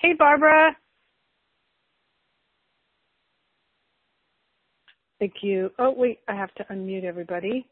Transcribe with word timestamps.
Hey, 0.00 0.14
Barbara. 0.18 0.74
Thank 5.18 5.34
you. 5.42 5.70
Oh, 5.78 5.92
wait, 5.94 6.20
I 6.28 6.34
have 6.34 6.54
to 6.54 6.64
unmute 6.64 7.04
everybody. 7.04 7.66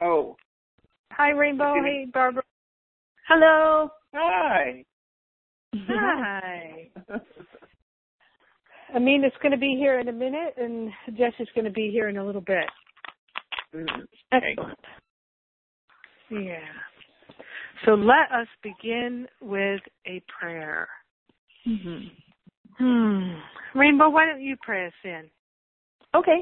Oh. 0.00 0.36
Hi, 1.12 1.30
Rainbow. 1.30 1.72
Okay. 1.72 1.80
Hey, 1.82 2.06
Barbara. 2.12 2.42
Hello. 3.28 3.90
Hi. 4.14 4.84
Hi. 5.74 6.88
Amina's 8.94 9.32
going 9.42 9.52
to 9.52 9.58
be 9.58 9.76
here 9.78 10.00
in 10.00 10.08
a 10.08 10.12
minute, 10.12 10.54
and 10.56 10.90
Jess 11.18 11.32
is 11.38 11.48
going 11.54 11.66
to 11.66 11.70
be 11.70 11.90
here 11.90 12.08
in 12.08 12.16
a 12.16 12.24
little 12.24 12.40
bit. 12.40 12.64
Mhm. 13.74 14.06
Excellent. 14.32 14.78
Yeah. 16.30 16.60
So 17.84 17.92
let 17.94 18.30
us 18.32 18.46
begin 18.62 19.28
with 19.40 19.80
a 20.06 20.22
prayer. 20.38 20.88
Hmm 21.64 21.98
Hmm. 22.78 23.34
Rainbow, 23.74 24.08
why 24.08 24.26
don't 24.26 24.40
you 24.40 24.56
pray 24.62 24.86
us 24.86 24.92
in? 25.04 25.30
Okay. 26.14 26.38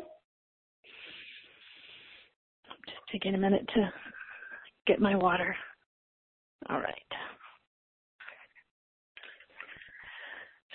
Just 2.87 2.98
taking 3.12 3.34
a 3.34 3.38
minute 3.38 3.69
to 3.74 3.93
get 4.87 5.01
my 5.01 5.16
water. 5.16 5.55
All 6.69 6.79
right. 6.79 6.95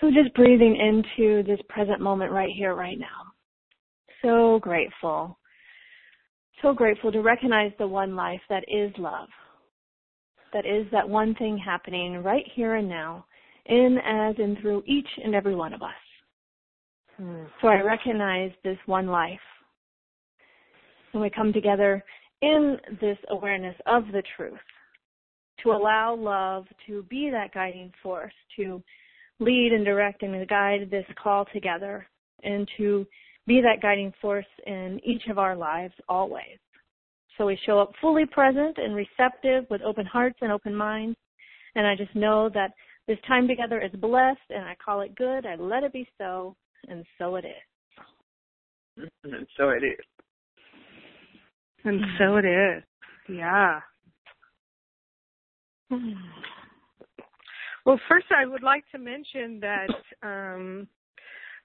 So 0.02 0.12
just 0.12 0.34
breathing 0.36 0.76
into 0.76 1.44
this 1.44 1.60
present 1.70 2.02
moment 2.02 2.32
right 2.32 2.52
here, 2.56 2.76
right 2.76 3.00
now. 3.00 3.32
So 4.22 4.60
grateful. 4.60 5.38
So 6.62 6.74
grateful 6.74 7.12
to 7.12 7.22
recognize 7.22 7.72
the 7.78 7.88
one 7.88 8.16
life 8.16 8.42
that 8.50 8.64
is 8.68 8.92
love. 8.98 9.30
That 10.54 10.66
is 10.66 10.86
that 10.92 11.08
one 11.08 11.36
thing 11.36 11.58
happening 11.58 12.24
right 12.24 12.46
here 12.54 12.76
and 12.76 12.88
now, 12.88 13.26
in, 13.66 13.98
as, 14.06 14.36
and 14.38 14.58
through 14.60 14.84
each 14.86 15.08
and 15.24 15.36
every 15.36 15.56
one 15.56 15.74
of 15.74 15.82
us. 15.82 15.90
Hmm. 17.18 17.44
So 17.62 17.68
I 17.68 17.82
recognize 17.82 18.52
this 18.64 18.78
one 18.86 19.08
life. 19.08 19.40
And 21.14 21.22
we 21.22 21.30
come 21.30 21.54
together 21.54 22.04
in 22.42 22.78
this 23.00 23.18
awareness 23.30 23.76
of 23.86 24.04
the 24.12 24.24
truth 24.36 24.60
to 25.64 25.72
allow 25.72 26.16
love 26.16 26.66
to 26.86 27.04
be 27.04 27.30
that 27.32 27.54
guiding 27.54 27.92
force, 28.04 28.34
to 28.58 28.84
lead 29.40 29.72
and 29.74 29.86
direct 29.86 30.22
and 30.24 30.48
guide 30.48 30.90
this 30.92 31.06
call 31.22 31.46
together, 31.54 32.06
and 32.44 32.70
to 32.78 33.06
be 33.48 33.62
that 33.62 33.82
guiding 33.82 34.14
force 34.22 34.46
in 34.68 35.00
each 35.04 35.28
of 35.30 35.38
our 35.38 35.56
lives 35.56 35.94
always. 36.10 36.58
So 37.38 37.46
we 37.46 37.60
show 37.66 37.80
up 37.80 37.92
fully 38.02 38.26
present 38.26 38.78
and 38.78 38.96
receptive 38.96 39.66
with 39.70 39.82
open 39.82 40.06
hearts 40.06 40.38
and 40.42 40.52
open 40.52 40.74
minds. 40.74 41.18
And 41.76 41.86
I 41.86 41.96
just 41.96 42.16
know 42.16 42.50
that 42.54 42.72
this 43.08 43.18
time 43.28 43.48
together 43.48 43.82
is 43.82 43.92
blessed 44.00 44.40
and 44.50 44.64
I 44.66 44.76
call 44.84 45.02
it 45.02 45.16
good. 45.16 45.46
I 45.46 45.56
let 45.56 45.84
it 45.84 45.94
be 45.94 46.08
so, 46.18 46.56
and 46.88 47.06
so 47.18 47.36
it 47.36 47.46
is. 47.46 49.08
And 49.24 49.48
so 49.58 49.70
it 49.70 49.84
is. 49.84 50.06
And 51.84 52.02
so 52.18 52.38
it 52.38 52.46
is. 52.46 52.84
Yeah. 53.30 53.80
Well, 57.86 58.00
first, 58.10 58.26
I 58.36 58.48
would 58.48 58.64
like 58.64 58.84
to 58.94 58.98
mention 58.98 59.60
that 59.60 59.90
um, 60.24 60.88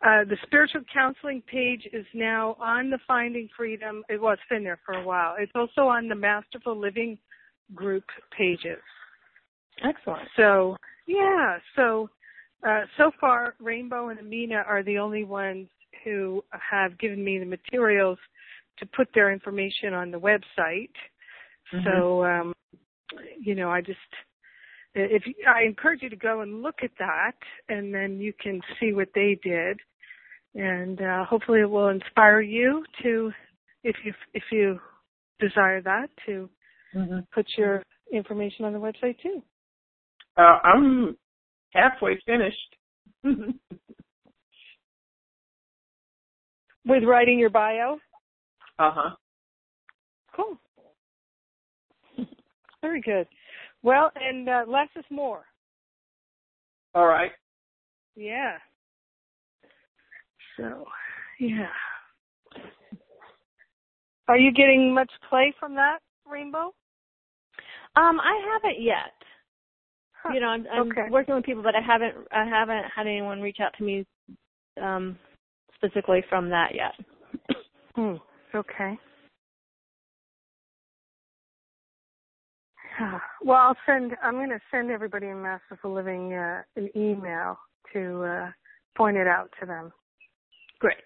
uh, 0.04 0.24
the 0.28 0.36
spiritual 0.42 0.82
counseling 0.92 1.42
page 1.50 1.88
is 1.94 2.04
now 2.12 2.56
on 2.60 2.90
the 2.90 2.98
Finding 3.08 3.48
Freedom. 3.56 4.02
It 4.10 4.20
was 4.20 4.36
been 4.50 4.62
there 4.62 4.78
for 4.84 4.96
a 4.96 5.02
while. 5.02 5.36
It's 5.38 5.52
also 5.54 5.88
on 5.88 6.08
the 6.08 6.14
Masterful 6.14 6.78
Living 6.78 7.16
group 7.74 8.04
pages. 8.36 8.82
Excellent. 9.82 10.28
So, 10.36 10.76
yeah. 11.06 11.58
So, 11.76 12.10
uh, 12.66 12.82
so 12.96 13.10
far, 13.20 13.54
Rainbow 13.58 14.08
and 14.08 14.18
Amina 14.18 14.64
are 14.66 14.82
the 14.82 14.98
only 14.98 15.24
ones 15.24 15.68
who 16.04 16.44
have 16.50 16.98
given 16.98 17.22
me 17.22 17.38
the 17.38 17.46
materials 17.46 18.18
to 18.78 18.86
put 18.86 19.08
their 19.14 19.32
information 19.32 19.92
on 19.94 20.10
the 20.10 20.18
website. 20.20 20.94
Mhm. 21.72 21.84
So, 21.84 22.24
um, 22.24 22.54
you 23.38 23.54
know, 23.54 23.70
I 23.70 23.80
just 23.80 23.98
if 24.94 25.22
I 25.46 25.62
encourage 25.62 26.02
you 26.02 26.10
to 26.10 26.16
go 26.16 26.40
and 26.40 26.62
look 26.62 26.82
at 26.82 26.90
that, 26.98 27.36
and 27.68 27.94
then 27.94 28.18
you 28.20 28.32
can 28.32 28.60
see 28.78 28.92
what 28.92 29.08
they 29.14 29.38
did, 29.42 29.78
and 30.54 31.00
uh, 31.00 31.24
hopefully 31.24 31.60
it 31.60 31.70
will 31.70 31.88
inspire 31.88 32.40
you 32.40 32.84
to, 33.02 33.32
if 33.84 33.96
you 34.04 34.12
if 34.34 34.42
you 34.50 34.80
desire 35.38 35.80
that, 35.82 36.10
to 36.26 36.50
Mhm. 36.94 37.26
put 37.30 37.46
your 37.56 37.84
information 38.12 38.64
on 38.64 38.72
the 38.72 38.80
website 38.80 39.18
too. 39.20 39.42
Uh, 40.40 40.58
I'm 40.64 41.16
halfway 41.74 42.18
finished. 42.24 42.76
With 46.86 47.04
writing 47.04 47.38
your 47.38 47.50
bio. 47.50 47.98
uh 48.78 48.90
huh. 48.94 49.10
Cool. 50.34 50.58
Very 52.80 53.02
good. 53.02 53.26
Well, 53.82 54.10
and 54.16 54.48
uh, 54.48 54.64
less 54.66 54.88
is 54.96 55.04
more. 55.10 55.44
All 56.94 57.06
right. 57.06 57.32
Yeah. 58.16 58.56
So, 60.56 60.86
yeah. 61.38 61.66
Are 64.26 64.38
you 64.38 64.52
getting 64.52 64.94
much 64.94 65.10
play 65.28 65.52
from 65.60 65.74
that, 65.74 65.98
Rainbow? 66.26 66.72
Um, 67.96 68.20
I 68.20 68.40
haven't 68.54 68.80
yet. 68.80 69.12
Huh. 70.22 70.34
You 70.34 70.40
know, 70.40 70.48
I'm, 70.48 70.66
I'm 70.72 70.90
Okay. 70.90 71.08
working 71.10 71.34
with 71.34 71.44
people, 71.44 71.62
but 71.62 71.74
I 71.74 71.80
haven't 71.80 72.14
I 72.30 72.44
haven't 72.44 72.84
had 72.94 73.06
anyone 73.06 73.40
reach 73.40 73.58
out 73.60 73.72
to 73.78 73.84
me 73.84 74.06
um, 74.80 75.18
specifically 75.74 76.22
from 76.28 76.50
that 76.50 76.74
yet. 76.74 76.92
Hmm. 77.96 78.14
Okay. 78.54 78.96
Well, 83.42 83.56
I'll 83.56 83.76
send. 83.86 84.12
I'm 84.22 84.34
going 84.34 84.50
to 84.50 84.60
send 84.70 84.90
everybody 84.90 85.26
in 85.26 85.42
Masterful 85.42 85.92
Living 85.92 86.34
uh, 86.34 86.62
an 86.76 86.90
email 86.94 87.58
to 87.92 88.22
uh, 88.22 88.50
point 88.96 89.16
it 89.16 89.26
out 89.26 89.50
to 89.60 89.66
them. 89.66 89.92
Great. 90.78 90.98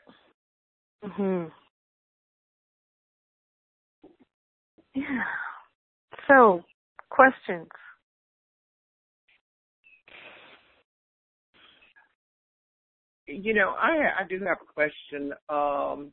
Hmm. 1.02 1.44
Yeah. 4.94 5.24
So, 6.28 6.62
questions. 7.10 7.68
You 13.26 13.54
know, 13.54 13.74
I 13.78 14.22
I 14.22 14.26
do 14.28 14.38
have 14.44 14.58
a 14.62 14.72
question. 14.72 15.32
Um, 15.48 16.12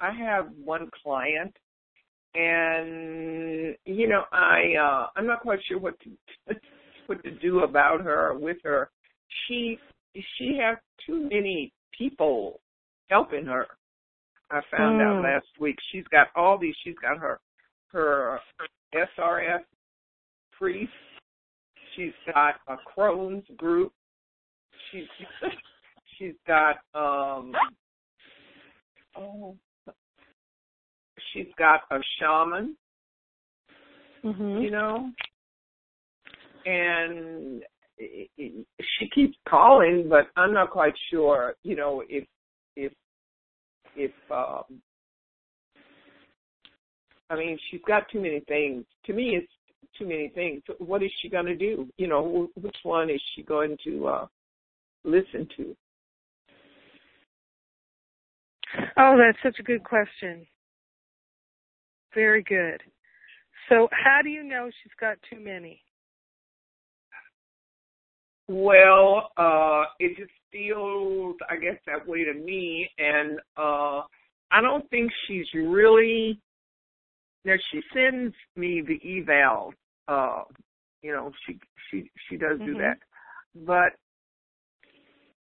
I 0.00 0.12
have 0.12 0.48
one 0.64 0.90
client, 1.02 1.54
and 2.34 3.76
you 3.84 4.08
know, 4.08 4.24
I 4.32 4.74
uh, 4.80 5.06
I'm 5.16 5.26
not 5.26 5.40
quite 5.40 5.60
sure 5.68 5.78
what 5.78 5.94
to 6.00 6.54
what 7.06 7.22
to 7.24 7.30
do 7.30 7.60
about 7.60 8.00
her 8.00 8.30
or 8.30 8.38
with 8.38 8.56
her. 8.64 8.90
She 9.46 9.78
she 10.14 10.58
has 10.60 10.78
too 11.06 11.28
many 11.30 11.72
people 11.96 12.60
helping 13.08 13.44
her. 13.46 13.66
I 14.50 14.60
found 14.70 15.00
out 15.00 15.18
Hmm. 15.18 15.22
last 15.22 15.46
week. 15.60 15.76
She's 15.92 16.04
got 16.10 16.28
all 16.34 16.58
these. 16.58 16.74
She's 16.82 16.96
got 17.00 17.18
her 17.18 17.38
her 17.92 18.40
SRS 18.94 19.60
priest. 20.58 20.92
She's 21.94 22.12
got 22.32 22.56
a 22.68 22.76
Crohn's 22.96 23.46
group. 23.56 23.92
She's 24.90 25.04
she's 26.18 26.34
got 26.46 26.76
um 26.94 27.52
oh 29.16 29.56
she's 31.32 31.48
got 31.58 31.82
a 31.90 31.98
shaman, 32.18 32.76
Mhm. 34.24 34.62
you 34.62 34.70
know, 34.70 35.10
and 36.66 37.62
she 37.98 39.08
keeps 39.14 39.36
calling, 39.48 40.08
but 40.08 40.28
I'm 40.36 40.52
not 40.52 40.70
quite 40.70 40.94
sure, 41.10 41.54
you 41.62 41.76
know, 41.76 42.02
if 42.08 42.26
if 42.76 42.92
if 43.94 44.12
um 44.30 44.80
I 47.30 47.36
mean, 47.36 47.58
she's 47.70 47.80
got 47.86 48.08
too 48.10 48.20
many 48.20 48.40
things. 48.48 48.84
To 49.06 49.12
me, 49.12 49.36
it's 49.36 49.52
too 49.96 50.04
many 50.06 50.30
things. 50.30 50.62
What 50.78 51.02
is 51.02 51.12
she 51.22 51.28
going 51.28 51.46
to 51.46 51.54
do? 51.56 51.88
You 51.96 52.08
know, 52.08 52.48
wh- 52.54 52.64
which 52.64 52.76
one 52.82 53.08
is 53.08 53.22
she 53.34 53.42
going 53.42 53.76
to 53.84 54.06
uh 54.08 54.26
listen 55.04 55.48
to? 55.56 55.76
Oh, 58.96 59.16
that's 59.18 59.38
such 59.42 59.58
a 59.58 59.64
good 59.64 59.82
question. 59.84 60.46
Very 62.14 62.42
good. 62.42 62.80
So, 63.68 63.88
how 63.92 64.20
do 64.22 64.28
you 64.28 64.42
know 64.42 64.68
she's 64.82 64.92
got 65.00 65.16
too 65.30 65.40
many? 65.40 65.82
Well, 68.48 69.30
uh, 69.36 69.84
it 70.00 70.16
just 70.16 70.32
feels, 70.50 71.36
I 71.48 71.56
guess, 71.56 71.76
that 71.86 72.06
way 72.06 72.24
to 72.24 72.34
me, 72.34 72.90
and 72.98 73.38
uh, 73.56 74.02
I 74.50 74.60
don't 74.60 74.88
think 74.90 75.10
she's 75.26 75.46
really. 75.54 76.40
Now 77.44 77.54
she 77.70 77.80
sends 77.94 78.34
me 78.56 78.82
the 78.82 79.00
eval. 79.18 79.72
Uh, 80.08 80.42
you 81.00 81.12
know, 81.12 81.30
she 81.46 81.58
she 81.90 82.10
she 82.28 82.36
does 82.36 82.58
do 82.58 82.74
Mhm. 82.74 82.78
that, 82.78 82.98
but 83.54 83.92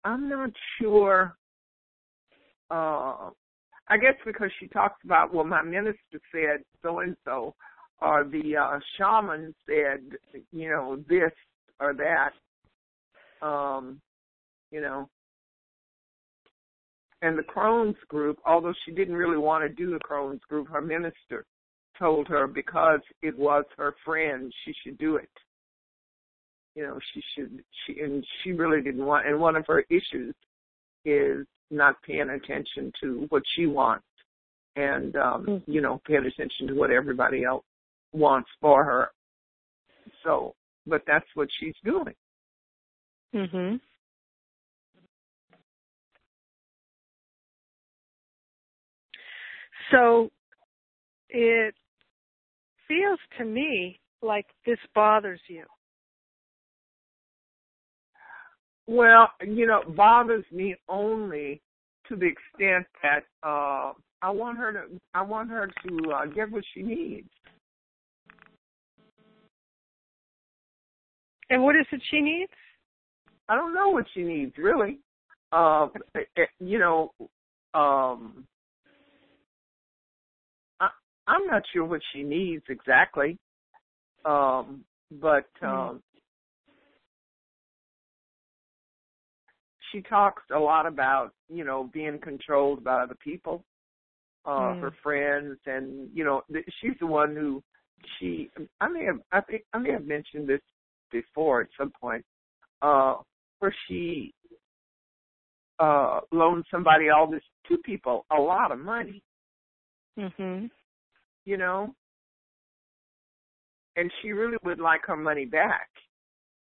I'm 0.09 0.29
not 0.29 0.51
sure. 0.81 1.37
Uh, 2.71 3.31
I 3.91 3.97
guess 4.01 4.15
because 4.25 4.51
she 4.59 4.67
talks 4.69 4.97
about, 5.05 5.35
well, 5.35 5.45
my 5.45 5.63
minister 5.63 6.21
said 6.33 6.63
so 6.83 7.01
and 7.01 7.15
so, 7.27 7.55
or 8.01 8.25
the 8.25 8.57
uh, 8.57 8.79
shaman 8.97 9.55
said, 9.67 10.01
you 10.51 10.71
know, 10.71 10.97
this 11.09 11.33
or 11.79 11.95
that. 11.95 13.47
Um, 13.47 14.01
you 14.71 14.81
know, 14.81 15.09
and 17.21 17.37
the 17.37 17.43
Crohn's 17.43 17.97
group, 18.09 18.39
although 18.47 18.75
she 18.85 18.93
didn't 18.93 19.15
really 19.15 19.39
want 19.39 19.63
to 19.63 19.69
do 19.69 19.91
the 19.91 20.01
Crohn's 20.01 20.43
group, 20.49 20.69
her 20.69 20.81
minister 20.81 21.45
told 21.99 22.29
her 22.29 22.47
because 22.47 23.01
it 23.23 23.39
was 23.39 23.65
her 23.77 23.95
friend, 24.05 24.53
she 24.65 24.73
should 24.83 24.99
do 24.99 25.17
it. 25.17 25.31
You 26.79 26.85
know, 26.85 26.99
she 27.13 27.21
should, 27.35 27.65
she, 27.85 27.99
and 27.99 28.25
she 28.45 28.53
really 28.53 28.81
didn't 28.81 29.05
want, 29.05 29.27
and 29.27 29.41
one 29.41 29.57
of 29.57 29.67
her 29.67 29.85
issues 29.91 30.33
is 31.05 31.45
not 31.73 32.01
paying 32.07 32.31
attention 32.31 32.93
to 33.03 33.27
what 33.31 33.43
she 33.57 33.67
wants 33.67 34.05
and, 34.77 35.17
um, 35.17 35.45
mm-hmm. 35.45 35.69
you 35.69 35.81
know, 35.81 36.01
paying 36.07 36.25
attention 36.25 36.69
to 36.69 36.75
what 36.75 36.93
everybody 36.93 37.43
else 37.43 37.65
wants 38.13 38.49
for 38.61 38.85
her. 38.85 39.11
So, 40.23 40.55
but 40.87 41.03
that's 41.05 41.27
what 41.35 41.49
she's 41.59 41.75
doing. 41.85 42.15
Mhm. 43.35 43.81
So 49.91 50.31
it 51.29 51.75
feels 52.87 53.19
to 53.39 53.45
me 53.45 53.99
like 54.23 54.47
this 54.65 54.79
bothers 54.95 55.41
you. 55.49 55.65
Well, 58.89 59.31
you 59.47 59.67
know, 59.67 59.83
bothers 59.87 60.45
me 60.51 60.75
only 60.89 61.61
to 62.09 62.17
the 62.17 62.27
extent 62.27 62.87
that 63.03 63.21
uh 63.47 63.93
I 64.23 64.31
want 64.31 64.59
her 64.59 64.73
to 64.73 65.01
I 65.15 65.23
want 65.23 65.51
her 65.51 65.67
to 65.67 66.11
uh, 66.11 66.27
get 66.27 66.51
what 66.51 66.65
she 66.75 66.83
needs. 66.83 67.29
And 71.51 71.63
what 71.63 71.77
is 71.77 71.87
it 71.93 72.01
she 72.11 72.21
needs? 72.21 72.53
I 73.49 73.55
don't 73.55 73.75
know 73.75 73.91
what 73.91 74.07
she 74.15 74.23
needs 74.23 74.55
really. 74.59 74.99
Uh, 75.53 75.89
you 76.59 76.79
know, 76.79 77.13
um, 77.73 78.47
I'm 81.29 81.47
not 81.47 81.63
sure 81.73 81.85
what 81.85 82.01
she 82.13 82.23
needs 82.23 82.65
exactly. 82.69 83.39
Um, 84.25 84.85
but 85.21 85.47
mm-hmm. 85.63 85.67
um, 85.67 86.03
she 89.93 90.03
talks 90.03 90.43
a 90.55 90.59
lot 90.59 90.87
about, 90.87 91.33
you 91.49 91.65
know, 91.65 91.91
being 91.93 92.19
controlled 92.19 92.85
by 92.85 93.03
other 93.03 93.17
people, 93.23 93.65
uh, 94.45 94.51
mm. 94.51 94.81
her 94.81 94.93
friends, 95.03 95.59
and 95.67 96.09
you 96.15 96.25
know, 96.25 96.43
she's 96.81 96.99
the 97.01 97.07
one 97.07 97.35
who 97.35 97.63
she. 98.19 98.51
I 98.81 98.89
may 98.89 99.05
have, 99.05 99.21
I 99.33 99.41
think, 99.41 99.63
I 99.73 99.79
may 99.79 99.93
have 99.93 100.07
mentioned 100.07 100.49
this 100.49 100.61
before 101.11 101.63
at 101.63 101.69
some 101.79 101.93
point, 102.01 102.25
uh, 102.83 103.17
where 103.59 103.75
she 103.89 104.33
uh 105.81 106.21
loaned 106.33 106.65
somebody 106.73 107.09
all 107.09 107.31
this 107.31 107.43
two 107.69 107.79
people 107.79 108.27
a 108.37 108.41
lot 108.41 108.73
of 108.73 108.81
money. 108.81 109.23
Mhm 110.19 110.69
you 111.49 111.57
know? 111.57 111.95
And 113.97 114.13
she 114.21 114.33
really 114.33 114.59
would 114.63 114.79
like 114.79 115.01
her 115.07 115.17
money 115.17 115.47
back. 115.47 115.89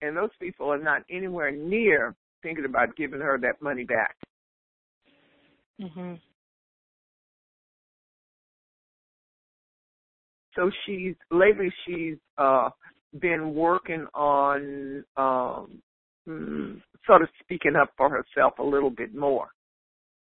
And 0.02 0.14
those 0.14 0.30
people 0.38 0.70
are 0.70 0.78
not 0.78 1.02
anywhere 1.10 1.50
near 1.50 2.14
thinking 2.46 2.64
about 2.64 2.94
giving 2.94 3.20
her 3.20 3.36
that 3.38 3.60
money 3.60 3.82
back. 3.82 4.14
Mhm. 5.80 6.20
So 10.54 10.70
she's 10.84 11.16
lately 11.32 11.72
she's 11.84 12.18
uh 12.38 12.70
been 13.18 13.52
working 13.52 14.06
on 14.14 15.04
um 15.16 15.82
mm, 16.28 16.80
sort 17.04 17.22
of 17.22 17.28
speaking 17.40 17.74
up 17.74 17.90
for 17.96 18.08
herself 18.08 18.58
a 18.60 18.62
little 18.62 18.90
bit 18.90 19.12
more. 19.12 19.48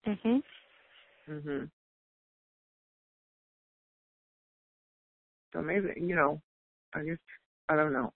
Mhm. 0.06 0.42
Mhm. 1.26 1.70
So 5.52 5.62
maybe, 5.62 5.88
you 5.96 6.14
know, 6.14 6.40
I 6.94 7.02
guess, 7.02 7.18
I 7.68 7.76
don't 7.76 7.92
know. 7.92 8.12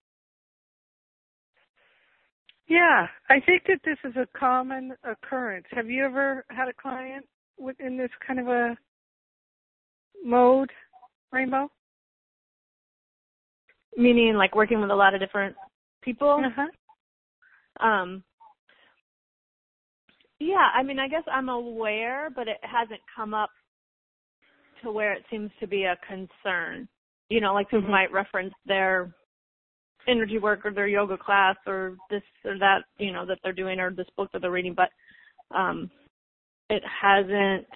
Yeah, 2.67 3.07
I 3.29 3.41
think 3.41 3.65
that 3.69 3.81
this 3.85 3.99
is 4.05 4.17
a 4.17 4.27
common 4.39 4.93
occurrence. 5.05 5.67
Have 5.73 5.91
you 5.91 6.05
ever 6.05 6.45
had 6.49 6.69
a 6.69 6.73
client 6.73 7.27
within 7.59 7.97
this 7.97 8.11
kind 8.27 8.41
of 8.41 8.49
a 8.49 8.77
mode, 10.25 10.71
Rainbow? 11.31 11.71
Meaning 13.97 14.35
like 14.35 14.55
working 14.55 14.81
with 14.81 14.91
a 14.91 14.95
lot 14.95 15.15
of 15.15 15.21
different 15.21 15.55
people? 16.03 16.41
Uh-huh. 16.45 17.87
Um, 17.87 18.25
yeah, 20.39 20.69
I 20.75 20.83
mean, 20.83 20.99
I 20.99 21.09
guess 21.09 21.23
I'm 21.31 21.49
aware, 21.49 22.29
but 22.35 22.49
it 22.49 22.59
hasn't 22.63 23.01
come 23.15 23.35
up 23.35 23.51
to 24.83 24.91
where 24.91 25.13
it 25.13 25.25
seems 25.31 25.51
to 25.61 25.67
be 25.67 25.85
a 25.85 25.97
concern 26.09 26.89
you 27.29 27.41
know, 27.41 27.55
like 27.55 27.69
people 27.69 27.83
mm-hmm. 27.83 27.91
might 27.91 28.13
reference 28.13 28.55
their 28.67 29.15
energy 30.09 30.39
work 30.39 30.65
or 30.65 30.73
their 30.73 30.87
yoga 30.87 31.17
class 31.17 31.57
or 31.67 31.97
this 32.11 32.23
or 32.45 32.59
that, 32.59 32.81
you 32.99 33.13
know, 33.13 33.25
that 33.27 33.39
they're 33.43 33.53
doing 33.53 33.81
or 33.81 33.91
this 33.91 34.07
book 34.17 34.31
that 34.33 34.43
they're 34.43 34.51
reading, 34.51 34.75
but 34.75 34.91
um 35.57 35.91
it 36.71 36.83
hasn't 37.03 37.67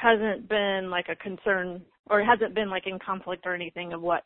hasn't 0.00 0.48
been 0.48 0.90
like 0.90 1.06
a 1.08 1.16
concern 1.16 1.82
or 2.10 2.20
it 2.20 2.26
hasn't 2.26 2.54
been 2.54 2.70
like 2.70 2.86
in 2.86 2.98
conflict 2.98 3.44
or 3.46 3.54
anything 3.54 3.92
of 3.92 4.00
what 4.00 4.22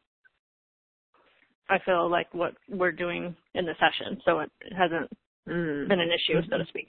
I 1.68 1.78
feel 1.84 2.08
like 2.08 2.32
what 2.32 2.54
we're 2.68 2.92
doing 2.92 3.34
in 3.54 3.64
the 3.64 3.74
session. 3.74 4.20
So 4.24 4.40
it, 4.40 4.50
it 4.60 4.72
hasn't 4.72 5.10
mm. 5.48 5.88
been 5.88 6.00
an 6.00 6.08
issue, 6.08 6.38
mm-hmm. 6.38 6.50
so 6.50 6.58
to 6.58 6.66
speak. 6.66 6.86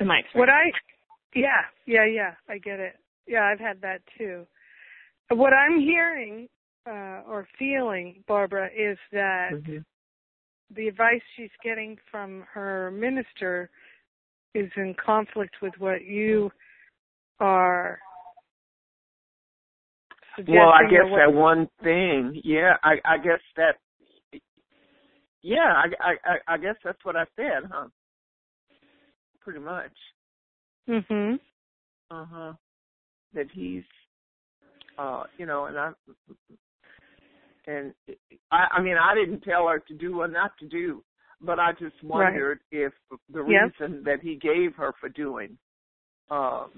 In 0.00 0.08
my 0.08 0.18
experience. 0.18 0.40
What 0.40 0.48
I 0.50 0.72
yeah, 1.34 1.62
yeah, 1.86 2.04
yeah, 2.04 2.34
I 2.48 2.58
get 2.58 2.80
it. 2.80 2.94
Yeah, 3.26 3.44
I've 3.44 3.60
had 3.60 3.80
that 3.82 4.00
too. 4.18 4.46
What 5.30 5.52
I'm 5.52 5.80
hearing 5.80 6.48
uh, 6.86 7.22
or 7.26 7.46
feeling, 7.58 8.22
Barbara, 8.26 8.66
is 8.66 8.98
that 9.12 9.50
mm-hmm. 9.52 9.78
the 10.74 10.88
advice 10.88 11.22
she's 11.36 11.50
getting 11.62 11.96
from 12.10 12.44
her 12.52 12.90
minister 12.90 13.70
is 14.54 14.70
in 14.76 14.94
conflict 15.04 15.56
with 15.62 15.72
what 15.78 16.04
you 16.04 16.50
are 17.40 17.98
well, 20.48 20.70
I 20.70 20.90
guess 20.90 21.06
that 21.16 21.32
one 21.32 21.68
thing, 21.82 22.40
yeah, 22.42 22.74
I, 22.82 22.94
I 23.04 23.18
guess 23.18 23.38
that, 23.56 23.76
yeah, 25.42 25.82
I, 26.00 26.14
I, 26.28 26.54
I 26.54 26.58
guess 26.58 26.74
that's 26.84 26.98
what 27.04 27.14
I 27.14 27.24
said, 27.36 27.70
huh? 27.70 27.86
Pretty 29.40 29.60
much. 29.60 29.92
Mhm. 30.88 31.38
Uh 32.10 32.24
huh. 32.24 32.52
That 33.34 33.46
he's 33.52 33.84
uh, 34.98 35.24
you 35.38 35.46
know, 35.46 35.66
and 35.66 35.78
I 35.78 35.92
and 37.66 37.92
I, 38.50 38.66
I 38.72 38.82
mean, 38.82 38.96
I 39.00 39.14
didn't 39.14 39.40
tell 39.40 39.68
her 39.68 39.78
to 39.88 39.94
do 39.94 40.20
or 40.20 40.28
not 40.28 40.52
to 40.60 40.66
do, 40.66 41.02
but 41.40 41.58
I 41.58 41.72
just 41.72 42.02
wondered 42.02 42.60
right. 42.72 42.82
if 42.86 42.92
the 43.32 43.42
reason 43.42 44.02
that 44.04 44.20
he 44.22 44.36
gave 44.36 44.74
her 44.76 44.92
for 45.00 45.08
doing, 45.08 45.56
um, 46.30 46.70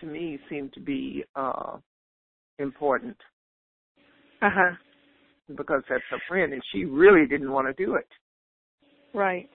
to 0.00 0.06
me, 0.06 0.38
seemed 0.48 0.72
to 0.74 0.80
be 0.80 1.24
uh, 1.36 1.76
important. 2.58 3.16
Uh 4.42 4.50
huh. 4.52 4.74
Because 5.48 5.82
that's 5.88 6.02
her 6.10 6.18
friend, 6.28 6.52
and 6.52 6.62
she 6.72 6.84
really 6.84 7.26
didn't 7.26 7.52
want 7.52 7.66
to 7.66 7.84
do 7.84 7.94
it. 7.96 8.08
Right. 9.12 9.48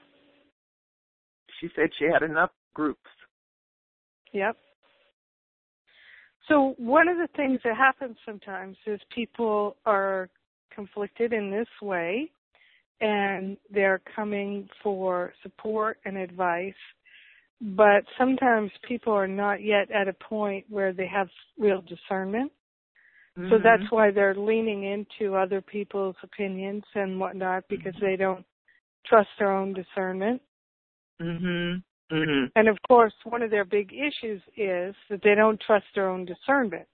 She 1.60 1.68
said 1.75 1.89
she 1.98 2.06
had 2.06 2.24
enough 2.24 2.51
groups. 2.74 3.01
Yep. 4.34 4.56
So 6.48 6.74
one 6.78 7.08
of 7.08 7.18
the 7.18 7.28
things 7.36 7.60
that 7.63 7.75
happens 7.75 8.18
sometimes 8.25 8.78
is 8.88 9.00
people 9.13 9.75
are 9.86 10.30
conflicted 10.74 11.34
in 11.34 11.52
this 11.52 11.68
way 11.82 12.30
and 13.02 13.58
they're 13.72 14.02
coming 14.16 14.68
for 14.84 15.34
support 15.44 15.98
and 16.06 16.18
advice 16.18 16.74
but 17.62 18.04
sometimes 18.18 18.72
people 18.88 19.14
are 19.14 19.28
not 19.28 19.62
yet 19.64 19.92
at 19.92 20.08
a 20.08 20.14
point 20.14 20.66
where 20.70 20.94
they 20.94 21.08
have 21.08 21.28
real 21.58 21.82
discernment 21.82 22.52
mm-hmm. 23.38 23.50
so 23.50 23.58
that's 23.64 23.90
why 23.92 24.12
they're 24.12 24.36
leaning 24.36 24.84
into 24.84 25.36
other 25.36 25.62
people's 25.62 26.16
opinions 26.24 26.84
and 26.96 27.20
whatnot 27.20 27.64
because 27.70 27.94
mm-hmm. 27.96 28.06
they 28.06 28.16
don't 28.16 28.46
trust 29.06 29.30
their 29.40 29.52
own 29.52 29.74
discernment 29.74 30.42
mhm 31.22 31.82
Mm-hmm. 32.12 32.46
And 32.56 32.68
of 32.68 32.78
course, 32.88 33.14
one 33.24 33.42
of 33.42 33.52
their 33.52 33.66
big 33.66 33.92
issues 33.94 34.42
is 34.58 34.96
that 35.10 35.22
they 35.24 35.36
don't 35.36 35.62
trust 35.66 35.86
their 35.94 36.10
own 36.10 36.26
discernment. 36.26 36.88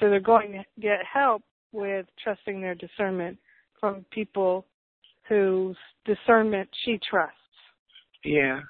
So 0.00 0.10
they're 0.10 0.20
going 0.20 0.52
to 0.52 0.64
get 0.80 0.98
help 1.12 1.42
with 1.72 2.06
trusting 2.22 2.60
their 2.60 2.74
discernment 2.74 3.38
from 3.80 4.04
people 4.10 4.66
whose 5.28 5.76
discernment 6.04 6.68
she 6.84 6.98
trusts. 7.08 7.36
Yeah. 8.24 8.60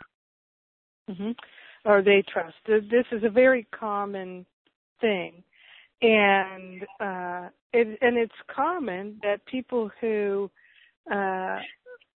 hmm 1.08 1.32
Or 1.84 2.02
they 2.02 2.22
trust. 2.32 2.54
This 2.66 3.04
is 3.10 3.24
a 3.24 3.30
very 3.30 3.66
common 3.74 4.46
thing. 5.00 5.42
And 6.00 6.82
uh 7.00 7.48
it, 7.72 7.98
and 8.00 8.16
it's 8.16 8.32
common 8.54 9.18
that 9.22 9.44
people 9.46 9.90
who 10.00 10.50
uh 11.10 11.58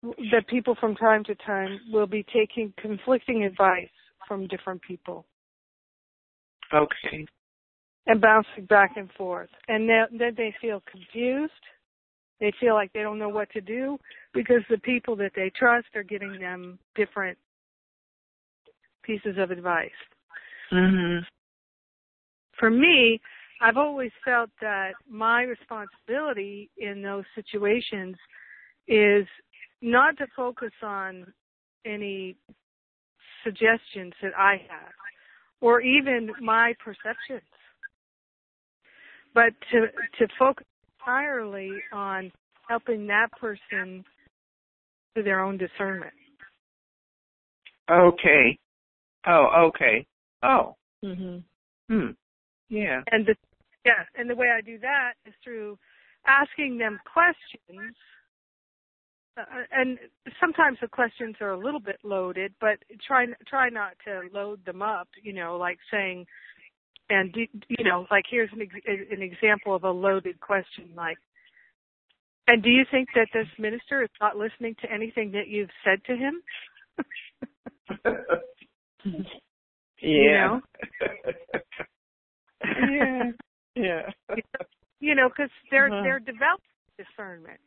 that 0.02 0.46
people 0.48 0.76
from 0.80 0.94
time 0.96 1.24
to 1.24 1.34
time 1.36 1.80
will 1.92 2.06
be 2.06 2.24
taking 2.32 2.72
conflicting 2.78 3.44
advice 3.44 3.88
from 4.28 4.46
different 4.48 4.80
people. 4.82 5.24
Okay. 6.72 7.26
And 8.06 8.20
bouncing 8.20 8.66
back 8.66 8.96
and 8.96 9.10
forth. 9.12 9.48
And 9.68 9.88
then, 9.88 10.06
then 10.18 10.34
they 10.36 10.54
feel 10.60 10.82
confused. 10.90 11.52
They 12.40 12.52
feel 12.60 12.74
like 12.74 12.92
they 12.92 13.00
don't 13.00 13.18
know 13.18 13.30
what 13.30 13.50
to 13.52 13.60
do 13.60 13.98
because 14.34 14.62
the 14.68 14.78
people 14.78 15.16
that 15.16 15.32
they 15.34 15.50
trust 15.56 15.86
are 15.94 16.02
giving 16.02 16.38
them 16.38 16.78
different 16.94 17.38
pieces 19.02 19.36
of 19.38 19.50
advice. 19.50 19.90
Mhm. 20.70 21.24
For 22.58 22.70
me, 22.70 23.20
I've 23.60 23.76
always 23.76 24.12
felt 24.24 24.50
that 24.60 24.94
my 25.08 25.42
responsibility 25.42 26.70
in 26.76 27.02
those 27.02 27.24
situations 27.34 28.16
is 28.86 29.26
not 29.80 30.16
to 30.18 30.26
focus 30.36 30.72
on 30.82 31.32
any 31.84 32.36
suggestions 33.42 34.12
that 34.22 34.36
I 34.36 34.56
have 34.68 34.92
or 35.60 35.80
even 35.80 36.30
my 36.40 36.74
perceptions, 36.74 37.42
but 39.34 39.52
to 39.72 39.88
to 40.18 40.28
focus 40.38 40.66
entirely 41.00 41.70
on 41.92 42.32
helping 42.68 43.06
that 43.08 43.28
person 43.40 44.04
to 45.16 45.22
their 45.22 45.40
own 45.40 45.58
discernment. 45.58 46.12
Okay. 47.90 48.58
Oh, 49.26 49.68
okay. 49.68 50.06
Oh. 50.42 50.76
Mhm. 51.04 51.42
Hmm. 51.88 52.10
Yeah. 52.68 53.02
And 53.10 53.26
the 53.26 53.36
yeah, 53.84 54.04
and 54.14 54.30
the 54.30 54.34
way 54.34 54.48
I 54.50 54.62
do 54.62 54.78
that 54.78 55.14
is 55.26 55.34
through 55.42 55.78
asking 56.26 56.78
them 56.78 56.98
questions. 57.12 57.94
Uh, 59.36 59.64
and 59.72 59.98
sometimes 60.40 60.78
the 60.80 60.88
questions 60.88 61.34
are 61.40 61.50
a 61.50 61.58
little 61.58 61.80
bit 61.80 61.98
loaded, 62.02 62.54
but 62.60 62.78
try 63.06 63.26
try 63.46 63.68
not 63.68 63.92
to 64.04 64.22
load 64.32 64.64
them 64.64 64.80
up. 64.80 65.08
You 65.22 65.32
know, 65.34 65.56
like 65.56 65.78
saying, 65.90 66.26
and 67.10 67.32
do, 67.32 67.46
you 67.68 67.84
know, 67.84 68.06
like 68.10 68.24
here's 68.30 68.50
an 68.52 68.60
an 68.86 69.22
example 69.22 69.74
of 69.74 69.84
a 69.84 69.90
loaded 69.90 70.40
question, 70.40 70.90
like, 70.96 71.18
and 72.46 72.62
do 72.62 72.70
you 72.70 72.84
think 72.90 73.08
that 73.14 73.28
this 73.32 73.46
minister 73.58 74.02
is 74.02 74.10
not 74.20 74.36
listening 74.36 74.74
to 74.82 74.92
anything 74.92 75.32
that 75.32 75.48
you've 75.48 75.70
said 75.84 76.02
to 76.06 76.16
him? 76.16 76.42
yeah. 80.00 80.00
You 80.00 80.32
know? 80.32 80.60
yeah. 82.90 83.30
Yeah. 83.76 84.10
you 85.00 85.14
know, 85.14 85.28
because 85.28 85.50
they're 85.70 85.86
Uh-huh. 85.92 86.02
they're 86.02 86.20
developing 86.20 86.64
discernment. 86.96 87.60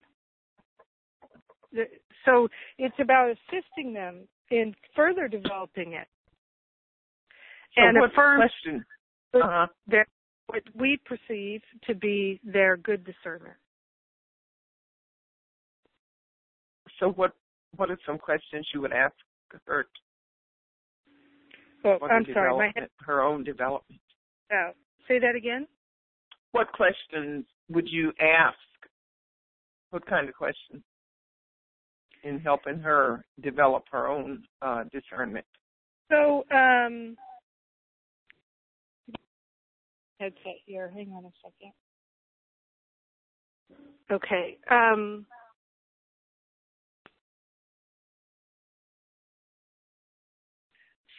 So 2.26 2.48
it's 2.78 2.98
about 3.00 3.32
assisting 3.32 3.94
them 3.94 4.28
in 4.50 4.74
further 4.96 5.28
developing 5.28 5.94
it. 5.94 6.08
So 7.76 7.82
and 7.84 7.98
affirm 7.98 8.40
question? 8.40 8.86
But- 9.32 9.42
Uh-huh. 9.42 9.68
their, 9.88 10.08
what 10.48 10.64
we 10.76 10.98
perceive 11.06 11.62
to 11.84 11.94
be 11.96 12.40
their 12.44 12.78
good 12.78 13.04
discernment. 13.04 13.58
So 17.00 17.12
what 17.12 17.34
what 17.76 17.92
are 17.92 18.00
some 18.06 18.18
questions 18.18 18.68
you 18.74 18.82
would 18.82 18.94
ask 18.94 19.14
her 19.66 19.88
Oh, 21.84 21.98
for 22.00 22.12
I'm 22.12 22.26
sorry, 22.34 22.58
my 22.58 22.72
head 22.76 22.90
her 23.02 23.22
own 23.22 23.44
development? 23.44 24.02
out. 24.52 24.76
Say 25.08 25.20
that 25.20 25.36
again. 25.36 25.68
What 26.52 26.72
questions 26.72 27.46
would 27.70 27.88
you 27.88 28.14
ask? 28.20 28.58
What 29.92 30.06
kind 30.06 30.28
of 30.28 30.36
questions 30.36 30.84
in 32.24 32.40
helping 32.40 32.80
her 32.80 33.24
develop 33.42 33.84
her 33.92 34.08
own 34.08 34.44
uh, 34.62 34.84
discernment? 34.92 35.46
So, 36.10 36.46
um, 36.52 37.16
headset 40.20 40.58
here. 40.66 40.92
Hang 40.94 41.12
on 41.12 41.26
a 41.26 41.32
second. 41.44 41.74
Okay. 44.12 44.58
Um, 44.72 45.26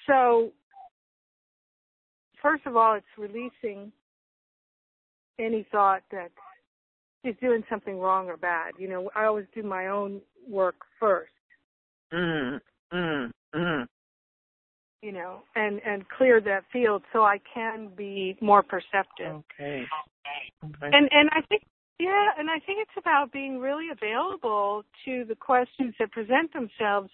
so, 0.06 0.52
first 2.42 2.66
of 2.66 2.76
all, 2.76 2.94
it's 2.94 3.06
releasing 3.16 3.92
any 5.38 5.66
thought 5.70 6.02
that 6.10 6.30
she's 7.24 7.34
doing 7.40 7.62
something 7.68 7.98
wrong 7.98 8.26
or 8.28 8.36
bad. 8.36 8.72
You 8.78 8.88
know, 8.88 9.10
I 9.14 9.24
always 9.24 9.46
do 9.54 9.62
my 9.62 9.88
own 9.88 10.20
work 10.48 10.76
first. 10.98 11.32
Mm, 12.12 12.60
mm, 12.92 13.30
mm. 13.54 13.86
You 15.02 15.12
know, 15.12 15.42
and 15.54 15.80
and 15.86 16.08
clear 16.08 16.40
that 16.40 16.64
field 16.72 17.02
so 17.12 17.22
I 17.22 17.38
can 17.54 17.90
be 17.96 18.36
more 18.40 18.62
perceptive. 18.62 19.42
Okay. 19.60 19.84
Okay. 20.64 20.96
And 20.96 21.08
and 21.12 21.30
I 21.32 21.40
think 21.48 21.62
yeah, 21.98 22.28
and 22.38 22.48
I 22.48 22.58
think 22.64 22.78
it's 22.80 22.96
about 22.96 23.32
being 23.32 23.58
really 23.58 23.88
available 23.90 24.84
to 25.04 25.24
the 25.24 25.34
questions 25.34 25.94
that 25.98 26.12
present 26.12 26.52
themselves 26.52 27.10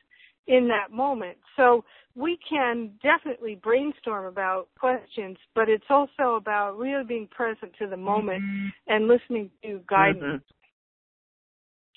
in 0.47 0.69
that 0.69 0.95
moment. 0.95 1.39
So 1.57 1.85
we 2.15 2.39
can 2.49 2.93
definitely 3.03 3.55
brainstorm 3.55 4.27
about 4.27 4.69
questions, 4.79 5.37
but 5.55 5.69
it's 5.69 5.87
also 5.89 6.37
about 6.37 6.79
really 6.79 7.05
being 7.05 7.29
present 7.29 7.73
to 7.79 7.87
the 7.87 7.97
moment 7.97 8.43
and 8.87 9.09
listening 9.09 9.51
to 9.63 9.81
guidance. 9.89 10.45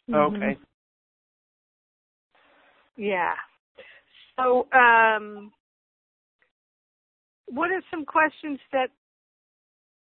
Mhm. 0.09 0.15
Okay. 0.15 0.57
Yeah. 2.95 3.35
So, 4.37 4.67
um, 4.71 5.53
what 7.47 7.71
are 7.71 7.81
some 7.89 8.05
questions 8.05 8.59
that, 8.71 8.89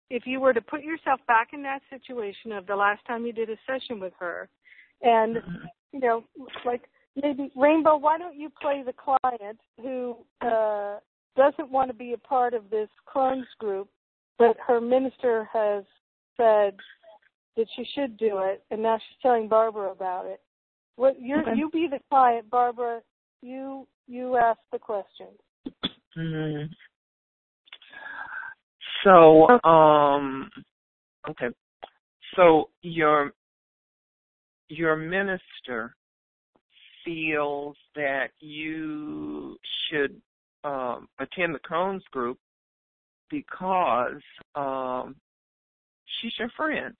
if 0.08 0.26
you 0.26 0.40
were 0.40 0.52
to 0.52 0.60
put 0.60 0.82
yourself 0.82 1.20
back 1.26 1.48
in 1.52 1.62
that 1.62 1.82
situation 1.90 2.52
of 2.52 2.66
the 2.66 2.76
last 2.76 3.04
time 3.06 3.26
you 3.26 3.32
did 3.32 3.50
a 3.50 3.56
session 3.66 3.98
with 3.98 4.12
her, 4.18 4.48
and 5.02 5.42
you 5.92 6.00
know, 6.00 6.24
like 6.64 6.82
maybe 7.20 7.50
Rainbow, 7.56 7.96
why 7.96 8.18
don't 8.18 8.36
you 8.36 8.50
play 8.60 8.82
the 8.84 8.92
client 8.92 9.58
who 9.80 10.16
uh, 10.40 10.98
doesn't 11.36 11.70
want 11.70 11.90
to 11.90 11.94
be 11.94 12.12
a 12.12 12.18
part 12.18 12.54
of 12.54 12.70
this 12.70 12.88
Crohn's 13.06 13.46
group, 13.58 13.88
but 14.38 14.56
her 14.66 14.80
minister 14.80 15.48
has 15.52 15.84
said 16.36 16.76
that 17.56 17.66
she 17.74 17.84
should 17.94 18.16
do 18.16 18.38
it, 18.38 18.62
and 18.70 18.82
now 18.82 18.98
she's 18.98 19.18
telling 19.22 19.48
Barbara 19.48 19.90
about 19.90 20.26
it. 20.26 20.40
What 20.96 21.20
you 21.20 21.40
Okay. 21.40 21.56
you 21.56 21.70
be 21.70 21.88
the 21.88 22.00
client, 22.10 22.48
Barbara. 22.50 23.02
You 23.42 23.86
you 24.06 24.36
ask 24.36 24.60
the 24.72 24.78
question. 24.78 25.28
Mhm. 26.16 26.70
So, 29.06 29.46
um, 29.62 30.50
okay. 31.30 31.46
So 32.34 32.70
your 32.82 33.32
your 34.68 34.96
minister 34.96 35.94
feels 37.04 37.76
that 37.94 38.30
you 38.40 39.56
should 39.88 40.20
um, 40.64 41.06
attend 41.20 41.54
the 41.54 41.60
Crohn's 41.60 42.02
group 42.10 42.36
because 43.30 44.20
um, 44.56 45.14
she's 46.20 46.32
your 46.36 46.50
friend. 46.56 46.94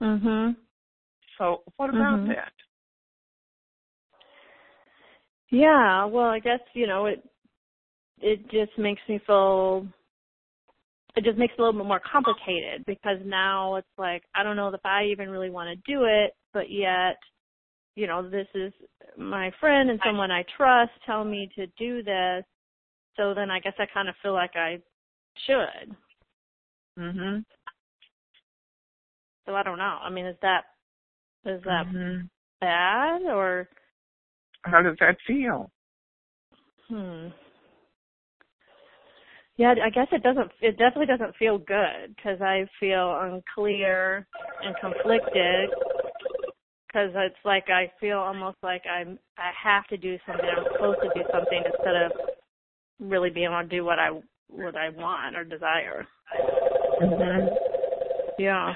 Mhm. 0.00 0.56
So 1.36 1.64
what 1.76 1.90
about 1.90 2.20
Mhm. 2.20 2.28
that? 2.28 2.52
Yeah, 5.50 6.06
well, 6.06 6.30
I 6.30 6.38
guess, 6.38 6.60
you 6.72 6.86
know, 6.86 7.04
it 7.04 7.22
it 8.22 8.48
just 8.48 8.78
makes 8.78 9.02
me 9.06 9.18
feel 9.26 9.86
it 11.14 11.24
just 11.24 11.38
makes 11.38 11.54
it 11.56 11.60
a 11.60 11.64
little 11.64 11.78
bit 11.80 11.86
more 11.86 12.00
complicated 12.00 12.84
because 12.86 13.18
now 13.24 13.76
it's 13.76 13.88
like 13.98 14.22
I 14.34 14.42
don't 14.42 14.56
know 14.56 14.68
if 14.68 14.80
I 14.84 15.04
even 15.04 15.30
really 15.30 15.50
want 15.50 15.68
to 15.68 15.92
do 15.92 16.04
it, 16.04 16.34
but 16.52 16.70
yet, 16.70 17.18
you 17.96 18.06
know, 18.06 18.28
this 18.28 18.48
is 18.54 18.72
my 19.18 19.50
friend 19.60 19.90
and 19.90 20.00
someone 20.04 20.30
I 20.30 20.44
trust 20.56 20.92
tell 21.04 21.24
me 21.24 21.50
to 21.56 21.66
do 21.78 22.02
this. 22.02 22.44
So 23.16 23.34
then 23.34 23.50
I 23.50 23.60
guess 23.60 23.74
I 23.78 23.84
kind 23.92 24.08
of 24.08 24.14
feel 24.22 24.32
like 24.32 24.56
I 24.56 24.80
should. 25.46 25.94
Mhm. 26.98 27.44
So 29.44 29.54
I 29.54 29.62
don't 29.62 29.78
know. 29.78 29.98
I 30.00 30.08
mean, 30.08 30.26
is 30.26 30.36
that 30.40 30.64
is 31.44 31.62
that 31.64 31.86
Mhm. 31.86 32.30
bad 32.60 33.22
or 33.22 33.68
How 34.64 34.80
does 34.80 34.96
that 34.98 35.20
feel? 35.26 35.70
Hmm. 36.88 37.28
Yeah, 39.56 39.74
I 39.84 39.90
guess 39.90 40.08
it 40.12 40.22
doesn't. 40.22 40.50
It 40.60 40.78
definitely 40.78 41.06
doesn't 41.06 41.36
feel 41.36 41.58
good 41.58 42.16
because 42.16 42.40
I 42.40 42.66
feel 42.80 43.18
unclear 43.20 44.26
and 44.64 44.74
conflicted 44.80 45.68
because 46.86 47.10
it's 47.14 47.36
like 47.44 47.68
I 47.68 47.90
feel 48.00 48.18
almost 48.18 48.56
like 48.62 48.82
I'm 48.86 49.18
I 49.38 49.50
have 49.62 49.86
to 49.88 49.96
do 49.96 50.16
something. 50.26 50.46
I'm 50.48 50.64
supposed 50.72 51.00
to 51.02 51.10
do 51.14 51.24
something 51.32 51.62
instead 51.66 51.96
of 51.96 52.12
really 53.00 53.30
being 53.30 53.46
able 53.46 53.62
to 53.62 53.68
do 53.68 53.84
what 53.84 53.98
I 53.98 54.10
what 54.48 54.76
I 54.76 54.88
want 54.90 55.36
or 55.36 55.44
desire. 55.44 56.06
Mhm. 57.00 57.48
Yeah. 58.38 58.74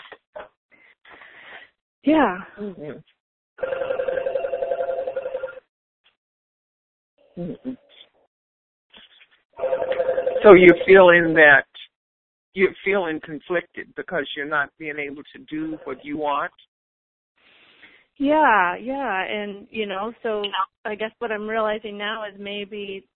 Yeah. 2.05 2.39
Mhm. 2.59 3.03
Mhm. 7.39 7.77
So 10.43 10.55
you're 10.55 10.77
feeling 10.87 11.35
that 11.35 11.67
you're 12.55 12.75
feeling 12.85 13.21
conflicted 13.23 13.89
because 13.97 14.27
you're 14.37 14.49
not 14.49 14.71
being 14.79 14.97
able 14.99 15.23
to 15.35 15.43
do 15.51 15.79
what 15.85 16.05
you 16.05 16.17
want. 16.17 16.53
Yeah, 18.19 18.77
yeah, 18.77 19.25
and 19.25 19.67
you 19.71 19.87
know, 19.87 20.13
so 20.23 20.43
I 20.87 20.95
guess 20.95 21.11
what 21.19 21.31
I'm 21.31 21.47
realizing 21.47 21.99
now 21.99 22.25
is 22.27 22.35
maybe 22.39 23.07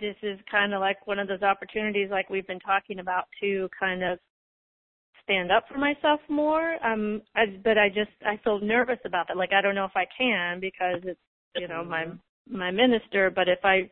this 0.00 0.16
is 0.22 0.38
kind 0.50 0.74
of 0.74 0.80
like 0.80 1.06
one 1.06 1.18
of 1.18 1.28
those 1.28 1.42
opportunities 1.42 2.08
like 2.10 2.28
we've 2.28 2.46
been 2.46 2.60
talking 2.60 2.98
about 2.98 3.24
to 3.40 3.68
kind 3.78 4.02
of 4.02 4.18
stand 5.22 5.52
up 5.52 5.64
for 5.70 5.78
myself 5.78 6.20
more. 6.28 6.74
Um 6.84 7.22
I, 7.36 7.44
but 7.62 7.78
I 7.78 7.88
just 7.88 8.10
I 8.26 8.38
feel 8.42 8.60
nervous 8.60 8.98
about 9.04 9.28
that. 9.28 9.36
Like 9.36 9.52
I 9.52 9.62
don't 9.62 9.74
know 9.74 9.84
if 9.84 9.96
I 9.96 10.06
can 10.18 10.60
because 10.60 11.00
it's 11.04 11.20
you 11.56 11.68
know 11.68 11.84
my 11.84 12.06
my 12.48 12.70
minister, 12.70 13.30
but 13.30 13.48
if 13.48 13.60
I 13.64 13.88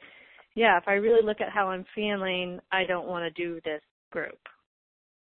yeah, 0.59 0.77
if 0.77 0.89
I 0.89 0.95
really 0.95 1.25
look 1.25 1.41
at 1.41 1.53
how 1.53 1.69
I'm 1.69 1.85
feeling, 1.95 2.59
I 2.73 2.85
don't 2.85 3.07
want 3.07 3.23
to 3.23 3.43
do 3.43 3.61
this 3.65 3.81
group. 4.11 4.39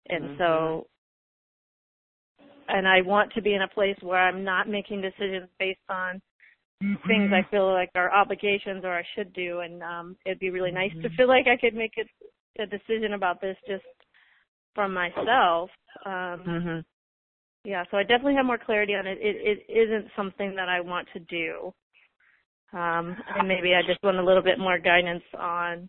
And 0.08 0.24
Mhm. 0.24 0.38
so 0.38 0.86
and 2.68 2.86
I 2.86 3.00
want 3.02 3.32
to 3.32 3.42
be 3.42 3.54
in 3.54 3.62
a 3.62 3.68
place 3.68 3.96
where 4.00 4.20
I'm 4.20 4.44
not 4.44 4.68
making 4.68 5.00
decisions 5.00 5.48
based 5.58 5.80
on 5.88 6.20
things 7.06 7.30
I 7.32 7.42
feel 7.50 7.72
like 7.72 7.90
are 7.94 8.12
obligations 8.12 8.84
or 8.84 8.96
I 8.96 9.04
should 9.14 9.32
do. 9.32 9.60
And 9.60 9.82
um, 9.82 10.16
it'd 10.26 10.40
be 10.40 10.50
really 10.50 10.72
nice 10.72 10.92
to 11.02 11.10
feel 11.10 11.28
like 11.28 11.46
I 11.46 11.56
could 11.56 11.74
make 11.74 11.92
a, 11.98 12.62
a 12.62 12.66
decision 12.66 13.14
about 13.14 13.40
this 13.40 13.56
just 13.68 13.84
from 14.74 14.92
myself. 14.92 15.70
Um, 16.04 16.42
Mhm. 16.46 16.84
yeah, 17.64 17.84
so 17.90 17.98
I 17.98 18.02
definitely 18.02 18.36
have 18.36 18.46
more 18.46 18.58
clarity 18.58 18.94
on 18.94 19.06
it. 19.06 19.18
It, 19.20 19.64
it 19.68 19.72
isn't 19.72 20.10
something 20.16 20.54
that 20.56 20.68
I 20.68 20.80
want 20.80 21.08
to 21.12 21.20
do. 21.20 21.72
Um, 22.72 23.16
and 23.36 23.48
maybe 23.48 23.74
I 23.74 23.82
just 23.86 24.02
want 24.02 24.18
a 24.18 24.24
little 24.24 24.42
bit 24.42 24.58
more 24.58 24.78
guidance 24.78 25.24
on 25.38 25.88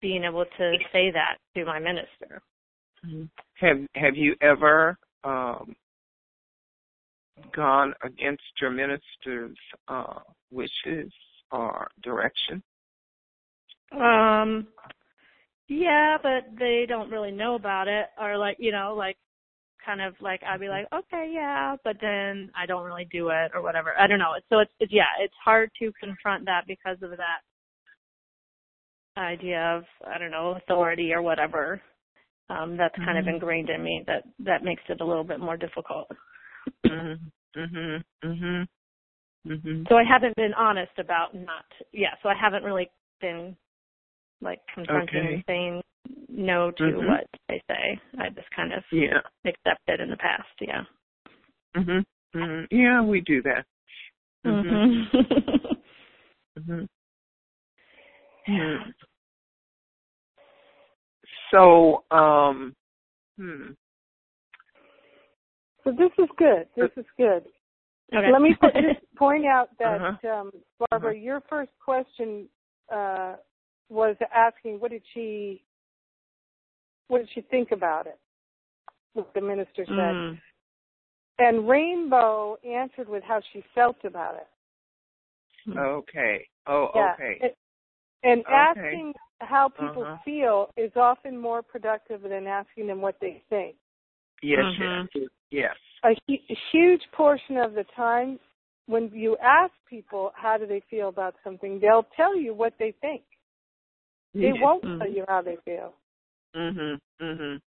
being 0.00 0.24
able 0.24 0.44
to 0.44 0.76
say 0.92 1.10
that 1.10 1.38
to 1.54 1.64
my 1.64 1.78
minister. 1.78 2.42
Mhm. 3.04 3.28
Have 3.54 3.86
Have 3.94 4.16
you 4.16 4.36
ever 4.40 4.96
um, 5.24 5.74
gone 7.52 7.94
against 8.02 8.42
your 8.60 8.70
minister's 8.70 9.58
uh, 9.88 10.20
wishes 10.50 11.12
or 11.50 11.88
direction? 12.02 12.62
Um, 13.92 14.68
yeah, 15.68 16.18
but 16.22 16.44
they 16.58 16.86
don't 16.88 17.10
really 17.10 17.32
know 17.32 17.54
about 17.54 17.88
it, 17.88 18.06
or 18.18 18.36
like 18.36 18.56
you 18.58 18.72
know, 18.72 18.94
like 18.96 19.16
kind 19.84 20.00
of 20.00 20.14
like 20.20 20.42
I'd 20.42 20.60
be 20.60 20.68
like, 20.68 20.86
okay, 20.92 21.30
yeah, 21.32 21.76
but 21.84 21.96
then 22.00 22.50
I 22.56 22.66
don't 22.66 22.84
really 22.84 23.06
do 23.10 23.28
it 23.28 23.52
or 23.54 23.62
whatever. 23.62 23.94
I 23.98 24.06
don't 24.06 24.18
know. 24.18 24.34
So 24.48 24.58
it's, 24.60 24.72
it's 24.80 24.92
yeah, 24.92 25.10
it's 25.20 25.34
hard 25.44 25.70
to 25.78 25.92
confront 26.00 26.44
that 26.46 26.62
because 26.66 26.96
of 27.02 27.10
that 27.10 27.40
idea 29.16 29.60
of 29.76 29.84
I 30.06 30.18
don't 30.18 30.30
know 30.30 30.56
authority 30.56 31.12
or 31.12 31.22
whatever. 31.22 31.80
Um, 32.48 32.76
that's 32.76 32.94
kind 32.96 33.18
of 33.18 33.24
Mhm. 33.24 33.34
ingrained 33.34 33.70
in 33.70 33.82
me. 33.82 34.04
That 34.06 34.24
that 34.40 34.64
makes 34.64 34.82
it 34.88 35.00
a 35.00 35.04
little 35.04 35.24
bit 35.24 35.40
more 35.40 35.56
difficult. 35.56 36.10
Mhm. 36.84 37.18
Mhm. 37.56 38.04
Mhm. 38.22 38.68
Mhm. 39.46 39.88
So 39.88 39.96
I 39.96 40.04
haven't 40.04 40.36
been 40.36 40.54
honest 40.54 40.98
about 40.98 41.34
not. 41.34 41.64
Yeah, 41.92 42.14
so 42.22 42.28
I 42.28 42.34
haven't 42.34 42.64
really 42.64 42.90
been 43.20 43.56
like 44.40 44.60
confronting 44.74 45.18
Okay. 45.18 45.34
and 45.34 45.44
saying 45.46 45.82
no 46.28 46.70
to 46.72 46.84
Mhm. 46.84 47.06
what 47.06 47.26
they 47.48 47.62
say. 47.68 48.00
I 48.18 48.28
just 48.30 48.50
kind 48.50 48.72
of 48.72 48.84
Yeah. 48.90 49.20
accepted 49.44 50.00
in 50.00 50.10
the 50.10 50.16
past. 50.16 50.48
Yeah. 50.60 50.84
Mhm. 51.74 52.04
Mhm. 52.34 52.66
Yeah, 52.70 53.02
we 53.02 53.20
do 53.20 53.42
that. 53.42 53.66
Mhm. 54.44 55.28
Mhm. 56.58 56.88
So, 61.50 62.04
um, 62.10 62.74
hmm. 63.36 63.72
So 65.84 65.92
this 65.92 66.10
is 66.18 66.28
good. 66.36 66.68
This 66.76 66.90
is 66.96 67.06
good. 67.16 67.44
okay. 68.14 68.30
Let 68.30 68.42
me 68.42 68.54
put, 68.60 68.74
just 68.74 69.14
point 69.16 69.46
out 69.46 69.76
that, 69.78 70.00
Uh-huh. 70.00 70.28
um, 70.30 70.52
Barbara, 70.90 71.16
your 71.16 71.40
first 71.48 71.72
question 71.84 72.48
uh, 72.90 73.36
was 73.88 74.16
asking 74.34 74.80
what 74.80 74.90
did 74.90 75.02
she, 75.12 75.64
what 77.12 77.18
did 77.18 77.28
she 77.34 77.42
think 77.42 77.72
about 77.72 78.06
it? 78.06 78.18
What 79.12 79.34
the 79.34 79.42
minister 79.42 79.84
said, 79.84 79.94
Mm. 79.94 80.40
and 81.38 81.68
Rainbow 81.68 82.56
answered 82.66 83.06
with 83.06 83.22
how 83.22 83.42
she 83.52 83.62
felt 83.74 84.02
about 84.04 84.36
it. 84.36 84.46
Okay. 85.76 86.48
Oh, 86.66 86.90
Yeah. 86.94 87.12
okay. 87.12 87.38
And, 87.42 87.52
and 88.22 88.40
Okay. 88.46 88.50
asking 88.54 89.12
how 89.40 89.68
people 89.68 90.04
Uh-huh. 90.04 90.16
feel 90.24 90.70
is 90.78 90.90
often 90.96 91.36
more 91.36 91.62
productive 91.62 92.22
than 92.22 92.46
asking 92.46 92.86
them 92.86 93.02
what 93.02 93.16
they 93.20 93.42
think. 93.50 93.76
Yes, 94.42 94.64
Mhm. 94.78 95.08
yes, 95.14 95.28
yes. 95.50 95.76
A, 96.04 96.16
hu- 96.26 96.44
a 96.48 96.58
huge 96.72 97.02
portion 97.12 97.58
of 97.58 97.74
the 97.74 97.84
time, 97.94 98.40
when 98.86 99.10
you 99.12 99.36
ask 99.36 99.72
people 99.86 100.32
how 100.34 100.56
do 100.56 100.66
they 100.66 100.80
feel 100.88 101.08
about 101.10 101.34
something, 101.44 101.78
they'll 101.78 102.08
tell 102.16 102.34
you 102.34 102.54
what 102.54 102.72
they 102.78 102.92
think. 103.02 103.22
They 104.34 104.52
won't 104.54 104.82
Mhm. 104.82 104.98
tell 104.98 105.10
you 105.10 105.26
how 105.28 105.42
they 105.42 105.56
feel. 105.66 105.92
Mhm. 106.54 107.00
Mhm. 107.20 107.60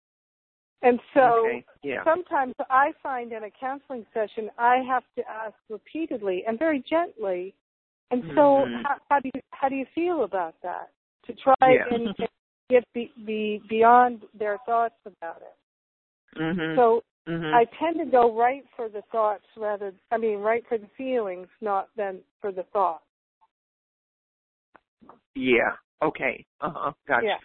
And 0.83 1.01
so 1.14 1.47
Okay. 1.47 1.64
Yeah. 1.83 2.05
sometimes 2.05 2.55
I 2.70 2.92
find 3.03 3.33
in 3.33 3.44
a 3.44 3.51
counseling 3.51 4.07
session 4.12 4.51
I 4.59 4.77
have 4.87 5.05
to 5.16 5.29
ask 5.29 5.55
repeatedly 5.68 6.44
and 6.47 6.59
very 6.59 6.81
gently. 6.81 7.55
And 8.11 8.23
so 8.35 8.66
Mhm. 8.66 8.83
how, 8.85 9.01
how 9.09 9.20
do 9.20 9.31
you 9.35 9.40
how 9.51 9.68
do 9.68 9.77
you 9.77 9.87
feel 9.94 10.25
about 10.25 10.61
that? 10.62 10.92
To 11.27 11.35
try 11.35 11.55
Yeah. 11.62 11.87
and, 11.90 12.09
and 12.18 12.29
get 12.68 12.85
be, 12.92 13.12
be 13.25 13.62
beyond 13.68 14.27
their 14.35 14.59
thoughts 14.66 14.99
about 15.07 15.40
it. 15.42 15.57
Mhm. 16.38 16.77
So 16.77 17.03
mhm. 17.27 17.55
I 17.55 17.64
tend 17.79 17.99
to 17.99 18.05
go 18.05 18.37
right 18.37 18.64
for 18.77 18.88
the 18.90 19.03
thoughts 19.11 19.47
rather 19.57 19.94
I 20.11 20.18
mean 20.18 20.40
right 20.40 20.66
for 20.68 20.77
the 20.77 20.88
feelings, 20.99 21.49
not 21.61 21.88
than 21.97 22.23
for 22.40 22.53
the 22.53 22.64
thoughts. 22.64 23.05
yeah. 25.35 25.77
Okay. 26.03 26.44
Uh-huh. 26.61 26.92
Gotcha. 27.07 27.27
Yeah. 27.27 27.38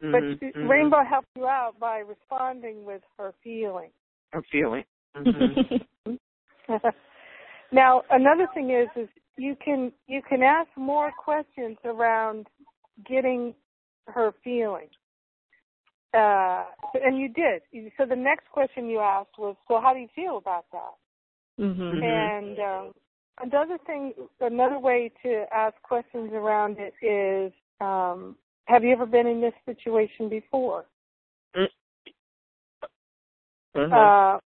But 0.00 0.22
Mhm. 0.22 0.38
she- 0.40 0.52
mhm. 0.52 0.68
Rainbow 0.68 1.02
helped 1.02 1.28
you 1.36 1.46
out 1.46 1.78
by 1.78 1.98
responding 1.98 2.84
with 2.84 3.02
her 3.18 3.32
feelings. 3.42 3.92
I'm 4.32 4.42
feeling. 4.44 4.84
Mhm. 6.06 6.94
now 7.72 8.02
another 8.10 8.46
thing 8.54 8.70
is 8.70 8.88
is 8.96 9.08
you 9.36 9.56
can 9.56 9.92
you 10.06 10.22
can 10.22 10.42
ask 10.42 10.68
more 10.76 11.10
questions 11.12 11.78
around 11.84 12.48
getting 13.04 13.54
her 14.06 14.32
feelings. 14.44 14.92
Uh, 16.14 16.64
and 16.94 17.18
you 17.18 17.28
did. 17.28 17.62
So 17.96 18.06
the 18.06 18.16
next 18.16 18.48
question 18.50 18.88
you 18.88 19.00
asked 19.00 19.36
was, 19.38 19.56
so 19.68 19.78
how 19.80 19.92
do 19.92 20.00
you 20.00 20.08
feel 20.14 20.38
about 20.38 20.64
that? 20.72 20.94
Mhm. 21.58 22.02
And 22.02 22.58
um, 22.58 22.94
another 23.40 23.78
thing, 23.86 24.14
another 24.40 24.78
way 24.78 25.12
to 25.22 25.44
ask 25.52 25.74
questions 25.82 26.32
around 26.32 26.78
it 26.78 26.94
is, 27.04 27.52
um, 27.80 28.36
have 28.68 28.84
you 28.84 28.92
ever 28.92 29.06
been 29.06 29.26
in 29.26 29.40
this 29.40 29.54
situation 29.64 30.28
before? 30.28 30.84
Mhm. 33.74 33.92
Uh, 33.92 34.38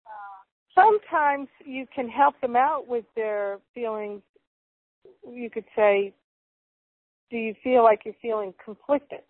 sometimes 0.74 1.48
you 1.64 1.86
can 1.94 2.08
help 2.08 2.38
them 2.40 2.54
out 2.54 2.86
with 2.86 3.04
their 3.16 3.58
feelings. 3.74 4.22
You 5.26 5.48
could 5.48 5.64
say, 5.74 6.12
"Do 7.30 7.38
you 7.38 7.54
feel 7.62 7.82
like 7.82 8.04
you're 8.04 8.14
feeling 8.20 8.52
conflicted?" 8.62 9.22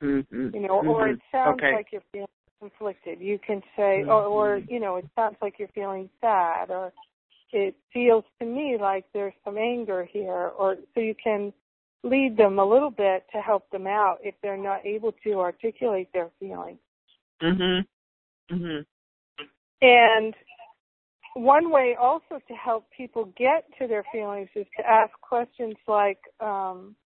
Mhm. 0.00 0.54
You 0.54 0.60
know, 0.60 0.80
or 0.86 1.08
it 1.08 1.20
sounds 1.30 1.62
okay. 1.62 1.72
like 1.72 1.92
you're 1.92 2.04
feeling 2.12 2.28
conflicted. 2.60 3.20
You 3.20 3.38
can 3.38 3.62
say, 3.76 4.04
or, 4.04 4.24
or 4.24 4.58
you 4.68 4.80
know, 4.80 4.96
it 4.96 5.06
sounds 5.14 5.36
like 5.42 5.58
you're 5.58 5.68
feeling 5.68 6.08
sad, 6.20 6.70
or 6.70 6.92
it 7.52 7.74
feels 7.92 8.24
to 8.38 8.46
me 8.46 8.78
like 8.78 9.04
there's 9.12 9.34
some 9.44 9.58
anger 9.58 10.04
here, 10.04 10.48
or 10.58 10.76
so 10.94 11.00
you 11.00 11.14
can 11.14 11.52
lead 12.06 12.36
them 12.36 12.58
a 12.58 12.64
little 12.64 12.90
bit 12.90 13.26
to 13.32 13.40
help 13.40 13.68
them 13.70 13.86
out 13.86 14.18
if 14.22 14.34
they're 14.42 14.56
not 14.56 14.84
able 14.86 15.12
to 15.24 15.40
articulate 15.40 16.08
their 16.12 16.30
feelings. 16.38 16.78
Mhm. 17.40 17.86
Mhm. 18.48 18.86
And 19.82 20.36
one 21.34 21.70
way 21.70 21.94
also 21.96 22.38
to 22.38 22.54
help 22.54 22.90
people 22.90 23.26
get 23.36 23.70
to 23.78 23.86
their 23.86 24.04
feelings 24.04 24.48
is 24.54 24.66
to 24.76 24.88
ask 24.88 25.12
questions 25.20 25.76
like, 25.86 26.20
um, 26.40 26.96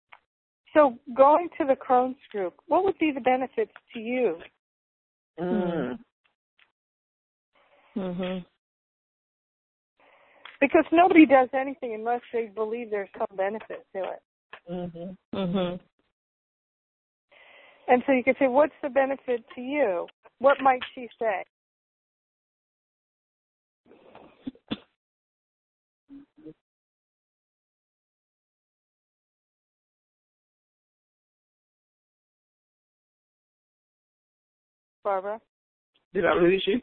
so 0.73 0.97
going 1.13 1.49
to 1.57 1.65
the 1.65 1.75
Crohn's 1.75 2.25
group, 2.27 2.53
what 2.67 2.83
would 2.85 2.97
be 2.97 3.11
the 3.11 3.19
benefits 3.19 3.73
to 3.93 3.99
you? 3.99 4.41
Mhm. 5.37 5.99
Mhm. 7.95 8.45
Because 10.61 10.85
nobody 10.91 11.25
does 11.25 11.49
anything 11.53 11.93
unless 11.93 12.21
they 12.31 12.47
believe 12.47 12.89
there's 12.89 13.11
some 13.17 13.35
benefit 13.35 13.85
to 13.93 14.03
it. 14.03 14.21
Mhm. 14.69 15.17
Mhm. 15.33 15.79
And 17.87 18.03
so 18.05 18.11
you 18.13 18.23
could 18.23 18.37
say, 18.37 18.47
what's 18.47 18.73
the 18.81 18.89
benefit 18.89 19.43
to 19.55 19.61
you? 19.61 20.07
What 20.39 20.61
might 20.61 20.81
she 20.95 21.09
say? 21.19 21.43
Barbara? 35.03 35.41
Did 36.13 36.25
I 36.25 36.33
lose 36.33 36.63
you? 36.67 36.81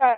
Uh, 0.00 0.14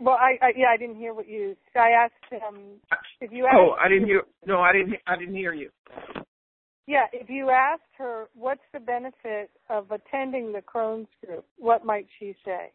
well, 0.00 0.16
I, 0.16 0.38
I 0.44 0.52
yeah, 0.56 0.68
I 0.72 0.76
didn't 0.76 0.96
hear 0.96 1.12
what 1.12 1.28
you. 1.28 1.56
I 1.74 1.90
asked 1.90 2.42
um 2.46 2.80
if 3.20 3.32
you 3.32 3.46
asked. 3.46 3.56
Oh, 3.58 3.76
I 3.80 3.88
didn't 3.88 4.06
hear. 4.06 4.22
No, 4.46 4.60
I 4.60 4.72
didn't. 4.72 4.94
I 5.06 5.16
didn't 5.16 5.34
hear 5.34 5.52
you. 5.52 5.70
Yeah, 6.86 7.06
if 7.12 7.28
you 7.28 7.50
asked 7.50 7.82
her 7.98 8.28
what's 8.34 8.62
the 8.72 8.80
benefit 8.80 9.50
of 9.68 9.90
attending 9.90 10.52
the 10.52 10.62
Crohn's 10.62 11.08
group, 11.24 11.44
what 11.58 11.84
might 11.84 12.06
she 12.18 12.34
say? 12.44 12.72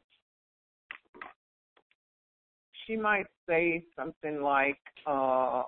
She 2.86 2.97
might 2.97 3.27
say 3.47 3.86
something 3.95 4.41
like, 4.41 4.77
uh, 5.07 5.63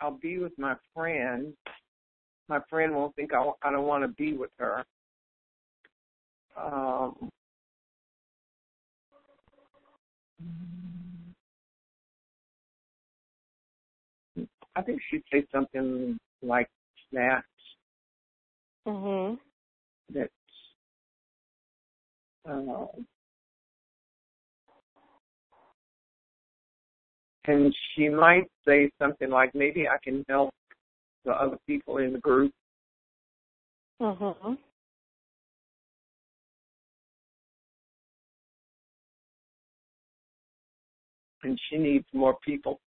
"I'll 0.00 0.18
be 0.20 0.38
with 0.38 0.58
my 0.58 0.74
friend. 0.92 1.54
My 2.48 2.60
friend 2.68 2.94
won't 2.94 3.14
think 3.14 3.32
I, 3.32 3.50
I 3.62 3.70
don't 3.70 3.86
want 3.86 4.02
to 4.02 4.08
be 4.08 4.36
with 4.36 4.50
her." 4.58 4.84
Um, 6.56 7.30
I 14.74 14.82
think 14.82 15.00
she'd 15.10 15.22
say 15.32 15.46
something 15.52 16.18
like 16.42 16.68
that. 17.12 17.44
Mhm. 18.86 19.38
That 20.10 20.30
uh, 22.44 22.86
and 27.44 27.74
she 27.94 28.08
might 28.08 28.50
say 28.66 28.90
something 28.98 29.30
like, 29.30 29.54
"Maybe 29.54 29.88
I 29.88 29.98
can 30.02 30.24
help 30.28 30.54
the 31.24 31.32
other 31.32 31.58
people 31.66 31.98
in 31.98 32.12
the 32.12 32.20
group." 32.20 32.52
Mhm. 34.00 34.58
And 41.46 41.56
she 41.70 41.78
needs 41.78 42.04
more 42.12 42.36
people. 42.44 42.80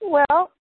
Well, 0.00 0.52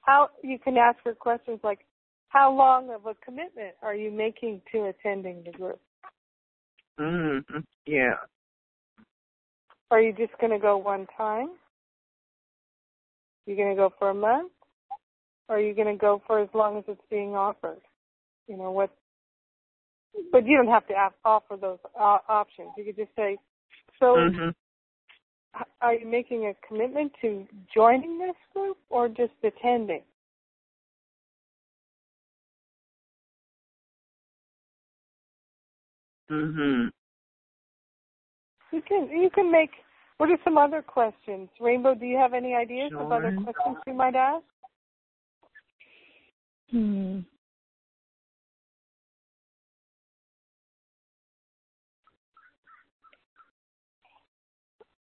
how 0.00 0.30
you 0.42 0.58
can 0.58 0.76
ask 0.76 0.98
her 1.04 1.14
questions 1.14 1.60
like, 1.62 1.86
how 2.30 2.52
long 2.52 2.90
of 2.90 3.06
a 3.06 3.14
commitment 3.24 3.74
are 3.80 3.94
you 3.94 4.10
making 4.10 4.60
to 4.72 4.86
attending 4.86 5.44
the 5.44 5.52
group? 5.52 5.80
Mm-hmm. 6.98 7.60
Yeah. 7.86 8.14
Are 9.94 10.00
you 10.00 10.12
just 10.12 10.36
going 10.40 10.50
to 10.50 10.58
go 10.58 10.76
one 10.76 11.06
time? 11.16 11.50
You 13.46 13.54
going 13.54 13.68
to 13.68 13.76
go 13.76 13.94
for 13.96 14.10
a 14.10 14.14
month? 14.14 14.50
Or 15.48 15.58
are 15.58 15.60
you 15.60 15.72
going 15.72 15.86
to 15.86 15.96
go 15.96 16.20
for 16.26 16.40
as 16.40 16.48
long 16.52 16.78
as 16.78 16.84
it's 16.88 17.00
being 17.10 17.36
offered? 17.36 17.80
You 18.48 18.56
know 18.56 18.72
what? 18.72 18.90
But 20.32 20.46
you 20.46 20.56
don't 20.56 20.66
have 20.66 20.84
to 20.88 20.94
af- 20.94 21.12
offer 21.24 21.56
those 21.56 21.78
uh, 21.96 22.18
options. 22.28 22.70
You 22.76 22.86
could 22.86 22.96
just 22.96 23.14
say, 23.14 23.38
"So, 24.00 24.16
Mm-hmm. 24.16 25.62
are 25.80 25.94
you 25.94 26.06
making 26.08 26.46
a 26.46 26.54
commitment 26.66 27.12
to 27.20 27.46
joining 27.72 28.18
this 28.18 28.34
group 28.52 28.78
or 28.90 29.06
just 29.06 29.34
attending?" 29.44 30.02
Mm-hmm. 36.32 36.88
You 38.72 38.82
can 38.82 39.08
you 39.08 39.30
can 39.32 39.52
make. 39.52 39.70
What 40.18 40.30
are 40.30 40.38
some 40.44 40.56
other 40.56 40.80
questions, 40.80 41.48
Rainbow? 41.60 41.94
Do 41.94 42.06
you 42.06 42.16
have 42.16 42.34
any 42.34 42.54
ideas 42.54 42.92
of 42.98 43.10
other 43.10 43.32
questions 43.42 43.76
you 43.86 43.94
might 43.94 44.14
ask? 44.14 44.44
Hmm. 46.70 47.20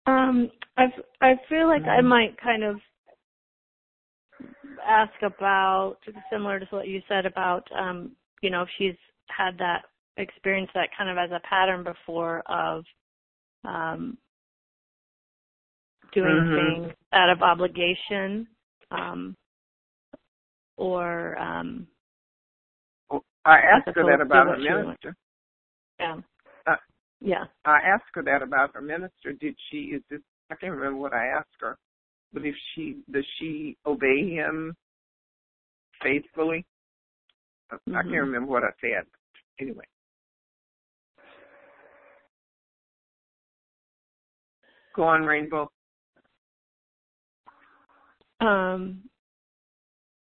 Um, 0.05 0.51
I 0.77 0.85
I 1.21 1.35
feel 1.49 1.67
like 1.67 1.83
I 1.83 2.01
Mhm. 2.01 2.05
might 2.07 2.37
kind 2.37 2.63
of 2.63 2.81
ask 4.83 5.21
about 5.21 5.97
similar 6.29 6.59
to 6.59 6.65
what 6.75 6.87
you 6.87 7.01
said 7.07 7.25
about 7.25 7.69
um, 7.71 8.15
you 8.41 8.49
know, 8.49 8.61
if 8.63 8.69
she's 8.77 8.95
had 9.27 9.57
that 9.57 9.85
experience 10.17 10.71
that 10.73 10.89
kind 10.97 11.09
of 11.09 11.17
as 11.17 11.31
a 11.31 11.39
pattern 11.41 11.83
before 11.83 12.41
of 12.47 12.85
um 13.65 14.17
doing 16.13 16.35
Mhm. 16.35 16.55
things 16.83 16.95
out 17.13 17.29
of 17.29 17.41
obligation 17.41 18.47
um 18.91 19.35
or 20.77 21.37
um 21.37 21.87
I 23.45 23.57
asked 23.59 23.95
her 23.95 24.03
that 24.05 24.21
about 24.21 24.47
her 24.47 24.57
minister. 24.57 25.15
yeah. 25.99 26.17
Uh, 26.67 26.75
yeah. 27.19 27.45
I 27.65 27.79
asked 27.79 28.11
her 28.13 28.21
that 28.23 28.41
about 28.41 28.73
her 28.73 28.81
minister. 28.81 29.33
Did 29.33 29.55
she? 29.69 29.91
Is 29.95 30.03
this? 30.09 30.21
I 30.51 30.55
can't 30.55 30.73
remember 30.73 30.99
what 30.99 31.13
I 31.13 31.27
asked 31.27 31.55
her. 31.61 31.77
But 32.33 32.45
if 32.45 32.55
she 32.73 33.01
does 33.11 33.25
she 33.37 33.77
obey 33.85 34.29
him 34.29 34.75
faithfully? 36.03 36.65
I 37.71 37.75
I 37.91 38.03
can't 38.03 38.13
remember 38.27 38.51
what 38.51 38.63
I 38.63 38.71
said. 38.81 39.05
Anyway. 39.59 39.85
Go 44.95 45.03
on, 45.03 45.23
Rainbow. 45.23 45.71
Um 48.41 49.03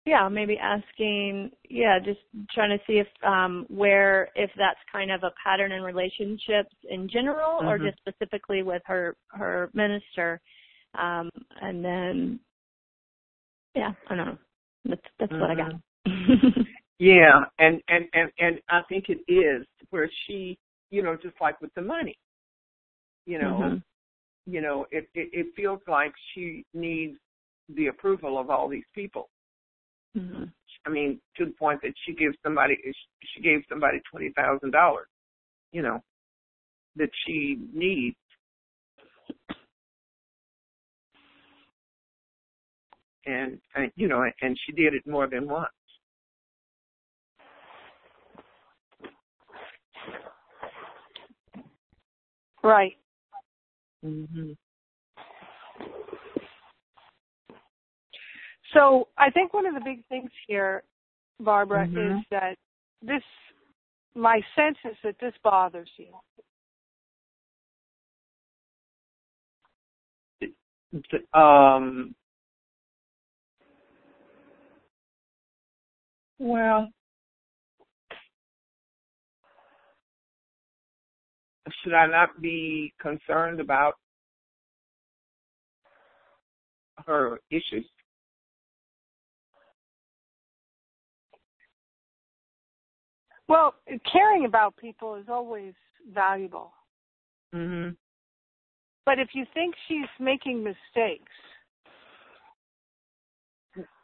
yeah 0.05 0.29
maybe 0.29 0.57
asking 0.59 1.51
yeah 1.69 1.99
just 1.99 2.21
trying 2.53 2.71
to 2.71 2.85
see 2.87 2.99
if 2.99 3.07
um 3.25 3.67
where 3.69 4.29
if 4.35 4.51
that's 4.57 4.79
kind 4.91 5.11
of 5.11 5.23
a 5.23 5.33
pattern 5.43 5.73
in 5.73 5.83
relationships 5.83 6.75
in 6.89 7.09
general 7.09 7.61
or 7.69 7.79
Mhm. 7.79 7.87
just 7.87 7.99
specifically 7.99 8.63
with 8.63 8.83
her 8.87 9.17
her 9.29 9.71
minister. 9.75 10.41
Um 10.95 11.31
and 11.61 11.85
then 11.85 12.41
yeah 13.75 13.93
i 14.09 14.15
don't 14.15 14.27
know. 14.27 14.39
That's 14.87 15.03
that's 15.19 15.33
what 15.33 15.51
i 15.51 15.55
got. 15.55 15.73
Yeah, 16.99 17.45
and 17.59 17.83
and 17.89 18.07
and 18.15 18.31
and 18.39 18.61
I 18.71 18.81
think 18.89 19.07
it 19.11 19.21
is 19.31 19.67
where 19.91 20.09
she, 20.27 20.59
you 20.91 21.03
know, 21.03 21.15
just 21.15 21.39
like 21.43 21.61
with 21.61 21.75
the 21.75 21.83
money, 21.83 22.17
you 23.27 23.39
know, 23.39 23.59
Mhm. 23.59 23.83
you 24.47 24.61
know, 24.63 24.87
it, 24.91 25.09
it 25.15 25.29
it 25.33 25.55
feels 25.55 25.81
like 25.87 26.15
she 26.33 26.65
needs 26.73 27.19
the 27.69 27.89
approval 27.89 28.39
of 28.39 28.51
all 28.51 28.69
these 28.69 28.87
people. 28.95 29.31
Mhm. 30.17 30.53
I 30.87 30.91
mean, 30.91 31.21
to 31.37 31.47
the 31.47 31.53
point 31.53 31.81
that 31.83 31.93
she 32.05 32.15
gives 32.15 32.37
somebody 32.43 32.77
she 33.23 33.41
gave 33.41 33.65
somebody 33.69 34.01
twenty 34.11 34.31
thousand 34.31 34.71
dollars, 34.71 35.09
you 35.73 35.83
know, 35.83 36.03
that 36.97 37.11
she 37.27 37.59
needs. 37.73 38.17
And, 43.27 43.61
and 43.75 43.91
you 43.97 44.07
know, 44.07 44.23
and 44.41 44.57
she 44.65 44.73
did 44.73 44.95
it 44.95 45.05
more 45.07 45.27
than 45.27 45.49
once. 45.49 45.69
Right. 52.63 52.97
hmm 54.03 54.53
So 58.73 59.09
I 59.17 59.31
think 59.31 59.55
one 59.55 59.67
of 59.67 59.75
the 59.75 59.81
big 59.81 60.05
things 60.07 60.31
here, 60.47 60.83
Barbara, 61.41 61.87
Mhm. 61.87 62.21
is 62.21 62.27
that 62.31 62.59
this. 63.03 63.23
My 64.15 64.41
sense 64.55 64.79
is 64.85 64.97
that 65.03 65.19
this 65.19 65.37
bothers 65.39 65.91
you. 65.99 66.19
Um. 71.35 72.15
Well, 76.39 76.91
should 81.83 81.95
I 81.95 82.07
not 82.07 82.41
be 82.41 82.93
concerned 82.99 83.61
about 83.61 83.99
her 87.07 87.41
issues? 87.51 87.87
Well, 93.49 93.75
caring 94.11 94.45
about 94.45 94.77
people 94.77 95.15
is 95.15 95.29
always 95.29 95.75
valuable. 96.13 96.73
Mhm. 97.55 97.97
But 99.05 99.19
if 99.21 99.35
you 99.35 99.45
think 99.55 99.75
she's 99.87 100.09
making 100.19 100.65
mistakes, 100.65 101.33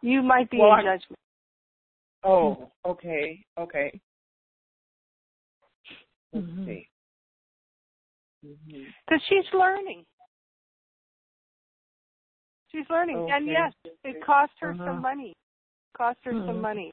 you 0.01 0.23
might 0.23 0.49
be 0.51 0.59
Well, 0.59 0.75
in 0.75 0.81
I- 0.81 0.97
judgment. 0.97 1.19
Oh, 2.23 2.71
okay, 2.85 3.45
okay. 3.59 4.01
Let's 6.33 6.47
Mhm. 6.47 6.65
see. 6.65 6.89
Mhm. 8.45 8.95
Because 9.07 9.23
she's 9.25 9.53
learning. 9.53 10.07
She's 12.71 12.89
learning. 12.89 13.29
And 13.31 13.47
yes, 13.47 13.75
it 14.05 14.23
cost 14.23 14.57
her 14.61 14.71
Uh-huh. 14.71 14.85
some 14.87 15.01
money. 15.03 15.35
Cost 15.95 16.23
her 16.25 16.33
some 16.33 16.57
Mhm. 16.57 16.61
money. 16.61 16.93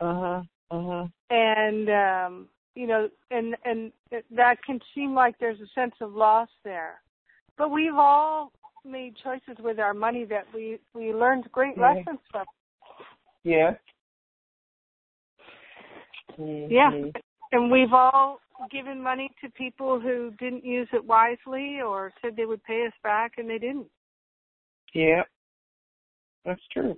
Uh 0.00 0.14
huh. 0.14 0.42
Uh 0.70 0.82
huh. 0.82 1.06
And 1.30 1.88
um, 1.90 2.48
you 2.74 2.86
know, 2.86 3.08
and 3.30 3.56
and 3.64 3.92
that 4.30 4.62
can 4.64 4.80
seem 4.94 5.14
like 5.14 5.38
there's 5.38 5.60
a 5.60 5.68
sense 5.74 5.94
of 6.00 6.14
loss 6.14 6.48
there. 6.64 7.00
But 7.56 7.70
we've 7.70 7.96
all 7.96 8.52
made 8.84 9.14
choices 9.22 9.56
with 9.62 9.78
our 9.78 9.94
money 9.94 10.24
that 10.26 10.46
we 10.54 10.78
we 10.94 11.12
learned 11.12 11.50
great 11.52 11.76
Yeah. 11.76 11.94
lessons 11.94 12.20
from. 12.30 12.46
Yeah. 13.44 13.74
Yeah. 16.36 16.90
Mhm. 16.90 17.20
And 17.52 17.70
we've 17.70 17.92
all 17.92 18.40
given 18.70 19.02
money 19.02 19.30
to 19.40 19.50
people 19.50 19.98
who 19.98 20.30
didn't 20.32 20.64
use 20.64 20.88
it 20.92 21.04
wisely 21.04 21.80
or 21.80 22.12
said 22.20 22.36
they 22.36 22.44
would 22.44 22.62
pay 22.64 22.86
us 22.86 22.92
back 23.02 23.38
and 23.38 23.48
they 23.48 23.58
didn't. 23.58 23.90
Yeah. 24.92 25.22
That's 26.44 26.66
true. 26.68 26.96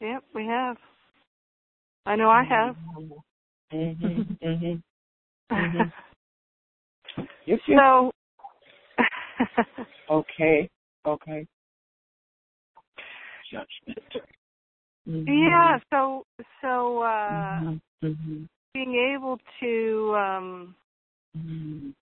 Yep, 0.00 0.24
we 0.34 0.46
have. 0.46 0.76
I 2.06 2.16
know 2.16 2.30
I 2.30 2.44
have. 2.44 2.76
Mhm. 3.72 4.36
Mhm. 4.42 4.82
Mhm. 5.50 5.92
Yes. 7.46 7.60
Yes. 7.66 7.78
so 7.78 8.12
Okay. 10.10 10.70
Okay. 11.06 11.46
Judgment. 13.50 14.26
Mhm. 15.08 15.26
yeah, 15.26 15.78
so 15.90 16.24
so 16.60 17.02
uh 17.02 17.60
Mhm. 17.60 17.80
Mhm. 18.02 18.48
being 18.74 18.94
able 18.94 19.38
to 19.60 20.14
um 20.16 20.76
Mhm. 21.36 21.94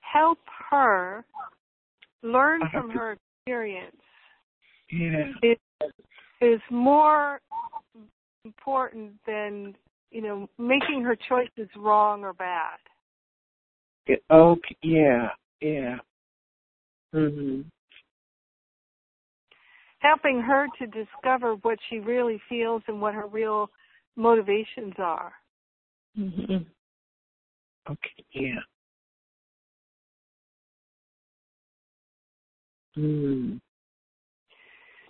help 0.00 0.38
her 0.70 1.24
learn 2.22 2.62
from 2.70 2.90
her 2.90 3.16
experience 3.44 4.02
Yeah. 4.90 5.32
is 5.42 5.58
is 6.40 6.60
more 6.70 7.40
important 8.44 9.12
than 9.26 9.74
you 10.10 10.22
know 10.22 10.48
making 10.58 11.02
her 11.02 11.16
choices 11.28 11.68
wrong 11.76 12.22
or 12.24 12.32
bad. 12.32 12.78
It- 14.06 14.24
okay. 14.30 14.76
Yeah. 14.82 15.28
Yeah. 15.60 15.98
Mhm. 17.14 17.64
Helping 20.00 20.40
her 20.40 20.68
to 20.78 20.86
discover 20.86 21.56
what 21.56 21.78
she 21.88 21.98
really 21.98 22.40
feels 22.48 22.82
and 22.86 23.00
what 23.00 23.14
her 23.14 23.26
real 23.26 23.70
motivations 24.16 24.94
are. 24.98 25.32
Mhm. 26.16 26.66
Okay. 27.90 28.24
Yeah. 28.30 28.60
Mm. 32.96 33.60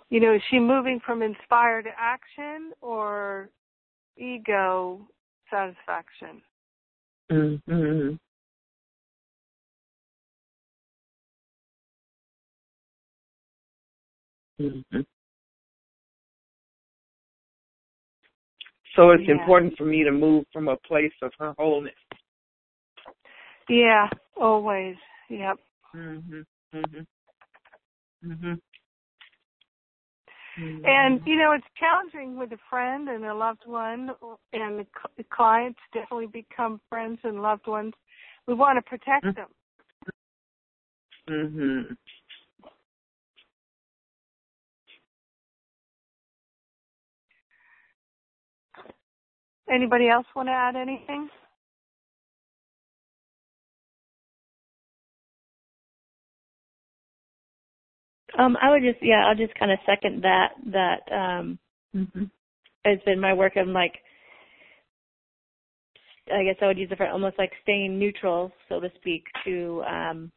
You 0.09 0.19
know, 0.19 0.33
is 0.33 0.41
she 0.49 0.59
moving 0.59 0.99
from 1.05 1.21
inspired 1.21 1.87
action 1.97 2.71
or 2.81 3.49
ego 4.17 5.07
satisfaction? 5.51 6.41
Mm-hmm. 7.31 8.15
Mm-hmm. 14.59 14.99
So 18.95 19.11
it's 19.11 19.23
Yeah. 19.27 19.39
important 19.39 19.77
for 19.77 19.85
me 19.85 20.03
to 20.03 20.11
move 20.11 20.45
from 20.51 20.67
a 20.67 20.77
place 20.77 21.13
of 21.21 21.31
her 21.39 21.53
wholeness. 21.57 21.93
Yeah, 23.69 24.09
always. 24.35 24.97
Yep. 25.29 25.59
Mhm. 25.93 26.45
Mhm. 26.73 27.07
Mhm. 28.23 28.61
And 30.85 31.21
you 31.25 31.35
know, 31.35 31.51
it's 31.53 31.65
challenging 31.79 32.37
with 32.37 32.51
a 32.51 32.59
friend 32.69 33.09
and 33.09 33.25
a 33.25 33.33
loved 33.33 33.63
one, 33.65 34.11
and 34.53 34.85
the 35.17 35.23
clients 35.31 35.79
definitely 35.93 36.27
become 36.27 36.81
friends 36.89 37.19
and 37.23 37.41
loved 37.41 37.67
ones. 37.67 37.93
We 38.47 38.53
want 38.53 38.77
to 38.77 38.81
protect 38.81 39.25
Mm. 39.25 39.35
them. 39.35 39.47
Mhm. 41.27 41.97
Anybody 49.69 50.09
else 50.09 50.25
want 50.35 50.47
to 50.47 50.53
add 50.53 50.75
anything? 50.75 51.29
Um, 58.39 58.57
I 58.61 58.71
would 58.71 58.83
just 58.83 58.99
yeah, 59.03 59.25
I'll 59.27 59.35
just 59.35 59.53
kind 59.55 59.71
of 59.71 59.79
second 59.85 60.23
that 60.23 60.53
that 60.67 61.11
um 61.11 61.59
Mhm. 61.95 62.29
it's 62.85 63.03
been 63.03 63.19
my 63.19 63.33
work 63.33 63.55
of 63.57 63.67
like 63.67 63.93
I 66.31 66.43
guess 66.43 66.55
I 66.61 66.67
would 66.67 66.77
use 66.77 66.89
it 66.91 66.97
for 66.97 67.07
almost 67.07 67.37
like 67.37 67.51
staying 67.63 67.97
neutral, 67.99 68.51
so 68.69 68.79
to 68.79 68.89
speak, 68.95 69.25
to 69.45 69.83
um 69.87 70.31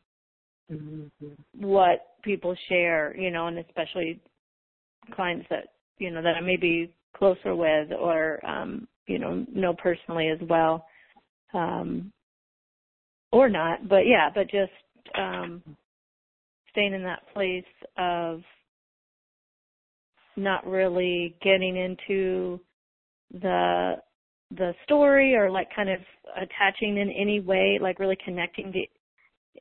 Mhm. 0.71 1.11
what 1.59 2.17
people 2.23 2.55
share, 2.69 3.15
you 3.17 3.31
know, 3.31 3.47
and 3.47 3.59
especially 3.59 4.21
clients 5.15 5.47
that 5.51 5.69
you 5.99 6.11
know 6.11 6.23
that 6.23 6.37
I 6.37 6.41
may 6.41 6.57
be 6.57 6.93
closer 7.17 7.55
with 7.55 7.93
or 7.93 8.45
um, 8.47 8.89
you 9.07 9.19
know 9.19 9.47
know 9.53 9.75
personally 9.75 10.29
as 10.29 10.41
well, 10.49 10.87
um, 11.55 12.13
or 13.33 13.49
not. 13.49 13.89
But 13.89 14.07
yeah, 14.07 14.31
but 14.35 14.49
just 14.51 14.73
um, 15.15 15.63
staying 16.73 16.95
in 16.95 17.03
that 17.05 17.23
place 17.33 17.65
of 17.97 18.41
not 20.37 20.67
really 20.67 21.37
getting 21.43 21.77
into 21.77 22.59
the 23.41 23.97
the 24.57 24.75
story 24.85 25.35
or 25.35 25.51
like 25.51 25.69
kind 25.75 25.89
of 25.89 25.99
attaching 26.37 26.99
in 26.99 27.11
any 27.11 27.41
way, 27.41 27.79
like 27.81 27.99
really 27.99 28.19
connecting 28.25 28.73
to 28.73 28.81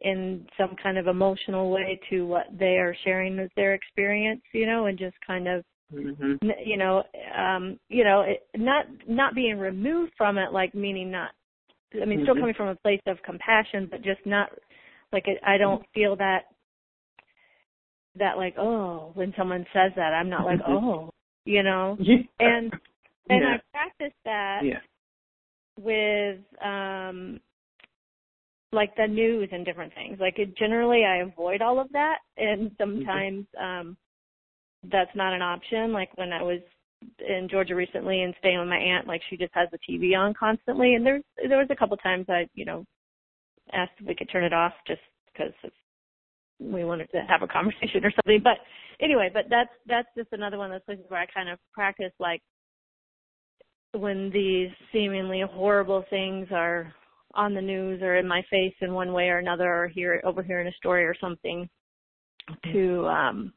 in 0.02 0.46
some 0.58 0.76
kind 0.82 0.98
of 0.98 1.08
emotional 1.08 1.70
way 1.70 2.00
to 2.10 2.26
what 2.26 2.46
they 2.58 2.78
are 2.78 2.96
sharing 3.04 3.38
as 3.40 3.50
their 3.56 3.74
experience, 3.74 4.42
you 4.54 4.66
know, 4.66 4.86
and 4.88 4.98
just 4.98 5.16
kind 5.26 5.48
of, 5.48 5.64
Mhm. 5.94 6.40
you 6.66 6.78
know, 6.78 7.04
um, 7.38 7.80
you 7.90 8.04
know, 8.04 8.22
it, 8.22 8.48
not 8.56 8.86
not 9.08 9.36
being 9.36 9.60
removed 9.60 10.14
from 10.18 10.38
it, 10.38 10.52
like 10.52 10.74
meaning 10.74 11.12
not. 11.12 11.32
I 12.02 12.06
mean, 12.06 12.22
still 12.24 12.36
Mhm. 12.36 12.40
coming 12.40 12.54
from 12.54 12.70
a 12.70 12.76
place 12.76 13.02
of 13.06 13.22
compassion, 13.24 13.88
but 13.92 14.02
just 14.02 14.26
not 14.26 14.50
like 15.12 15.28
it, 15.28 15.40
I 15.44 15.58
don't 15.58 15.86
feel 15.94 16.16
that 16.18 16.46
that 18.18 18.38
like 18.38 18.56
oh 18.58 19.12
when 19.14 19.34
someone 19.38 19.66
says 19.74 19.92
that 19.96 20.14
I'm 20.14 20.30
not 20.30 20.46
like 20.46 20.60
oh 20.68 21.12
you 21.46 21.64
know 21.64 21.98
Yeah. 22.00 22.18
and 22.40 22.72
and 23.30 23.44
Yeah. 23.44 23.56
I 23.56 23.62
practice 23.72 24.16
that 24.26 24.62
Yeah. 24.64 24.80
with 25.80 26.40
um 26.64 27.40
like 28.74 28.96
the 28.96 29.08
news 29.08 29.50
and 29.52 29.66
different 29.66 29.94
things. 29.94 30.18
Like 30.20 30.40
it, 30.40 30.56
generally 30.58 31.04
I 31.04 31.18
avoid 31.18 31.62
all 31.62 31.80
of 31.80 31.92
that 31.92 32.20
and 32.38 32.72
sometimes 32.78 33.46
um 33.60 33.98
that's 34.90 35.16
not 35.16 35.34
an 35.34 35.42
option. 35.42 35.92
Like 35.94 36.10
when 36.18 36.34
I 36.34 36.42
was 36.42 36.60
in 37.20 37.48
Georgia 37.50 37.76
recently 37.76 38.22
and 38.22 38.34
staying 38.40 38.60
with 38.60 38.68
my 38.68 38.78
aunt, 38.78 39.08
like 39.08 39.22
she 39.30 39.38
just 39.38 39.54
has 39.54 39.70
the 39.72 39.80
TV 39.90 40.18
on 40.18 40.34
constantly 40.34 40.96
and 40.96 41.06
there's 41.06 41.24
there 41.48 41.58
was 41.58 41.68
a 41.70 41.76
couple 41.76 41.98
times 41.98 42.26
I, 42.30 42.48
you 42.54 42.66
know, 42.66 42.86
asked 43.74 43.94
if 44.00 44.08
we 44.08 44.16
could 44.16 44.30
turn 44.32 44.44
it 44.44 44.54
off 44.54 44.74
just 44.88 45.02
because 45.32 45.54
we 46.62 46.84
wanted 46.84 47.10
to 47.12 47.22
have 47.28 47.42
a 47.42 47.48
conversation 47.48 48.04
or 48.06 48.12
something. 48.12 48.42
But 48.44 48.58
anyway, 49.04 49.30
but 49.34 49.46
that's 49.50 49.70
that's 49.88 50.08
just 50.18 50.30
another 50.32 50.58
one 50.58 50.72
of 50.72 50.76
those 50.76 50.86
places 50.86 51.06
where 51.10 51.22
I 51.22 51.26
kind 51.26 51.50
of 51.50 51.60
practice 51.74 52.14
like 52.20 52.42
when 53.94 54.30
these 54.32 54.70
seemingly 54.94 55.44
horrible 55.50 56.06
things 56.10 56.48
are 56.52 56.94
on 57.34 57.54
the 57.54 57.62
news 57.62 58.02
or 58.02 58.18
in 58.18 58.28
my 58.28 58.42
face 58.50 58.74
in 58.82 58.94
one 58.94 59.14
way 59.14 59.30
or 59.30 59.38
another 59.38 59.84
or 59.84 59.88
here 59.88 60.22
over 60.26 60.44
here 60.44 60.62
in 60.62 60.68
a 60.68 60.74
story 60.74 61.04
or 61.04 61.16
something 61.20 61.68
to 62.74 63.06
um 63.08 63.54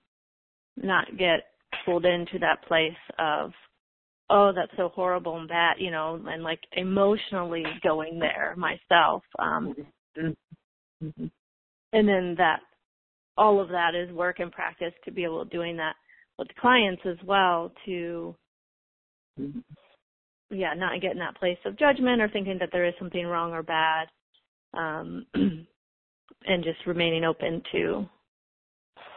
not 0.77 1.07
get 1.19 1.41
pulled 1.85 2.05
into 2.05 2.39
that 2.39 2.63
place 2.67 2.93
of 3.19 3.53
oh 4.31 4.53
that's 4.55 4.71
so 4.77 4.91
horrible 4.91 5.39
and 5.39 5.49
bad 5.49 5.75
you 5.79 5.91
know 5.91 6.21
and 6.27 6.45
like 6.45 6.61
emotionally 6.77 7.65
going 7.83 8.19
there 8.19 8.55
myself 8.57 9.23
um 9.41 9.75
Mm-hmm. 11.05 11.27
And 11.93 12.09
then 12.09 12.35
that 12.39 12.61
all 13.37 13.61
of 13.61 13.69
that 13.69 13.95
is 13.95 14.11
work 14.13 14.41
and 14.41 14.53
practice 14.53 14.93
to 15.05 15.11
be 15.11 15.25
able 15.25 15.45
to 15.45 15.51
doing 15.51 15.77
that 15.77 15.95
with 16.39 16.49
clients 16.61 17.03
as 17.07 17.17
well 17.27 17.73
to 17.87 18.35
Mm-hmm. 19.41 19.59
yeah, 20.57 20.75
not 20.75 21.01
get 21.01 21.11
in 21.11 21.19
that 21.19 21.37
place 21.37 21.59
of 21.65 21.77
judgment 21.77 22.23
or 22.23 22.29
thinking 22.29 22.57
that 22.61 22.69
there 22.71 22.85
is 22.85 22.95
something 23.01 23.27
wrong 23.27 23.53
or 23.53 23.65
bad. 23.65 24.07
Um 24.73 25.27
and 25.35 26.63
just 26.63 26.87
remaining 26.87 27.25
open 27.25 27.63
to 27.73 28.09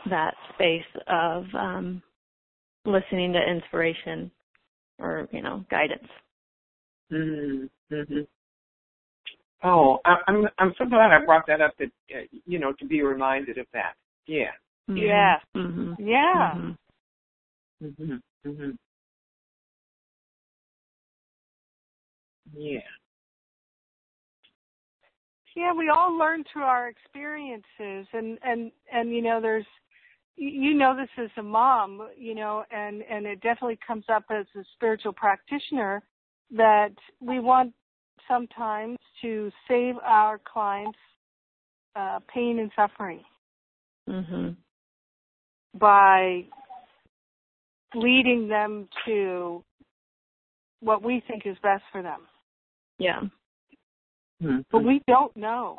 that 0.09 0.33
space 0.53 0.81
of 1.07 1.45
um 1.53 2.01
listening 2.85 3.33
to 3.33 3.39
inspiration 3.39 4.31
or, 4.97 5.27
you 5.31 5.41
know, 5.41 5.63
guidance. 5.69 6.07
Mm-hmm. 7.11 8.21
Oh, 9.63 9.99
I, 10.05 10.15
I'm 10.27 10.47
I'm 10.57 10.73
so 10.77 10.85
glad 10.85 11.11
I 11.11 11.25
brought 11.25 11.47
that 11.47 11.61
up. 11.61 11.73
That 11.79 11.89
uh, 12.15 12.21
you 12.45 12.59
know 12.59 12.73
to 12.73 12.85
be 12.85 13.01
reminded 13.01 13.57
of 13.57 13.65
that. 13.73 13.93
Yeah. 14.27 14.51
Mm-hmm. 14.89 14.97
Yeah. 14.97 15.39
hmm 15.53 15.93
Yeah. 15.99 16.53
hmm 16.53 16.71
Mhm. 17.83 18.21
Mhm. 18.45 18.77
Yeah. 22.53 22.79
Yeah, 25.55 25.73
we 25.73 25.89
all 25.89 26.15
learn 26.15 26.43
through 26.51 26.63
our 26.63 26.87
experiences 26.87 28.07
and 28.13 28.37
and 28.43 28.71
and 28.91 29.11
you 29.11 29.21
know 29.21 29.41
there's 29.41 29.65
you 30.35 30.75
know 30.75 30.95
this 30.95 31.09
as 31.17 31.31
a 31.37 31.43
mom, 31.43 32.09
you 32.15 32.35
know, 32.35 32.63
and 32.71 33.01
and 33.09 33.25
it 33.25 33.41
definitely 33.41 33.79
comes 33.85 34.05
up 34.07 34.25
as 34.29 34.45
a 34.55 34.63
spiritual 34.75 35.13
practitioner 35.13 36.03
that 36.51 36.93
we 37.19 37.39
want 37.39 37.73
sometimes 38.27 38.97
to 39.21 39.51
save 39.67 39.95
our 40.03 40.39
clients 40.39 40.97
uh, 41.95 42.19
pain 42.33 42.59
and 42.59 42.71
suffering 42.75 43.23
hmm 44.07 44.49
by 45.79 46.43
leading 47.93 48.47
them 48.47 48.87
to 49.05 49.63
what 50.79 51.03
we 51.03 51.21
think 51.27 51.45
is 51.45 51.57
best 51.61 51.83
for 51.91 52.01
them. 52.01 52.21
Yeah. 52.97 53.21
Mm-hmm. 54.41 54.59
But 54.71 54.83
we 54.83 55.01
don't 55.07 55.35
know. 55.35 55.77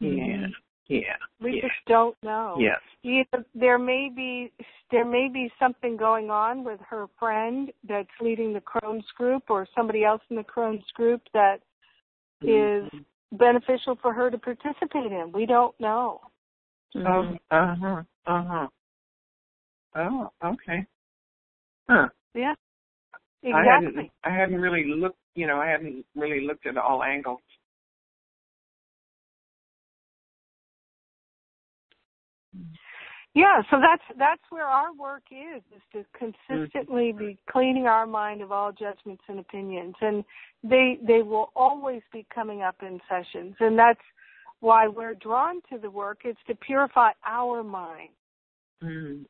Yeah. 0.00 0.46
Yeah. 0.86 1.16
We 1.40 1.56
Yeah. 1.56 1.62
just 1.62 1.84
don't 1.86 2.16
know. 2.22 2.56
Yes. 2.58 2.80
Either 3.02 3.44
there 3.54 3.78
may 3.78 4.08
be 4.08 4.52
there 4.90 5.04
may 5.04 5.28
be 5.28 5.50
something 5.58 5.96
going 5.96 6.30
on 6.30 6.62
with 6.62 6.80
her 6.80 7.08
friend 7.18 7.72
that's 7.88 8.08
leading 8.20 8.52
the 8.52 8.60
Crohn's 8.60 9.10
group 9.12 9.50
or 9.50 9.66
somebody 9.74 10.04
else 10.04 10.22
in 10.30 10.36
the 10.36 10.44
Crohn's 10.44 10.90
group 10.92 11.22
that 11.32 11.60
is 12.42 12.88
beneficial 13.32 13.96
for 13.96 14.12
her 14.12 14.30
to 14.30 14.38
participate 14.38 15.10
in. 15.10 15.32
We 15.32 15.46
don't 15.46 15.78
know. 15.80 16.20
Mhm. 16.96 17.38
Oh. 17.50 17.56
Uh 17.56 17.74
huh. 17.76 18.02
Uh 18.26 18.44
huh. 18.44 18.68
Oh. 19.96 20.30
Okay. 20.44 20.86
Huh. 21.88 22.08
Yeah. 22.34 22.54
I 23.44 23.48
Exactly. 23.48 23.64
hadn't. 23.64 24.10
I 24.24 24.30
hadn't 24.30 24.60
really 24.60 24.84
looked. 24.86 25.18
You 25.34 25.46
know, 25.46 25.60
I 25.60 25.68
hadn't 25.68 26.04
really 26.14 26.46
looked 26.46 26.66
at 26.66 26.76
all 26.76 27.02
angles. 27.02 27.40
Yeah, 33.34 33.62
so 33.68 33.78
that's 33.80 34.02
that's 34.16 34.42
where 34.50 34.66
our 34.66 34.94
work 34.94 35.24
is 35.32 35.60
is 35.74 35.82
to 35.92 36.04
consistently 36.16 37.12
be 37.12 37.36
cleaning 37.50 37.86
our 37.88 38.06
mind 38.06 38.42
of 38.42 38.52
all 38.52 38.70
judgments 38.70 39.24
and 39.28 39.40
opinions 39.40 39.96
and 40.00 40.24
they 40.62 41.00
they 41.04 41.20
will 41.22 41.50
always 41.56 42.02
be 42.12 42.24
coming 42.32 42.62
up 42.62 42.76
in 42.82 43.00
sessions 43.08 43.56
and 43.58 43.76
that's 43.76 44.00
why 44.64 44.88
we're 44.88 45.14
drawn 45.14 45.60
to 45.70 45.78
the 45.78 45.90
work 45.90 46.20
is 46.24 46.36
to 46.46 46.54
purify 46.54 47.10
our 47.26 47.62
mind. 47.62 48.08
Mm. 48.82 49.26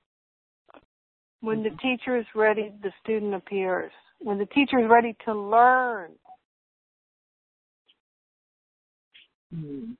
When 1.40 1.64
the 1.64 1.70
teacher 1.82 2.16
is 2.16 2.24
ready, 2.36 2.72
the 2.82 2.92
student 3.02 3.34
appears. 3.34 3.90
When 4.20 4.38
the 4.38 4.46
teacher 4.46 4.78
is 4.78 4.88
ready 4.88 5.16
to 5.24 5.34
learn, 5.34 6.12
Mm. 9.54 9.96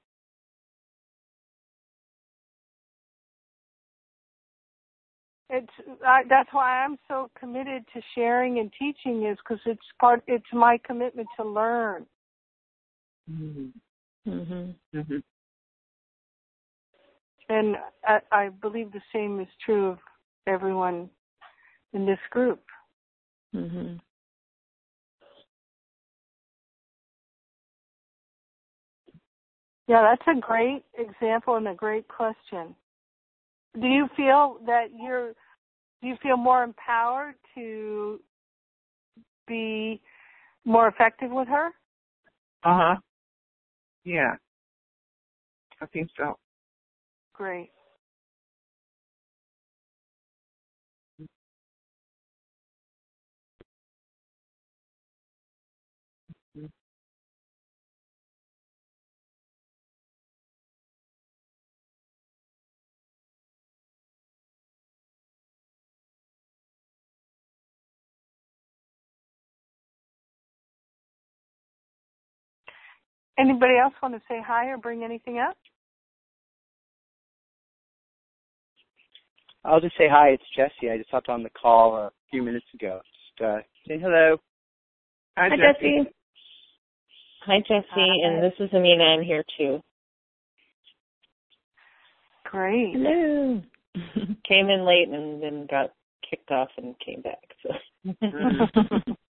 it's 5.51 5.73
I, 6.05 6.23
that's 6.29 6.49
why 6.53 6.83
I'm 6.83 6.99
so 7.07 7.31
committed 7.39 7.85
to 7.95 8.01
sharing 8.17 8.59
and 8.59 8.73
teaching 8.77 9.27
is 9.27 9.39
because 9.39 9.61
it's 9.67 9.81
part 10.01 10.25
it's 10.27 10.53
my 10.53 10.79
commitment 10.85 11.29
to 11.37 11.45
learn. 11.45 12.07
Mm. 13.31 13.73
Mhm. 14.27 14.75
Mhm. 14.95 15.23
And 17.49 17.77
I, 18.07 18.21
I 18.33 18.49
believe 18.49 18.91
the 18.93 19.03
same 19.13 19.41
is 19.41 19.49
true 19.65 19.89
of 19.89 19.99
everyone 20.47 21.11
in 21.93 22.07
this 22.07 22.19
group. 22.31 22.63
Mhm. 23.55 24.01
Yeah, 29.87 30.03
that's 30.03 30.37
a 30.37 30.41
great 30.41 30.85
example 30.97 31.57
and 31.57 31.69
a 31.69 31.75
great 31.75 32.09
question. 32.09 32.75
Do 33.79 33.87
you 33.87 34.09
feel 34.17 34.59
that 34.67 34.87
you're 34.99 35.35
do 36.01 36.09
you 36.09 36.17
feel 36.23 36.37
more 36.37 36.63
empowered 36.63 37.35
to 37.55 38.21
be 39.47 40.01
more 40.65 40.89
effective 40.89 41.31
with 41.31 41.49
her? 41.49 41.69
Uh 42.63 42.79
huh. 42.79 42.97
Yeah. 44.05 44.37
I 45.81 45.87
think 45.87 46.11
so. 46.17 46.37
Great. 47.35 47.71
Anybody 73.39 73.75
else 73.83 73.95
want 74.03 74.15
to 74.15 74.21
say 74.29 74.41
hi 74.45 74.67
or 74.67 74.79
bring 74.79 75.03
anything 75.03 75.39
up? 75.39 75.57
I'll 79.65 79.81
just 79.81 79.97
say 79.97 80.09
hi. 80.11 80.29
It's 80.29 80.43
Jesse. 80.55 80.91
I 80.91 80.99
just 80.99 81.11
hopped 81.11 81.29
on 81.29 81.43
the 81.43 81.51
call 81.51 81.97
a 81.97 82.11
few 82.31 82.43
minutes 82.43 82.67
ago. 82.75 83.01
Just 83.03 83.47
uh, 83.47 83.59
saying 83.89 84.01
hello. 84.01 84.37
Hi, 85.37 85.49
Hi, 85.49 85.57
Jesse. 85.57 85.99
Jesse. 85.99 86.15
Hi, 87.47 87.59
Jesse. 87.61 87.87
Hi. 87.91 88.29
And 88.29 88.43
this 88.43 88.53
is 88.61 88.71
Amina. 88.73 89.05
I'm 89.05 89.23
here 89.23 89.45
too. 89.59 89.81
Great. 92.45 92.95
Hello. 92.95 93.63
came 94.49 94.69
in 94.69 94.85
late 94.85 95.09
and 95.09 95.43
then 95.43 95.67
got 95.69 95.91
kicked 96.29 96.51
off 96.51 96.69
and 96.77 96.95
came 97.05 97.23
back. 97.23 97.43
So. 97.63 97.71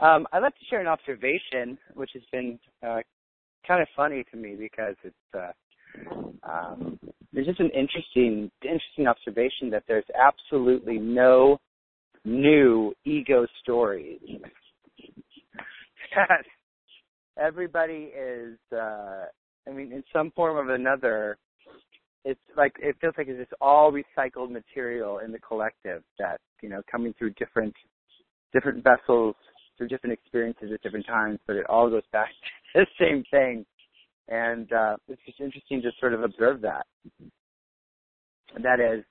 Um, 0.00 0.26
I'd 0.32 0.40
like 0.40 0.54
to 0.54 0.64
share 0.68 0.80
an 0.80 0.86
observation, 0.86 1.78
which 1.94 2.10
has 2.14 2.22
been 2.32 2.58
uh, 2.82 3.00
kind 3.66 3.80
of 3.80 3.88
funny 3.96 4.24
to 4.30 4.36
me 4.36 4.56
because 4.58 4.96
it's 5.04 5.14
uh, 5.34 5.52
um, 6.42 6.98
just 7.34 7.60
an 7.60 7.70
interesting, 7.70 8.50
interesting 8.62 9.06
observation 9.06 9.70
that 9.70 9.84
there's 9.86 10.04
absolutely 10.20 10.98
no 10.98 11.58
new 12.24 12.92
ego 13.04 13.46
stories. 13.62 14.20
Everybody 17.38 18.12
is, 18.16 18.58
uh, 18.72 19.24
I 19.68 19.72
mean, 19.72 19.92
in 19.92 20.02
some 20.12 20.32
form 20.34 20.56
or 20.56 20.74
another, 20.74 21.38
it's 22.24 22.40
like 22.56 22.72
it 22.78 22.96
feels 23.00 23.14
like 23.18 23.28
it's 23.28 23.38
just 23.38 23.52
all 23.60 23.92
recycled 23.92 24.50
material 24.50 25.18
in 25.18 25.30
the 25.30 25.38
collective 25.40 26.02
that 26.18 26.40
you 26.62 26.68
know 26.68 26.80
coming 26.90 27.14
through 27.18 27.30
different 27.34 27.74
different 28.52 28.82
vessels 28.82 29.34
through 29.76 29.88
different 29.88 30.12
experiences 30.12 30.70
at 30.72 30.82
different 30.82 31.06
times, 31.06 31.38
but 31.46 31.56
it 31.56 31.66
all 31.68 31.90
goes 31.90 32.02
back 32.12 32.28
to 32.76 32.84
the 32.84 33.04
same 33.04 33.24
thing. 33.30 33.64
And 34.28 34.72
uh, 34.72 34.96
it's 35.08 35.20
just 35.26 35.40
interesting 35.40 35.82
to 35.82 35.90
sort 36.00 36.14
of 36.14 36.22
observe 36.22 36.60
that. 36.62 36.86
That 38.62 38.80
is, 38.80 39.04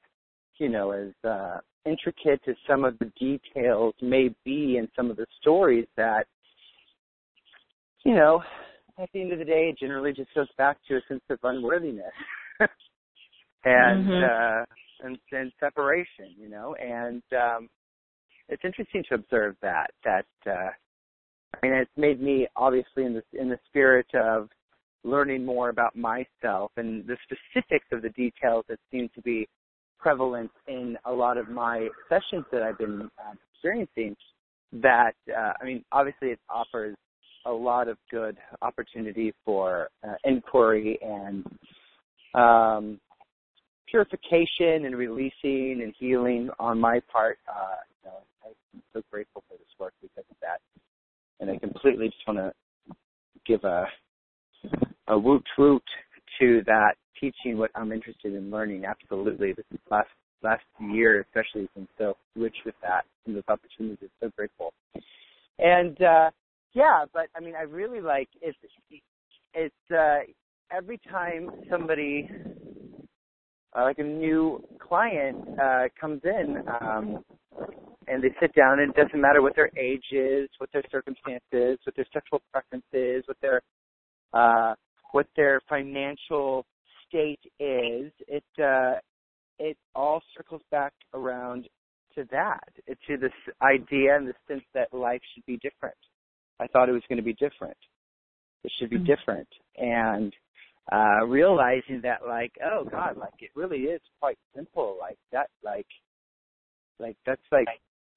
you 0.58 0.70
know, 0.70 0.92
as 0.92 1.12
uh, 1.30 1.60
intricate 1.86 2.42
as 2.48 2.56
some 2.68 2.84
of 2.84 2.98
the 3.00 3.12
details 3.20 3.94
may 4.02 4.34
be 4.44 4.78
in 4.78 4.88
some 4.96 5.12
of 5.12 5.18
the 5.18 5.26
stories 5.42 5.86
that, 5.98 6.28
you 8.04 8.16
know, 8.16 8.42
at 8.98 9.10
the 9.14 9.22
end 9.22 9.34
of 9.34 9.40
the 9.40 9.46
day, 9.46 9.70
it 9.70 9.80
generally 9.80 10.14
just 10.14 10.34
goes 10.34 10.48
back 10.58 10.78
to 10.88 10.96
a 10.96 11.02
sense 11.08 11.24
of 11.30 11.40
unworthiness 11.44 12.14
and 13.66 14.06
Mhm. 14.06 14.24
uh, 14.24 14.66
and, 15.04 15.20
and 15.32 15.52
separation, 15.60 16.34
you 16.38 16.48
know, 16.48 16.76
and 16.76 17.22
um, 17.34 17.70
it's 18.50 18.64
interesting 18.66 19.04
to 19.10 19.16
observe 19.16 19.56
that 19.62 19.92
that 20.04 20.26
uh, 20.48 20.70
I 21.54 21.66
mean, 21.66 21.74
it's 21.74 21.92
made 21.98 22.22
me 22.22 22.48
obviously 22.56 23.06
in 23.06 23.14
the 23.14 23.24
in 23.40 23.50
the 23.50 23.60
spirit 23.68 24.08
of 24.14 24.50
learning 25.04 25.46
more 25.46 25.70
about 25.70 25.96
myself 25.96 26.72
and 26.78 27.06
the 27.06 27.18
specifics 27.24 27.86
of 27.92 28.02
the 28.02 28.10
details 28.10 28.64
that 28.70 28.80
seem 28.92 29.10
to 29.16 29.22
be 29.22 29.48
prevalent 30.00 30.52
in 30.68 30.98
a 31.06 31.12
lot 31.12 31.38
of 31.38 31.50
my 31.50 31.88
sessions 32.10 32.46
that 32.52 32.62
I've 32.62 32.78
been 32.78 33.10
uh, 33.20 33.34
experiencing. 33.54 34.16
That 34.74 35.14
uh, 35.30 35.54
I 35.62 35.66
mean, 35.66 35.84
obviously, 35.92 36.30
it 36.30 36.40
offers 36.50 36.96
a 37.46 37.52
lot 37.52 37.88
of 37.88 37.98
good 38.10 38.38
opportunity 38.62 39.34
for 39.46 39.90
uh, 40.08 40.14
inquiry 40.24 40.98
and 41.02 41.46
um, 42.34 43.00
purification 43.90 44.86
and 44.86 44.96
releasing 44.96 45.82
and 45.84 45.94
healing 46.00 46.50
on 46.60 46.80
my 46.80 47.00
part. 47.12 47.38
Uh, 47.48 47.76
know, 48.06 48.20
I'm 48.46 48.82
so 48.94 49.02
grateful 49.12 49.44
for 49.48 49.58
this 49.58 49.68
work 49.80 49.94
because 50.02 50.26
of 50.30 50.38
that, 50.42 50.60
and 51.40 51.50
I 51.50 51.58
completely 51.58 52.08
just 52.08 52.28
want 52.28 52.40
to 52.40 52.54
give 53.46 53.64
a 53.64 53.86
a 55.08 55.18
woot 55.18 55.44
woot 55.58 55.84
to 56.40 56.62
that 56.66 56.96
teaching 57.20 57.58
what 57.58 57.72
I'm 57.76 57.92
interested 57.92 58.34
in 58.34 58.50
learning. 58.50 58.86
Absolutely, 58.86 59.54
this 59.54 59.66
last 59.90 60.10
last 60.42 60.64
year 60.80 61.22
especially 61.22 61.62
has 61.62 61.70
been 61.76 61.88
so 61.98 62.16
rich 62.36 62.56
with 62.66 62.76
that 62.82 63.06
and 63.26 63.36
those 63.36 63.44
opportunities. 63.48 64.10
So 64.22 64.30
grateful, 64.36 64.74
and 65.60 66.02
uh, 66.02 66.30
yeah, 66.74 67.06
but 67.14 67.28
I 67.36 67.40
mean, 67.40 67.56
I 67.56 67.64
really 67.64 68.02
like 68.02 68.30
it's 68.42 68.58
it's 69.54 69.92
uh, 69.92 70.20
every 70.72 71.00
time 71.10 71.50
somebody 71.70 72.30
uh, 73.76 73.84
like 73.84 74.00
a 74.00 74.04
new 74.04 74.64
client 74.80 75.38
uh, 75.62 75.84
comes 76.00 76.22
in 76.24 76.64
um, 76.82 77.24
and 78.08 78.24
they 78.24 78.34
sit 78.40 78.54
down, 78.54 78.80
and 78.80 78.92
it 78.92 78.96
doesn't 78.96 79.20
matter 79.20 79.42
what 79.42 79.56
their 79.56 79.70
age 79.78 80.06
is, 80.12 80.50
what 80.58 80.70
their 80.72 80.84
circumstances, 80.92 81.80
what 81.84 81.96
their 81.96 82.06
sexual 82.14 82.42
preferences, 82.52 83.24
what 83.28 83.38
their 83.42 83.62
uh, 84.34 84.74
what 85.12 85.28
their 85.36 85.62
financial 85.70 86.66
state 87.08 87.40
is. 87.60 88.12
It 88.28 88.44
uh, 88.62 88.96
it 89.60 89.78
all 89.96 90.22
circles 90.36 90.62
back 90.72 90.94
around 91.14 91.68
to 92.16 92.26
that, 92.32 92.64
to 93.08 93.18
this 93.18 93.32
idea 93.62 94.16
and 94.16 94.28
the 94.28 94.34
sense 94.48 94.64
that 94.74 94.94
life 94.94 95.22
should 95.34 95.46
be 95.46 95.58
different. 95.58 95.96
I 96.60 96.68
thought 96.68 96.90
it 96.90 96.94
was 96.94 97.02
going 97.10 97.18
to 97.18 97.24
be 97.24 97.34
different. 97.34 97.78
It 98.64 98.72
should 98.80 98.90
be 98.90 98.98
mm-hmm. 98.98 99.06
different, 99.06 99.48
and 99.78 100.34
uh 100.92 101.26
realizing 101.26 102.02
that 102.04 102.20
like 102.28 102.52
oh 102.62 102.84
god 102.84 103.16
like 103.16 103.32
it 103.40 103.50
really 103.56 103.84
is 103.84 104.02
quite 104.20 104.38
simple 104.54 104.98
like 105.00 105.18
that 105.32 105.48
like 105.64 105.88
like 107.00 107.16
that's 107.26 107.42
like 107.54 107.68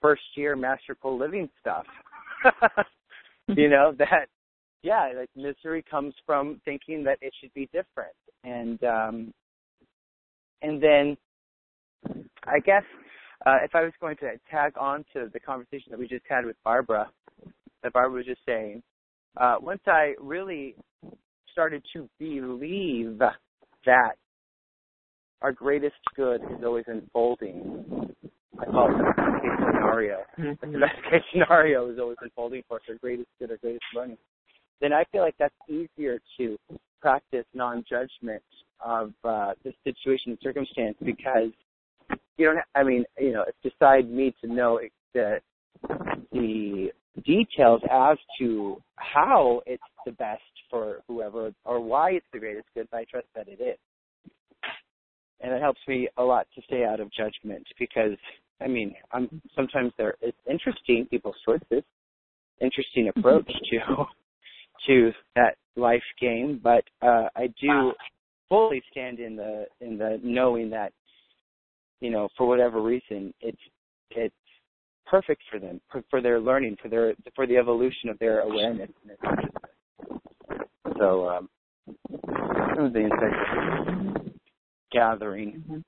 first 0.01 0.23
year 0.37 0.57
masterful 0.57 1.19
living 1.19 1.49
stuff 1.61 1.87
you 3.49 3.69
know 3.69 3.95
that 3.99 4.29
yeah 4.83 5.11
like 5.17 5.31
misery 5.37 5.85
comes 5.89 6.15
from 6.25 6.61
thinking 6.65 7.03
that 7.05 7.19
it 7.21 7.33
should 7.41 7.53
be 7.55 7.69
different 7.73 8.15
and 8.45 8.83
um 8.85 9.33
and 10.63 10.83
then 10.83 11.17
i 12.47 12.59
guess 12.59 12.85
uh 13.47 13.57
if 13.63 13.75
i 13.75 13.83
was 13.83 13.93
going 14.01 14.17
to 14.17 14.31
tag 14.51 14.73
on 14.79 15.05
to 15.13 15.29
the 15.33 15.41
conversation 15.41 15.89
that 15.91 15.99
we 15.99 16.07
just 16.07 16.25
had 16.29 16.45
with 16.45 16.57
barbara 16.65 17.09
that 17.83 17.93
barbara 17.93 18.19
was 18.19 18.27
just 18.27 18.41
saying 18.47 18.83
uh 19.41 19.57
once 19.61 19.81
i 19.87 20.15
really 20.21 20.75
started 21.51 21.83
to 21.93 22.09
believe 22.19 23.19
that 23.87 24.17
our 25.43 25.53
greatest 25.53 25.97
good 26.15 26.43
is 26.43 26.65
always 26.65 26.85
unfolding. 26.87 28.15
I 28.61 28.65
call 28.67 28.91
it 28.91 28.99
the 28.99 29.05
best 29.05 29.43
case 29.43 29.51
scenario. 29.59 30.19
Mm-hmm. 30.39 30.73
The 30.73 30.79
best 30.79 31.03
case 31.11 31.23
scenario 31.33 31.91
is 31.91 31.99
always 31.99 32.17
unfolding 32.21 32.63
for 32.69 32.77
us, 32.77 32.83
our 32.89 32.97
greatest 32.97 33.29
good, 33.39 33.51
our 33.51 33.57
greatest 33.59 33.85
learning. 33.95 34.19
Then 34.81 34.93
I 34.93 35.05
feel 35.13 35.23
like 35.23 35.35
that's 35.39 35.55
easier 35.69 36.19
to 36.39 36.57
practice 37.01 37.45
non-judgment 37.55 38.43
of 38.85 39.13
uh, 39.25 39.53
the 39.65 39.73
situation 39.85 40.33
and 40.33 40.39
circumstance 40.43 40.97
because 41.05 41.51
you 42.37 42.47
don't. 42.47 42.57
Have, 42.57 42.65
I 42.75 42.83
mean, 42.83 43.05
you 43.19 43.33
know, 43.33 43.45
it's 43.47 43.75
beside 43.75 44.11
me 44.11 44.35
to 44.43 44.53
know 44.53 44.81
the 45.15 45.41
the 46.33 46.91
details 47.25 47.81
as 47.91 48.19
to 48.39 48.83
how 48.97 49.63
it's 49.67 49.83
the 50.05 50.13
best 50.13 50.43
for 50.71 51.01
whoever 51.09 51.53
or 51.65 51.81
why 51.81 52.13
it's 52.13 52.27
the 52.33 52.39
greatest 52.39 52.67
good, 52.75 52.89
but 52.91 52.99
I 52.99 53.05
trust 53.05 53.27
that 53.35 53.49
it 53.49 53.61
is. 53.61 53.79
And 55.41 55.53
it 55.53 55.61
helps 55.61 55.81
me 55.87 56.09
a 56.17 56.23
lot 56.23 56.47
to 56.55 56.63
stay 56.63 56.85
out 56.85 57.01
of 57.01 57.11
judgment 57.13 57.67
because 57.79 58.17
I 58.61 58.69
mean, 58.69 58.95
I'm 59.13 59.43
sometimes 59.55 59.93
there 59.99 60.15
it's 60.21 60.37
interesting 60.51 61.07
people's 61.11 61.37
choices, 61.45 61.85
interesting 62.61 63.07
mm-hmm. 63.07 63.21
approach 63.21 63.47
to 63.71 64.07
to 64.87 65.13
that 65.35 65.57
life 65.77 66.03
game, 66.21 66.61
but 66.63 66.85
uh 67.03 67.29
I 67.37 67.49
do 67.61 67.93
fully 68.49 68.83
stand 68.91 69.19
in 69.19 69.37
the 69.37 69.67
in 69.81 69.99
the 69.99 70.21
knowing 70.23 70.71
that 70.71 70.93
you 72.01 72.11
know, 72.11 72.29
for 72.37 72.47
whatever 72.47 72.83
reason, 72.83 73.33
it's 73.41 73.59
it's 74.11 74.35
perfect 75.07 75.43
for 75.51 75.59
them, 75.59 75.81
for, 75.91 76.03
for 76.11 76.21
their 76.21 76.41
learning, 76.41 76.77
for 76.83 76.89
their 76.89 77.15
for 77.35 77.47
the 77.47 77.57
evolution 77.57 78.09
of 78.11 78.19
their 78.19 78.41
awareness. 78.41 78.91
So 80.99 81.29
um, 81.29 81.49
some 82.75 82.87
of 82.87 82.93
the 82.93 83.01
insights 83.01 84.31
gathering. 84.93 85.63
Mm-hmm. 85.63 85.79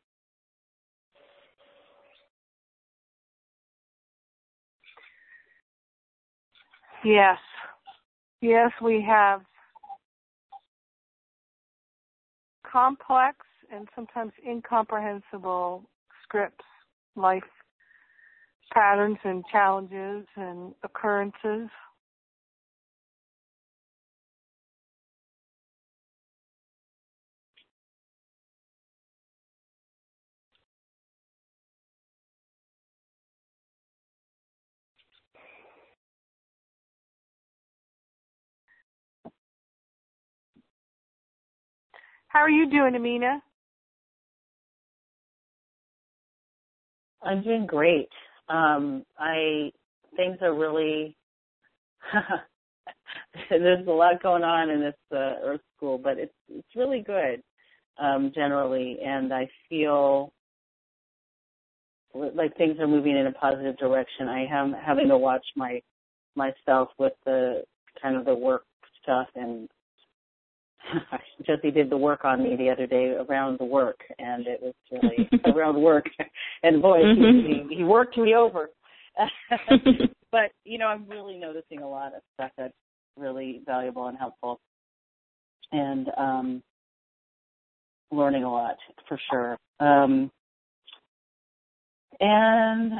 Yes. 7.04 7.38
Yes, 8.40 8.70
we 8.82 9.04
have 9.06 9.42
complex 12.70 13.38
and 13.72 13.88
sometimes 13.94 14.32
incomprehensible 14.46 15.84
scripts, 16.22 16.64
life 17.16 17.42
patterns 18.72 19.18
and 19.24 19.44
challenges 19.50 20.26
and 20.36 20.74
occurrences. 20.82 21.68
How 42.28 42.40
are 42.40 42.50
you 42.50 42.70
doing, 42.70 42.94
Amina? 42.94 43.42
I'm 47.22 47.42
doing 47.42 47.66
great. 47.66 48.08
Um, 48.48 49.04
I 49.18 49.72
things 50.16 50.38
are 50.42 50.54
really 50.54 51.16
there's 53.50 53.86
a 53.86 53.90
lot 53.90 54.22
going 54.22 54.44
on 54.44 54.70
in 54.70 54.80
this 54.80 54.94
uh, 55.12 55.34
Earth 55.42 55.60
School, 55.76 55.98
but 55.98 56.18
it's 56.18 56.34
it's 56.48 56.76
really 56.76 57.00
good 57.00 57.42
um, 57.98 58.30
generally, 58.34 58.98
and 59.04 59.32
I 59.32 59.48
feel 59.68 60.32
like 62.14 62.56
things 62.56 62.78
are 62.78 62.86
moving 62.88 63.16
in 63.16 63.26
a 63.26 63.32
positive 63.32 63.76
direction. 63.78 64.28
I 64.28 64.46
am 64.46 64.72
having 64.72 65.08
to 65.08 65.18
watch 65.18 65.44
my 65.56 65.80
myself 66.36 66.90
with 66.98 67.14
the 67.24 67.62
kind 68.00 68.16
of 68.16 68.24
the 68.24 68.34
work 68.34 68.64
stuff 69.02 69.28
and 69.34 69.68
Jesse 71.46 71.70
did 71.70 71.90
the 71.90 71.96
work 71.96 72.24
on 72.24 72.42
me 72.42 72.56
the 72.56 72.70
other 72.70 72.86
day 72.86 73.14
around 73.28 73.58
the 73.58 73.64
work, 73.64 74.00
and 74.18 74.46
it 74.46 74.60
was 74.62 74.74
really 74.90 75.28
around 75.44 75.80
work. 75.80 76.06
And 76.64 76.82
boy, 76.82 76.98
mm-hmm. 76.98 77.68
he, 77.68 77.76
he 77.76 77.84
worked 77.84 78.18
me 78.18 78.34
over. 78.34 78.70
but 80.32 80.50
you 80.64 80.76
know, 80.76 80.86
I'm 80.86 81.08
really 81.08 81.36
noticing 81.36 81.82
a 81.82 81.88
lot 81.88 82.14
of 82.14 82.22
stuff 82.34 82.50
that's 82.58 82.74
really 83.16 83.62
valuable 83.64 84.08
and 84.08 84.18
helpful, 84.18 84.58
and 85.70 86.08
um, 86.16 86.62
learning 88.10 88.42
a 88.42 88.52
lot 88.52 88.76
for 89.08 89.20
sure. 89.30 89.56
Um, 89.78 90.32
and 92.18 92.92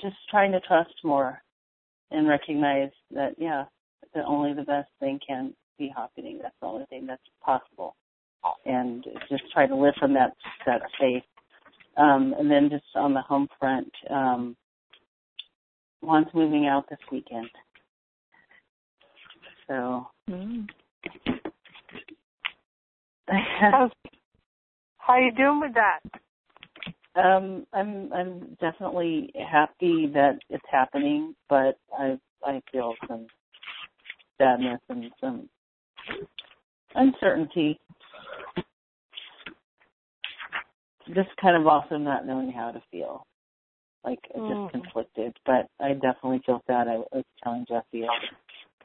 just 0.00 0.16
trying 0.30 0.52
to 0.52 0.60
trust 0.60 0.94
more 1.04 1.42
and 2.10 2.26
recognize 2.26 2.90
that 3.10 3.34
yeah, 3.36 3.64
that 4.14 4.24
only 4.24 4.54
the 4.54 4.62
best 4.62 4.88
thing 5.00 5.20
can 5.26 5.52
be 5.78 5.92
happening. 5.94 6.38
That's 6.42 6.54
the 6.60 6.66
only 6.66 6.86
thing 6.86 7.06
that's 7.06 7.22
possible. 7.44 7.96
And 8.64 9.04
just 9.28 9.44
try 9.52 9.66
to 9.66 9.74
live 9.74 9.94
from 9.98 10.14
that 10.14 10.34
that 10.66 10.82
faith. 11.00 11.22
Um, 11.96 12.34
and 12.38 12.50
then 12.50 12.70
just 12.70 12.84
on 12.94 13.14
the 13.14 13.22
home 13.22 13.48
front, 13.58 13.92
um, 14.10 14.56
Juan's 16.00 16.28
moving 16.32 16.66
out 16.66 16.88
this 16.88 16.98
weekend. 17.10 17.50
So. 19.66 20.06
Mm. 20.30 20.68
How's, 23.60 23.90
how 24.98 25.18
you 25.18 25.32
doing 25.32 25.60
with 25.60 25.74
that? 25.74 26.00
Um, 27.14 27.66
I'm 27.72 28.12
I'm 28.12 28.56
definitely 28.60 29.32
happy 29.50 30.10
that 30.14 30.38
it's 30.48 30.64
happening, 30.70 31.34
but 31.48 31.78
I've 31.98 32.20
I 32.44 32.62
feel 32.70 32.94
some 33.08 33.26
sadness 34.38 34.80
and 34.88 35.10
some 35.20 35.48
uncertainty. 36.94 37.78
Just 41.08 41.30
kind 41.40 41.56
of 41.56 41.66
also 41.66 41.96
not 41.96 42.26
knowing 42.26 42.52
how 42.52 42.70
to 42.70 42.82
feel. 42.90 43.26
Like 44.04 44.20
Mm. 44.36 44.48
just 44.48 44.72
conflicted. 44.72 45.36
But 45.44 45.68
I 45.80 45.94
definitely 45.94 46.40
feel 46.46 46.62
sad. 46.66 46.88
I 46.88 46.98
was 46.98 47.24
telling 47.42 47.66
Jesse 47.66 48.04
I 48.04 48.06
was 48.06 48.30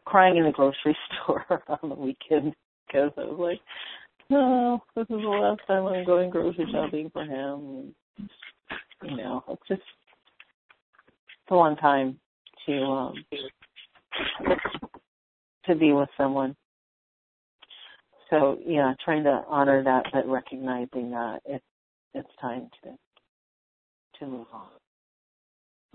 crying 0.06 0.38
in 0.38 0.46
the 0.46 0.52
grocery 0.52 0.98
store 1.24 1.46
on 1.68 1.90
the 1.90 1.96
weekend 1.96 2.56
because 2.88 3.12
I 3.18 3.26
was 3.26 3.40
like, 3.40 3.62
No, 4.30 4.82
this 4.96 5.04
is 5.04 5.10
the 5.10 5.16
last 5.16 5.62
time 5.68 5.86
I'm 5.86 6.06
going 6.06 6.30
grocery 6.30 6.68
shopping 6.72 7.10
for 7.12 7.24
him 7.24 7.94
you 9.04 9.18
know, 9.18 9.44
it's 9.50 9.62
just 9.68 9.82
it's 9.82 11.52
a 11.52 11.56
long 11.56 11.76
time 11.78 12.20
to 12.66 12.82
um 12.84 13.26
to 15.66 15.76
be 15.76 15.92
with 15.92 16.10
someone. 16.18 16.56
So 18.34 18.58
yeah, 18.66 18.96
trying 19.06 19.24
to 19.26 19.44
honor 19.48 19.84
that, 19.84 20.06
but 20.12 20.28
recognizing 20.28 21.12
that 21.12 21.42
it's 21.46 21.64
it's 22.16 22.30
time 22.42 22.68
to 22.84 22.90
to 24.20 24.26
move 24.26 24.48
on. 24.52 24.68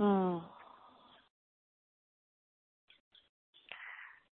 Mm. 0.00 0.42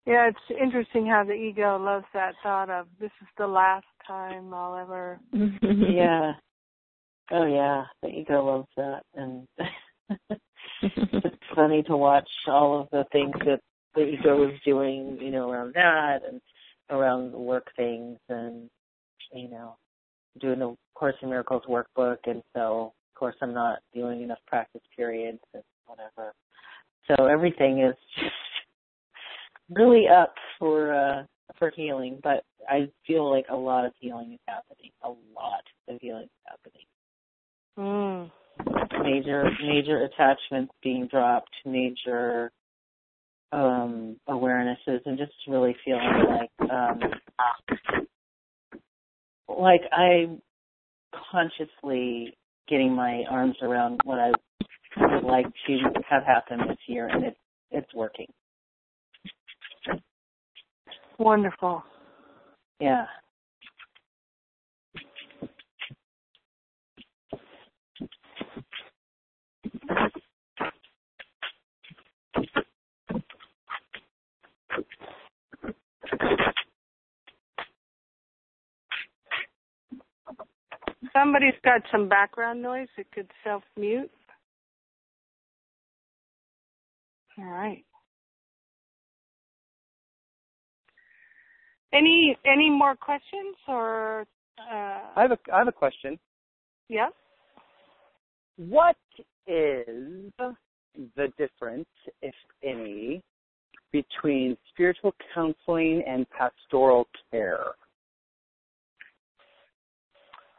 Yeah, 0.06 0.28
it's 0.30 0.62
interesting 0.62 1.08
how 1.08 1.24
the 1.24 1.34
ego 1.34 1.80
loves 1.84 2.06
that 2.14 2.36
thought 2.44 2.70
of 2.70 2.86
this 3.00 3.10
is 3.24 3.28
the 3.40 3.48
last 3.48 3.88
time 4.06 4.54
I'll 4.54 4.76
ever. 4.76 5.20
yeah. 5.34 6.34
Oh 7.32 7.48
yeah, 7.48 7.86
the 8.04 8.10
ego 8.10 8.46
loves 8.46 8.68
that, 8.78 9.02
and 9.16 9.48
it's 10.84 11.36
funny 11.56 11.82
to 11.84 11.98
watch 11.98 12.30
all 12.48 12.82
of 12.82 12.88
the 12.92 13.06
things 13.12 13.34
that 13.46 13.62
the 13.96 14.06
ego 14.06 14.48
is 14.48 14.60
doing, 14.64 15.18
you 15.20 15.32
know, 15.32 15.50
around 15.50 15.74
that 15.74 16.20
and 16.30 16.40
around 16.90 17.34
work 17.34 17.68
things, 17.76 18.18
and 18.30 18.70
you 19.34 19.50
know, 19.50 19.76
doing 20.40 20.60
the 20.60 20.76
Course 20.96 21.16
in 21.22 21.30
Miracles 21.30 21.64
workbook, 21.70 22.18
and 22.26 22.42
so 22.56 22.94
of 23.16 23.20
course 23.20 23.36
I'm 23.42 23.54
not 23.54 23.80
doing 23.94 24.22
enough 24.22 24.40
practice 24.48 24.82
periods 24.96 25.40
and 25.54 25.64
whatever. 25.86 26.34
So 27.08 27.26
everything 27.26 27.82
is 27.82 27.96
just 28.20 28.34
really 29.70 30.08
up 30.08 30.34
for 30.60 30.94
uh 30.94 31.24
for 31.60 31.72
healing, 31.76 32.20
but 32.24 32.44
I 32.68 32.90
feel 33.06 33.30
like 33.30 33.46
a 33.50 33.56
lot 33.56 33.86
of 33.86 33.94
healing 34.00 34.34
is 34.34 34.40
happening. 34.48 34.92
A 35.04 35.10
lot 35.10 35.64
of 35.88 36.00
healing 36.02 36.24
is 36.24 36.30
happening. 36.46 36.86
Mm. 37.78 38.32
Major 39.04 39.50
major 39.62 40.04
attachments 40.04 40.74
being 40.82 41.08
dropped, 41.08 41.52
major 41.66 42.52
um 43.52 44.18
awarenesses 44.30 45.00
and 45.06 45.18
just 45.18 45.34
really 45.48 45.76
feeling 45.86 46.26
like 46.30 46.72
um 46.72 47.00
like 49.50 49.82
I'm 49.92 50.42
consciously 51.32 52.38
getting 52.70 52.94
my 52.96 53.24
arms 53.30 53.56
around 53.62 54.00
what 54.06 54.20
I 54.20 54.32
would 54.98 55.24
like 55.24 55.48
to 55.68 55.78
have 56.10 56.24
happen 56.24 56.60
this 56.68 56.78
year 56.88 57.08
and 57.08 57.26
it's 57.26 57.38
it's 57.72 57.94
working. 57.94 58.28
Wonderful. 61.20 61.84
Yeah. 62.80 63.06
Somebody's 81.14 81.54
got 81.64 81.82
some 81.92 82.10
background 82.10 82.62
noise. 82.62 82.88
It 82.98 83.08
could 83.14 83.30
self 83.44 83.64
mute. 83.78 84.12
All 87.38 87.46
right. 87.46 87.84
Any 91.94 92.38
any 92.46 92.70
more 92.70 92.96
questions 92.96 93.56
or? 93.68 94.26
Uh, 94.60 95.00
I 95.16 95.22
have 95.22 95.32
a 95.32 95.38
I 95.54 95.60
have 95.60 95.68
a 95.68 95.72
question. 95.72 96.18
yeah. 96.90 97.08
What 98.58 98.96
is 99.48 99.86
the 100.38 101.28
difference, 101.38 101.88
if 102.22 102.34
any, 102.64 103.22
between 104.04 104.58
spiritual 104.74 105.14
counseling 105.34 106.04
and 106.06 106.26
pastoral 106.32 107.08
care? 107.32 107.68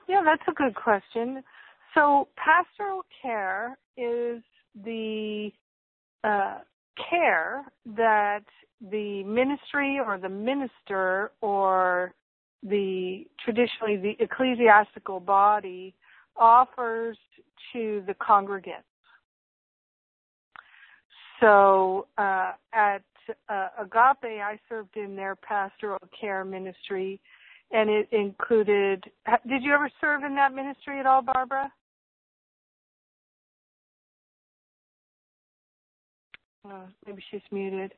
Yeah, 0.09 0.23
that's 0.25 0.43
a 0.49 0.53
good 0.53 0.75
question. 0.75 1.43
So, 1.95 2.29
pastoral 2.37 3.03
care 3.21 3.77
is 3.97 4.43
the 4.85 5.51
uh, 6.25 6.59
care 7.11 7.65
that 7.97 8.45
the 8.81 9.23
ministry 9.25 9.99
or 10.05 10.19
the 10.19 10.29
minister 10.29 11.33
or 11.41 12.15
the 12.63 13.27
traditionally 13.45 13.97
the 13.97 14.17
ecclesiastical 14.23 15.21
body 15.21 15.95
offers 16.37 17.17
to 17.73 18.03
the 18.07 18.15
congregants. 18.15 18.85
So 21.41 22.07
uh, 22.17 22.53
at 22.73 23.03
uh, 23.49 23.69
Agape, 23.81 24.41
I 24.41 24.59
served 24.69 24.97
in 24.97 25.17
their 25.17 25.37
pastoral 25.37 25.99
care 26.19 26.45
ministry, 26.45 27.21
and 27.73 27.91
it 27.91 28.09
included. 28.13 29.05
Did 29.49 29.63
you 29.63 29.73
ever 29.73 29.91
serve 30.01 30.25
in 30.25 30.35
that 30.37 30.55
ministry 30.55 31.01
at 31.01 31.07
all, 31.07 31.23
Barbara? 31.23 31.73
Oh, 36.65 36.85
maybe 37.07 37.23
she's 37.31 37.43
muted. 37.53 37.93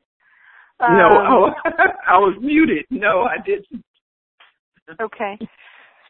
no, 0.81 1.47
Um, 1.47 1.55
I 2.07 2.19
was 2.19 2.37
muted. 2.41 2.85
No, 2.91 3.23
I 3.23 3.37
didn't. 3.45 3.85
Okay. 5.01 5.39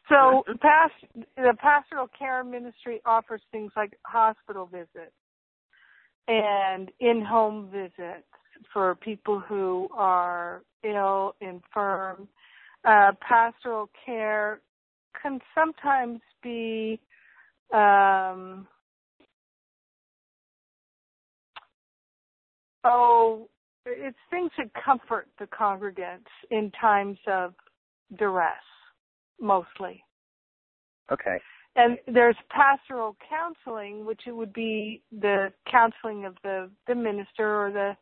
So 0.08 0.42
past, 0.62 0.94
the 1.36 1.54
pastoral 1.58 2.08
care 2.18 2.42
ministry 2.42 3.02
offers 3.04 3.42
things 3.52 3.72
like 3.76 3.92
hospital 4.06 4.64
visits 4.64 5.12
and 6.28 6.90
in-home 7.00 7.68
visits 7.70 8.24
for 8.72 8.94
people 8.96 9.40
who 9.40 9.88
are 9.94 10.62
ill, 10.82 11.34
infirm. 11.40 12.28
Uh, 12.84 13.12
pastoral 13.20 13.90
care 14.04 14.60
can 15.20 15.40
sometimes 15.54 16.20
be 16.42 17.00
um, 17.72 18.66
oh, 22.84 23.48
it's 23.84 24.16
things 24.30 24.50
that 24.58 24.70
comfort 24.82 25.28
the 25.38 25.46
congregants 25.46 26.30
in 26.50 26.70
times 26.80 27.18
of 27.26 27.54
duress, 28.16 28.54
mostly. 29.40 30.02
Okay. 31.10 31.38
And 31.76 31.98
there's 32.12 32.36
pastoral 32.50 33.16
counseling, 33.28 34.04
which 34.04 34.22
it 34.26 34.32
would 34.32 34.52
be 34.52 35.02
the 35.12 35.52
counseling 35.70 36.24
of 36.24 36.34
the, 36.42 36.70
the 36.86 36.94
minister 36.94 37.66
or 37.66 37.70
the 37.70 37.96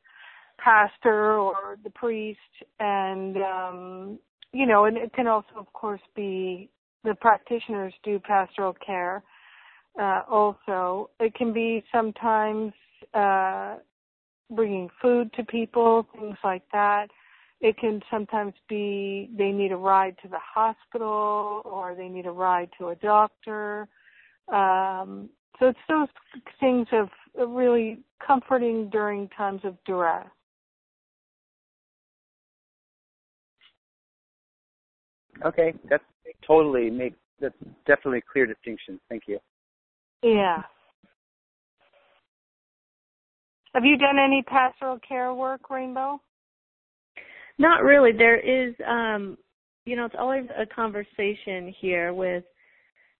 pastor 0.58 1.38
or 1.38 1.78
the 1.84 1.90
priest 1.90 2.38
and 2.80 3.36
um 3.38 4.18
you 4.52 4.64
know, 4.66 4.86
and 4.86 4.96
it 4.96 5.12
can 5.12 5.26
also 5.26 5.48
of 5.56 5.70
course 5.72 6.00
be 6.14 6.70
the 7.04 7.14
practitioners 7.14 7.92
do 8.02 8.18
pastoral 8.18 8.74
care. 8.84 9.22
Uh 10.00 10.22
also 10.28 11.10
it 11.20 11.34
can 11.34 11.52
be 11.52 11.84
sometimes 11.92 12.72
uh 13.14 13.76
bringing 14.50 14.88
food 15.02 15.32
to 15.34 15.44
people, 15.44 16.06
things 16.18 16.36
like 16.44 16.62
that. 16.72 17.08
It 17.60 17.78
can 17.78 18.02
sometimes 18.10 18.52
be 18.68 19.30
they 19.36 19.50
need 19.50 19.72
a 19.72 19.76
ride 19.76 20.16
to 20.22 20.28
the 20.28 20.38
hospital 20.38 21.62
or 21.64 21.94
they 21.96 22.08
need 22.08 22.26
a 22.26 22.30
ride 22.30 22.68
to 22.78 22.88
a 22.88 22.94
doctor. 22.96 23.88
Um, 24.48 25.30
so 25.58 25.68
it's 25.68 25.78
those 25.88 26.08
things 26.60 26.86
of 26.92 27.08
of 27.38 27.50
really 27.50 27.98
comforting 28.24 28.88
during 28.90 29.28
times 29.28 29.60
of 29.64 29.76
duress. 29.84 30.26
Okay. 35.44 35.74
That's 35.88 36.04
totally 36.46 36.90
makes 36.90 37.16
that's 37.40 37.54
definitely 37.86 38.18
a 38.18 38.32
clear 38.32 38.46
distinction. 38.46 38.98
Thank 39.08 39.24
you. 39.26 39.38
Yeah. 40.22 40.62
Have 43.74 43.84
you 43.84 43.98
done 43.98 44.18
any 44.18 44.42
pastoral 44.42 44.98
care 45.06 45.34
work, 45.34 45.68
Rainbow? 45.68 46.18
Not 47.58 47.82
really. 47.82 48.12
There 48.12 48.38
is, 48.38 48.74
um, 48.86 49.36
you 49.84 49.96
know, 49.96 50.06
it's 50.06 50.14
always 50.18 50.44
a 50.58 50.64
conversation 50.64 51.74
here 51.78 52.14
with 52.14 52.44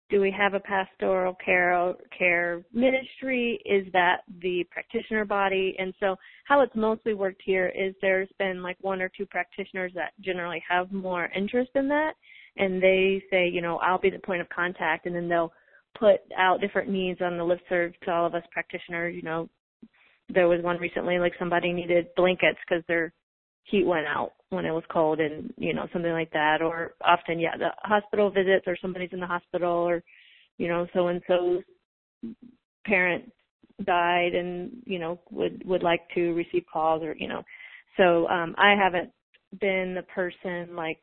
do 0.08 0.20
we 0.20 0.30
have 0.30 0.54
a 0.54 0.60
pastoral 0.60 1.36
care 1.44 1.94
care 2.16 2.62
ministry? 2.72 3.60
Is 3.64 3.92
that 3.92 4.18
the 4.40 4.64
practitioner 4.70 5.24
body? 5.24 5.74
And 5.78 5.92
so 5.98 6.16
how 6.44 6.60
it's 6.60 6.74
mostly 6.76 7.14
worked 7.14 7.42
here 7.44 7.72
is 7.76 7.94
there's 8.00 8.28
been 8.38 8.62
like 8.62 8.76
one 8.80 9.02
or 9.02 9.10
two 9.16 9.26
practitioners 9.26 9.92
that 9.94 10.12
generally 10.20 10.62
have 10.68 10.92
more 10.92 11.28
interest 11.36 11.70
in 11.74 11.88
that 11.88 12.12
and 12.56 12.82
they 12.82 13.22
say, 13.30 13.48
you 13.48 13.60
know, 13.60 13.78
I'll 13.78 14.00
be 14.00 14.10
the 14.10 14.18
point 14.18 14.40
of 14.40 14.48
contact 14.48 15.06
and 15.06 15.14
then 15.14 15.28
they'll 15.28 15.52
put 15.98 16.20
out 16.36 16.60
different 16.60 16.90
needs 16.90 17.20
on 17.20 17.36
the 17.36 17.44
list 17.44 17.62
serve 17.68 17.92
to 18.04 18.10
all 18.10 18.26
of 18.26 18.34
us 18.34 18.42
practitioners, 18.52 19.14
you 19.14 19.22
know, 19.22 19.48
there 20.28 20.48
was 20.48 20.62
one 20.62 20.78
recently 20.78 21.18
like 21.18 21.32
somebody 21.38 21.72
needed 21.72 22.06
blankets 22.16 22.58
because 22.66 22.84
their 22.88 23.12
heat 23.66 23.86
went 23.86 24.06
out 24.06 24.32
when 24.50 24.64
it 24.64 24.70
was 24.70 24.84
cold 24.90 25.20
and 25.20 25.52
you 25.56 25.74
know 25.74 25.86
something 25.92 26.12
like 26.12 26.30
that. 26.32 26.62
Or 26.62 26.94
often 27.04 27.38
yeah 27.38 27.56
the 27.56 27.70
hospital 27.82 28.30
visits 28.30 28.64
or 28.66 28.76
somebody's 28.80 29.12
in 29.12 29.20
the 29.20 29.26
hospital 29.26 29.70
or 29.70 30.02
you 30.58 30.68
know 30.68 30.86
so 30.92 31.08
and 31.08 31.20
so's 31.26 31.62
parent 32.86 33.30
died 33.84 34.34
and 34.34 34.70
you 34.84 34.98
know 34.98 35.20
would 35.30 35.62
would 35.66 35.82
like 35.82 36.00
to 36.14 36.32
receive 36.34 36.64
calls 36.72 37.02
or 37.02 37.14
you 37.18 37.28
know. 37.28 37.42
So 37.96 38.28
um 38.28 38.54
i 38.58 38.74
haven't 38.74 39.10
been 39.60 39.94
the 39.94 40.02
person 40.02 40.74
like 40.76 41.00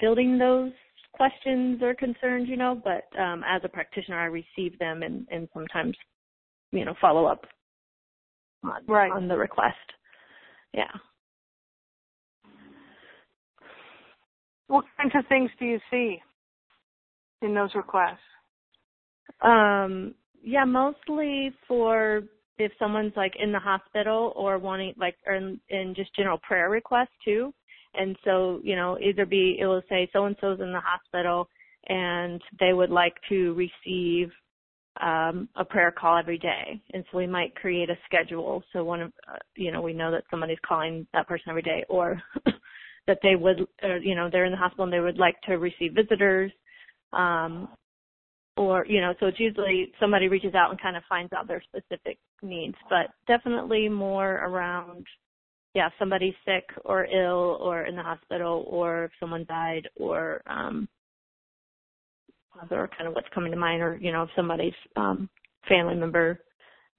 fielding 0.00 0.38
those 0.38 0.72
questions 1.12 1.80
or 1.82 1.94
concerns 1.94 2.48
you 2.48 2.56
know 2.56 2.80
but 2.82 3.04
um 3.20 3.42
as 3.46 3.60
a 3.64 3.68
practitioner 3.68 4.18
i 4.18 4.24
receive 4.24 4.78
them 4.78 5.02
and 5.02 5.26
and 5.30 5.48
sometimes 5.52 5.94
you 6.70 6.84
know 6.84 6.94
follow 7.00 7.26
up 7.26 7.44
on 8.64 8.82
right. 8.86 9.12
on 9.12 9.28
the 9.28 9.36
request. 9.36 9.76
Yeah 10.72 10.90
What 14.72 14.86
kinds 14.96 15.12
of 15.14 15.26
things 15.28 15.50
do 15.58 15.66
you 15.66 15.78
see 15.90 16.18
in 17.42 17.54
those 17.54 17.74
requests? 17.74 18.24
Um, 19.42 20.14
yeah, 20.42 20.64
mostly 20.64 21.52
for 21.68 22.22
if 22.56 22.72
someone's 22.78 23.12
like 23.14 23.34
in 23.38 23.52
the 23.52 23.58
hospital 23.58 24.32
or 24.34 24.56
wanting 24.58 24.94
like 24.96 25.16
or 25.26 25.34
in, 25.34 25.60
in 25.68 25.92
just 25.94 26.16
general 26.16 26.38
prayer 26.38 26.70
requests 26.70 27.12
too. 27.22 27.52
And 27.92 28.16
so, 28.24 28.60
you 28.64 28.74
know, 28.74 28.98
either 28.98 29.26
be 29.26 29.58
it 29.60 29.66
will 29.66 29.82
say 29.90 30.08
so 30.10 30.24
and 30.24 30.36
so's 30.40 30.60
in 30.60 30.72
the 30.72 30.80
hospital 30.80 31.50
and 31.88 32.40
they 32.58 32.72
would 32.72 32.88
like 32.88 33.16
to 33.28 33.52
receive 33.52 34.30
um 35.02 35.50
a 35.56 35.66
prayer 35.66 35.92
call 35.92 36.16
every 36.16 36.38
day. 36.38 36.80
And 36.94 37.04
so 37.12 37.18
we 37.18 37.26
might 37.26 37.54
create 37.56 37.90
a 37.90 37.98
schedule 38.06 38.62
so 38.72 38.84
one 38.84 39.02
of 39.02 39.12
uh, 39.30 39.36
you 39.54 39.70
know, 39.70 39.82
we 39.82 39.92
know 39.92 40.10
that 40.12 40.24
somebody's 40.30 40.64
calling 40.66 41.06
that 41.12 41.28
person 41.28 41.50
every 41.50 41.60
day 41.60 41.84
or 41.90 42.22
that 43.06 43.18
they 43.22 43.36
would, 43.36 43.66
or, 43.82 43.98
you 43.98 44.14
know, 44.14 44.28
they're 44.30 44.44
in 44.44 44.52
the 44.52 44.58
hospital 44.58 44.84
and 44.84 44.92
they 44.92 45.00
would 45.00 45.18
like 45.18 45.40
to 45.42 45.58
receive 45.58 45.94
visitors, 45.94 46.52
um, 47.12 47.68
or 48.56 48.84
you 48.86 49.00
know, 49.00 49.14
so 49.18 49.26
it's 49.26 49.40
usually 49.40 49.92
somebody 49.98 50.28
reaches 50.28 50.54
out 50.54 50.70
and 50.70 50.80
kind 50.80 50.96
of 50.96 51.02
finds 51.08 51.32
out 51.32 51.48
their 51.48 51.62
specific 51.62 52.18
needs, 52.42 52.76
but 52.90 53.06
definitely 53.26 53.88
more 53.88 54.34
around, 54.44 55.06
yeah, 55.74 55.88
somebody's 55.98 56.34
sick 56.44 56.64
or 56.84 57.06
ill 57.06 57.58
or 57.60 57.84
in 57.84 57.96
the 57.96 58.02
hospital, 58.02 58.64
or 58.68 59.04
if 59.04 59.10
someone 59.18 59.46
died, 59.48 59.88
or 59.96 60.42
um, 60.46 60.86
other 62.62 62.90
kind 62.96 63.08
of 63.08 63.14
what's 63.14 63.28
coming 63.34 63.50
to 63.50 63.58
mind, 63.58 63.82
or 63.82 63.96
you 63.96 64.12
know, 64.12 64.24
if 64.24 64.30
somebody's 64.36 64.74
um, 64.96 65.30
family 65.68 65.94
member 65.94 66.38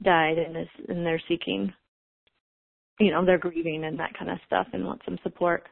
died 0.04 0.40
and 0.40 0.58
is 0.58 0.68
and 0.90 1.06
they're 1.06 1.22
seeking 1.30 1.72
you 3.00 3.12
know, 3.12 3.26
they're 3.26 3.38
grieving 3.38 3.84
and 3.86 4.00
that 4.00 4.18
kind 4.18 4.32
of 4.32 4.38
stuff 4.46 4.68
and 4.74 4.86
want 4.86 5.02
some 5.06 5.18
support. 5.24 5.68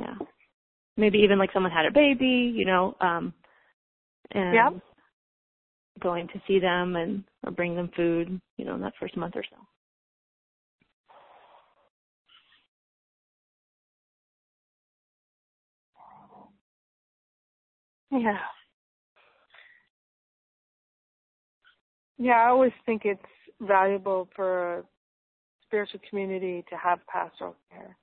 Yeah. 0.00 0.14
Maybe 0.96 1.18
even 1.18 1.38
like 1.38 1.52
someone 1.52 1.72
had 1.72 1.86
a 1.86 1.90
baby 1.90 2.52
you 2.54 2.64
know 2.64 2.96
um 3.00 3.32
and 4.32 4.54
yep. 4.54 4.82
going 6.00 6.28
to 6.28 6.40
see 6.46 6.58
them 6.58 6.96
and 6.96 7.24
or 7.44 7.52
bring 7.52 7.74
them 7.74 7.90
food 7.96 8.40
you 8.56 8.64
know 8.64 8.74
in 8.74 8.80
that 8.80 8.94
first 8.98 9.16
month 9.16 9.34
or 9.36 9.44
so. 9.44 9.56
Yeah. 18.12 18.38
Yeah 22.18 22.44
i 22.44 22.48
always 22.48 22.72
think 22.84 23.02
it's 23.04 23.22
valuable 23.60 24.28
for 24.34 24.78
a 24.78 24.82
spiritual 25.66 26.00
community 26.08 26.64
to 26.68 26.76
have 26.76 26.98
pastoral 27.06 27.54
care. 27.70 27.96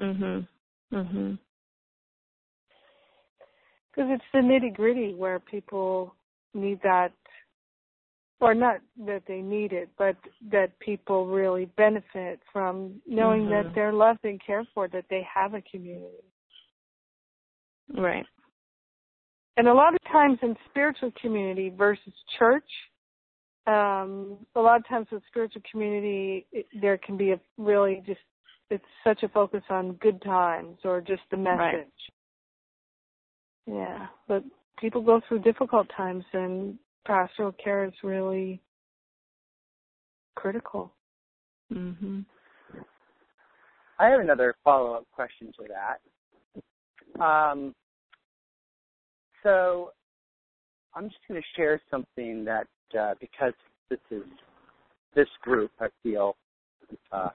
Mhm 0.00 0.46
Mhm. 0.92 1.38
Because 3.90 4.10
it's 4.10 4.24
the 4.32 4.38
nitty 4.38 4.74
gritty 4.74 5.14
where 5.14 5.38
people 5.38 6.14
need 6.54 6.80
that, 6.82 7.12
or 8.40 8.54
not 8.54 8.80
that 9.06 9.22
they 9.26 9.40
need 9.40 9.72
it, 9.72 9.90
but 9.96 10.16
that 10.50 10.78
people 10.80 11.26
really 11.26 11.66
benefit 11.76 12.40
from 12.52 13.00
knowing 13.06 13.42
mm-hmm. 13.42 13.68
that 13.68 13.74
they're 13.74 13.92
loved 13.92 14.24
and 14.24 14.40
cared 14.44 14.66
for, 14.74 14.88
that 14.88 15.04
they 15.08 15.22
have 15.32 15.54
a 15.54 15.62
community. 15.62 16.24
Right. 17.94 18.26
And 19.56 19.68
a 19.68 19.74
lot 19.74 19.94
of 19.94 20.00
times 20.10 20.38
in 20.42 20.56
spiritual 20.70 21.12
community 21.20 21.68
versus 21.68 22.12
church, 22.38 22.68
um, 23.66 24.38
a 24.56 24.60
lot 24.60 24.76
of 24.76 24.88
times 24.88 25.06
with 25.12 25.22
spiritual 25.28 25.62
community, 25.70 26.46
it, 26.52 26.66
there 26.80 26.96
can 26.98 27.16
be 27.16 27.32
a 27.32 27.40
really 27.58 28.02
just 28.06 28.20
it's 28.72 28.84
such 29.04 29.22
a 29.22 29.28
focus 29.28 29.62
on 29.68 29.92
good 29.94 30.22
times 30.22 30.78
or 30.84 31.02
just 31.02 31.20
the 31.30 31.36
message. 31.36 31.58
Right. 31.58 31.86
Yeah, 33.66 34.06
but 34.26 34.42
people 34.80 35.02
go 35.02 35.20
through 35.28 35.40
difficult 35.40 35.88
times, 35.94 36.24
and 36.32 36.78
pastoral 37.06 37.52
care 37.52 37.84
is 37.84 37.92
really 38.02 38.62
critical. 40.34 40.94
Mhm. 41.70 42.24
I 43.98 44.08
have 44.08 44.20
another 44.20 44.54
follow-up 44.64 45.06
question 45.12 45.52
to 45.52 45.68
that. 45.68 47.22
Um, 47.22 47.74
so 49.42 49.92
I'm 50.94 51.08
just 51.10 51.20
going 51.28 51.40
to 51.40 51.48
share 51.54 51.80
something 51.90 52.44
that 52.44 52.66
uh, 52.98 53.14
because 53.20 53.54
this 53.90 54.00
is 54.10 54.24
this 55.14 55.28
group, 55.42 55.70
I 55.78 55.88
feel 56.02 56.36
uh, 57.12 57.30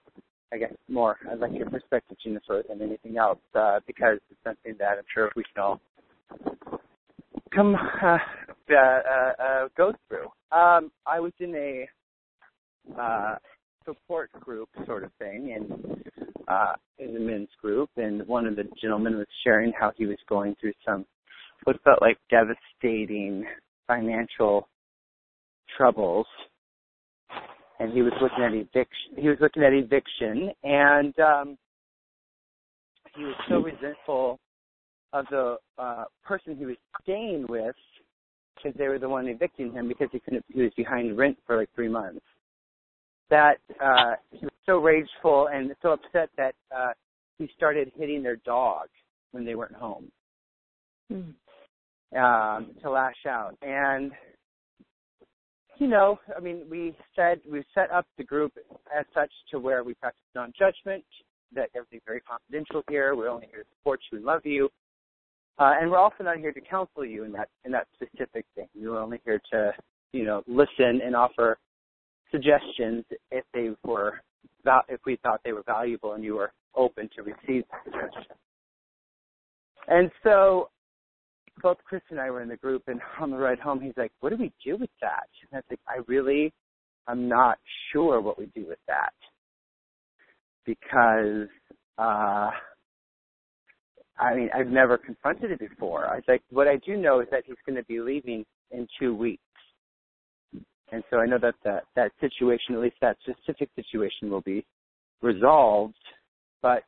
I 0.53 0.57
guess 0.57 0.73
more. 0.87 1.17
I'd 1.29 1.39
like 1.39 1.51
your 1.53 1.69
perspective, 1.69 2.17
Jennifer, 2.23 2.63
than 2.67 2.81
anything 2.81 3.17
else, 3.17 3.39
uh, 3.53 3.79
because 3.85 4.19
it's 4.29 4.39
something 4.43 4.75
that 4.79 4.97
I'm 4.97 5.03
sure 5.13 5.31
we 5.35 5.43
can 5.53 5.63
all 5.63 5.81
come 7.53 7.75
uh, 7.75 8.17
uh, 8.73 8.73
uh, 8.75 9.67
go 9.75 9.93
through. 10.07 10.27
Um, 10.57 10.91
I 11.05 11.19
was 11.19 11.33
in 11.39 11.53
a 11.55 12.99
uh, 12.99 13.35
support 13.85 14.31
group 14.33 14.69
sort 14.85 15.03
of 15.03 15.11
thing, 15.19 15.53
and 15.55 16.03
uh, 16.47 16.73
in 16.99 17.13
the 17.13 17.19
men's 17.19 17.49
group, 17.61 17.89
and 17.97 18.25
one 18.27 18.45
of 18.45 18.55
the 18.55 18.63
gentlemen 18.81 19.17
was 19.17 19.27
sharing 19.43 19.73
how 19.77 19.91
he 19.97 20.05
was 20.05 20.17
going 20.29 20.55
through 20.59 20.73
some 20.85 21.05
what 21.63 21.81
felt 21.83 22.01
like 22.01 22.17
devastating 22.29 23.43
financial 23.87 24.67
troubles 25.75 26.27
and 27.79 27.93
he 27.93 28.01
was 28.01 28.13
looking 28.21 28.43
at 28.43 28.53
eviction. 28.53 29.15
He 29.17 29.27
was 29.29 29.37
looking 29.39 29.63
at 29.63 29.73
eviction, 29.73 30.51
and 30.63 31.17
um, 31.19 31.57
he 33.15 33.23
was 33.23 33.35
so 33.49 33.59
resentful 33.59 34.39
of 35.13 35.25
the 35.29 35.57
uh, 35.77 36.05
person 36.23 36.55
he 36.57 36.65
was 36.65 36.75
staying 37.03 37.45
with 37.47 37.75
because 38.55 38.77
they 38.77 38.87
were 38.87 38.99
the 38.99 39.09
one 39.09 39.27
evicting 39.27 39.71
him 39.71 39.87
because 39.87 40.09
he 40.11 40.19
couldn't. 40.19 40.45
He 40.53 40.61
was 40.61 40.71
behind 40.75 41.17
rent 41.17 41.37
for 41.45 41.57
like 41.57 41.69
three 41.75 41.89
months. 41.89 42.25
That 43.29 43.57
uh, 43.83 44.15
he 44.31 44.45
was 44.45 44.53
so 44.65 44.77
rageful 44.77 45.49
and 45.51 45.71
so 45.81 45.89
upset 45.91 46.29
that 46.37 46.55
uh, 46.75 46.91
he 47.37 47.49
started 47.55 47.91
hitting 47.97 48.23
their 48.23 48.37
dog 48.37 48.87
when 49.31 49.45
they 49.45 49.55
weren't 49.55 49.75
home 49.75 50.09
mm. 51.11 51.33
um, 52.15 52.71
to 52.81 52.89
lash 52.89 53.25
out 53.27 53.55
and 53.61 54.11
you 55.79 55.87
know, 55.87 56.19
I 56.35 56.39
mean, 56.39 56.63
we 56.69 56.95
said 57.15 57.39
we 57.49 57.63
set 57.73 57.91
up 57.91 58.05
the 58.17 58.23
group 58.23 58.53
as 58.97 59.05
such 59.13 59.31
to 59.51 59.59
where 59.59 59.83
we 59.83 59.93
practice 59.95 60.23
non-judgment, 60.35 61.03
that 61.53 61.69
everything's 61.75 62.03
very 62.05 62.21
confidential 62.21 62.83
here. 62.89 63.15
We're 63.15 63.29
only 63.29 63.47
here 63.51 63.63
to 63.63 63.69
support 63.77 63.99
you 64.11 64.17
and 64.17 64.25
love 64.25 64.45
you, 64.45 64.69
uh, 65.59 65.73
and 65.79 65.89
we're 65.89 65.97
also 65.97 66.23
not 66.23 66.37
here 66.37 66.51
to 66.51 66.61
counsel 66.61 67.05
you 67.05 67.23
in 67.23 67.31
that 67.33 67.49
in 67.65 67.71
that 67.71 67.87
specific 67.95 68.45
thing. 68.55 68.67
We're 68.75 68.99
only 68.99 69.21
here 69.25 69.41
to, 69.51 69.73
you 70.13 70.25
know, 70.25 70.43
listen 70.47 71.01
and 71.03 71.15
offer 71.15 71.57
suggestions 72.31 73.05
if 73.31 73.45
they 73.53 73.71
were 73.83 74.21
if 74.89 74.99
we 75.05 75.17
thought 75.23 75.39
they 75.45 75.53
were 75.53 75.63
valuable 75.65 76.13
and 76.13 76.23
you 76.23 76.35
were 76.35 76.51
open 76.75 77.09
to 77.15 77.23
receive 77.23 77.63
the 77.85 77.91
suggestions. 77.91 78.25
And 79.87 80.11
so 80.23 80.69
both 81.61 81.77
Chris 81.85 82.01
and 82.09 82.19
I 82.19 82.29
were 82.29 82.41
in 82.41 82.49
the 82.49 82.57
group, 82.57 82.83
and 82.87 82.99
on 83.21 83.31
the 83.31 83.37
ride 83.37 83.59
home, 83.59 83.79
he's 83.79 83.97
like, 83.97 84.11
"What 84.19 84.29
do 84.29 84.37
we 84.37 84.51
do 84.63 84.77
with 84.77 84.89
that?" 85.01 85.27
And 85.51 85.57
I 85.57 85.57
was 85.57 85.63
like, 85.69 85.79
"I 85.87 86.01
really, 86.07 86.53
I'm 87.07 87.27
not 87.27 87.57
sure 87.91 88.21
what 88.21 88.37
we 88.37 88.47
do 88.55 88.65
with 88.67 88.79
that 88.87 89.13
because 90.65 91.47
uh, 91.97 92.51
I 94.19 94.35
mean, 94.35 94.49
I've 94.53 94.67
never 94.67 94.97
confronted 94.97 95.51
it 95.51 95.59
before. 95.59 96.07
I 96.07 96.15
was 96.15 96.23
like, 96.27 96.41
what 96.49 96.67
I 96.67 96.77
do 96.85 96.97
know 96.97 97.21
is 97.21 97.27
that 97.31 97.43
he's 97.45 97.55
going 97.65 97.77
to 97.77 97.83
be 97.85 97.99
leaving 97.99 98.45
in 98.71 98.87
two 98.99 99.15
weeks. 99.15 99.41
And 100.91 101.03
so 101.09 101.17
I 101.17 101.25
know 101.25 101.37
that 101.41 101.55
that, 101.63 101.83
that 101.95 102.11
situation, 102.19 102.75
at 102.75 102.79
least 102.79 102.95
that 103.01 103.17
specific 103.21 103.69
situation, 103.75 104.29
will 104.29 104.41
be 104.41 104.65
resolved. 105.21 105.95
But 106.61 106.83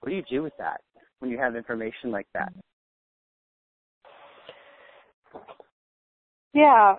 what 0.00 0.10
do 0.10 0.16
you 0.16 0.22
do 0.30 0.42
with 0.42 0.54
that 0.58 0.80
when 1.18 1.30
you 1.30 1.38
have 1.38 1.56
information 1.56 2.10
like 2.10 2.28
that? 2.34 2.52
Yeah. 6.56 6.94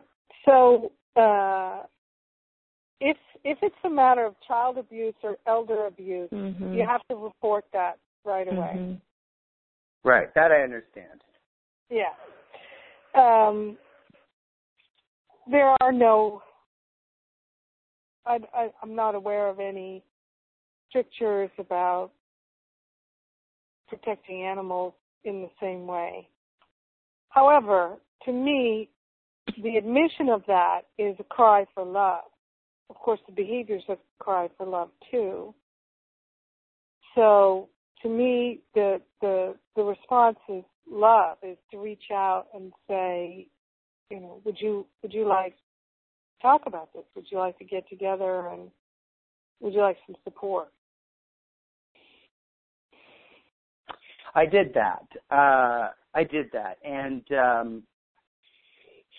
So 0.45 0.91
uh, 1.15 1.81
if 3.01 3.17
if 3.43 3.57
it's 3.63 3.75
a 3.83 3.89
matter 3.89 4.23
of 4.23 4.35
child 4.47 4.77
abuse 4.77 5.15
or 5.23 5.37
elder 5.47 5.87
abuse, 5.87 6.29
mm-hmm. 6.31 6.73
you 6.73 6.85
have 6.85 7.01
to 7.09 7.15
report 7.15 7.65
that 7.73 7.97
right 8.23 8.47
away. 8.47 8.73
Mm-hmm. 8.75 8.93
Right. 10.07 10.33
That 10.35 10.51
I 10.51 10.61
understand. 10.61 11.21
Yeah. 11.89 12.13
Um, 13.15 13.77
there 15.49 15.75
are 15.81 15.91
no. 15.91 16.43
I, 18.27 18.37
I, 18.53 18.69
I'm 18.83 18.93
not 18.93 19.15
aware 19.15 19.47
of 19.47 19.59
any 19.59 20.03
strictures 20.89 21.49
about 21.57 22.11
protecting 23.87 24.43
animals 24.43 24.93
in 25.23 25.41
the 25.41 25.49
same 25.59 25.87
way. 25.87 26.29
However, 27.29 27.97
to 28.25 28.31
me, 28.31 28.89
the 29.61 29.77
admission 29.77 30.29
of 30.29 30.43
that 30.47 30.81
is 30.97 31.15
a 31.19 31.23
cry 31.23 31.65
for 31.73 31.83
love. 31.83 32.25
Of 32.89 32.95
course, 32.95 33.19
the 33.27 33.33
behaviors 33.33 33.83
a 33.89 33.97
cry 34.19 34.49
for 34.57 34.65
love 34.65 34.89
too. 35.11 35.53
So, 37.15 37.69
to 38.01 38.09
me, 38.09 38.61
the 38.75 39.01
the 39.21 39.55
the 39.75 39.83
response 39.83 40.37
is 40.49 40.63
love 40.89 41.37
is 41.43 41.57
to 41.71 41.79
reach 41.79 42.11
out 42.13 42.47
and 42.53 42.71
say, 42.87 43.47
you 44.09 44.19
know, 44.19 44.41
would 44.45 44.57
you 44.59 44.85
would 45.01 45.13
you 45.13 45.27
like 45.27 45.55
to 45.55 46.41
talk 46.41 46.61
about 46.65 46.93
this? 46.93 47.03
Would 47.15 47.25
you 47.31 47.39
like 47.39 47.57
to 47.59 47.65
get 47.65 47.89
together 47.89 48.47
and 48.47 48.69
would 49.59 49.73
you 49.73 49.81
like 49.81 49.97
some 50.05 50.15
support? 50.23 50.69
I 54.35 54.45
did 54.45 54.73
that. 54.75 55.07
Uh, 55.31 55.89
I 56.13 56.23
did 56.23 56.51
that, 56.53 56.77
and 56.85 57.23
um, 57.31 57.83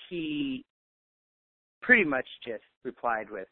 he 0.08 0.64
pretty 1.82 2.04
much 2.04 2.26
just 2.46 2.62
replied 2.84 3.30
with, 3.30 3.48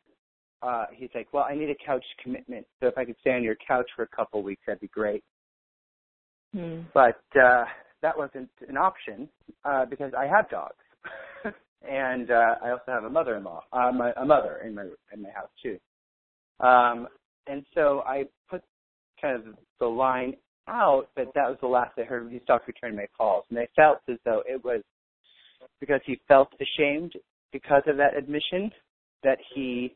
uh, 0.62 0.86
he's 0.92 1.10
like, 1.14 1.32
well, 1.32 1.46
I 1.48 1.54
need 1.54 1.70
a 1.70 1.76
couch 1.84 2.04
commitment. 2.22 2.66
So 2.80 2.88
if 2.88 2.98
I 2.98 3.04
could 3.04 3.16
stay 3.20 3.32
on 3.32 3.42
your 3.42 3.56
couch 3.66 3.86
for 3.94 4.02
a 4.02 4.08
couple 4.08 4.42
weeks, 4.42 4.62
that'd 4.66 4.80
be 4.80 4.88
great. 4.88 5.22
Hmm. 6.54 6.80
But 6.94 7.22
uh, 7.40 7.64
that 8.02 8.16
wasn't 8.16 8.50
an 8.68 8.76
option 8.76 9.28
uh, 9.64 9.84
because 9.84 10.12
I 10.16 10.26
have 10.26 10.48
dogs, 10.48 10.74
and 11.88 12.30
uh, 12.30 12.54
I 12.62 12.70
also 12.70 12.84
have 12.88 13.04
a 13.04 13.10
mother-in-law, 13.10 13.62
uh, 13.72 13.92
my, 13.92 14.12
a 14.16 14.24
mother 14.24 14.60
in 14.64 14.74
my 14.74 14.86
in 15.12 15.22
my 15.22 15.30
house 15.30 15.50
too. 15.62 15.78
Um, 16.64 17.08
and 17.46 17.64
so 17.74 18.02
I 18.06 18.24
put 18.48 18.62
kind 19.20 19.36
of 19.36 19.54
the 19.80 19.86
line 19.86 20.34
out, 20.68 21.08
but 21.14 21.26
that 21.34 21.48
was 21.48 21.58
the 21.60 21.68
last 21.68 21.92
I 21.98 22.02
heard. 22.02 22.30
He 22.30 22.40
stopped 22.44 22.66
returning 22.66 22.96
my 22.96 23.06
calls, 23.16 23.44
and 23.50 23.58
I 23.58 23.68
felt 23.76 23.98
as 24.08 24.18
though 24.24 24.42
it 24.46 24.64
was 24.64 24.82
because 25.80 26.00
he 26.04 26.20
felt 26.28 26.48
ashamed 26.60 27.12
because 27.52 27.82
of 27.86 27.96
that 27.96 28.16
admission 28.16 28.70
that 29.22 29.38
he 29.54 29.94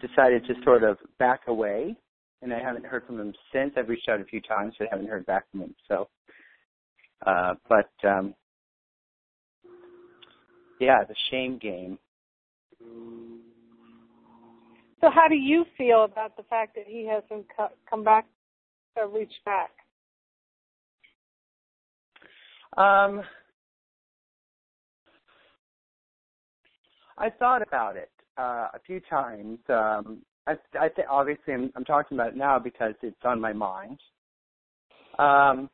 decided 0.00 0.44
to 0.46 0.54
sort 0.64 0.82
of 0.82 0.98
back 1.18 1.42
away. 1.46 1.96
And 2.42 2.52
I 2.52 2.58
haven't 2.58 2.84
heard 2.84 3.06
from 3.06 3.20
him 3.20 3.32
since. 3.52 3.72
I've 3.76 3.88
reached 3.88 4.08
out 4.08 4.20
a 4.20 4.24
few 4.24 4.40
times, 4.40 4.74
but 4.78 4.88
I 4.88 4.90
haven't 4.90 5.08
heard 5.08 5.26
back 5.26 5.44
from 5.50 5.60
him. 5.60 5.74
So, 5.88 6.08
uh, 7.24 7.54
but 7.68 7.90
um, 8.08 8.34
yeah, 10.80 11.04
the 11.04 11.14
shame 11.30 11.58
game. 11.58 11.98
So, 15.00 15.08
how 15.10 15.28
do 15.28 15.36
you 15.36 15.64
feel 15.78 16.04
about 16.04 16.36
the 16.36 16.42
fact 16.44 16.74
that 16.74 16.84
he 16.86 17.06
hasn't 17.06 17.46
come 17.88 18.02
back, 18.02 18.26
or 18.96 19.08
reached 19.08 19.44
back? 19.44 19.70
Um, 22.76 23.22
I 27.22 27.30
thought 27.30 27.62
about 27.62 27.96
it 27.96 28.10
uh, 28.36 28.68
a 28.74 28.80
few 28.84 28.98
times. 29.08 29.58
Um, 29.68 30.22
I, 30.48 30.54
I 30.78 30.88
think 30.88 31.06
obviously 31.08 31.54
I'm, 31.54 31.72
I'm 31.76 31.84
talking 31.84 32.18
about 32.18 32.30
it 32.30 32.36
now 32.36 32.58
because 32.58 32.94
it's 33.00 33.16
on 33.24 33.40
my 33.40 33.52
mind. 33.52 34.00
Um, 35.20 35.70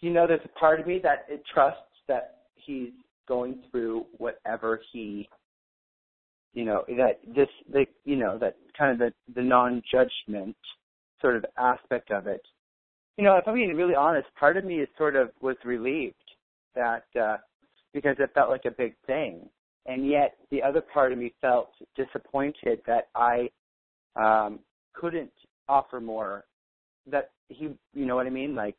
you 0.00 0.10
know, 0.10 0.26
there's 0.26 0.40
a 0.42 0.58
part 0.58 0.80
of 0.80 0.86
me 0.86 0.98
that 1.02 1.26
it 1.28 1.42
trusts 1.52 1.82
that 2.08 2.38
he's 2.54 2.92
going 3.28 3.58
through 3.70 4.06
whatever 4.16 4.80
he, 4.90 5.28
you 6.54 6.64
know, 6.64 6.82
that 6.88 7.20
this, 7.36 7.48
the, 7.70 7.84
you 8.06 8.16
know, 8.16 8.38
that 8.38 8.56
kind 8.76 8.92
of 8.92 8.98
the, 8.98 9.12
the 9.34 9.46
non-judgment 9.46 10.56
sort 11.20 11.36
of 11.36 11.44
aspect 11.58 12.10
of 12.10 12.26
it. 12.26 12.40
You 13.18 13.24
know, 13.24 13.36
if 13.36 13.46
I'm 13.46 13.54
being 13.54 13.76
really 13.76 13.96
honest, 13.96 14.28
part 14.40 14.56
of 14.56 14.64
me 14.64 14.76
is 14.76 14.88
sort 14.96 15.14
of 15.14 15.28
was 15.42 15.56
relieved 15.62 16.14
that 16.78 17.20
uh, 17.20 17.36
because 17.92 18.16
it 18.18 18.30
felt 18.34 18.50
like 18.50 18.64
a 18.64 18.70
big 18.70 18.94
thing, 19.06 19.48
and 19.86 20.08
yet 20.08 20.36
the 20.50 20.62
other 20.62 20.80
part 20.80 21.12
of 21.12 21.18
me 21.18 21.34
felt 21.40 21.70
disappointed 21.96 22.80
that 22.86 23.08
I 23.14 23.50
um, 24.16 24.60
couldn't 24.94 25.32
offer 25.68 26.00
more. 26.00 26.44
That 27.10 27.30
he, 27.48 27.70
you 27.94 28.06
know 28.06 28.16
what 28.16 28.26
I 28.26 28.30
mean? 28.30 28.54
Like 28.54 28.76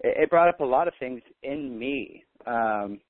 it, 0.00 0.30
brought 0.30 0.48
up 0.48 0.60
a 0.60 0.64
lot 0.64 0.88
of 0.88 0.94
things 0.98 1.20
in 1.42 1.78
me 1.78 2.24
um, 2.46 3.00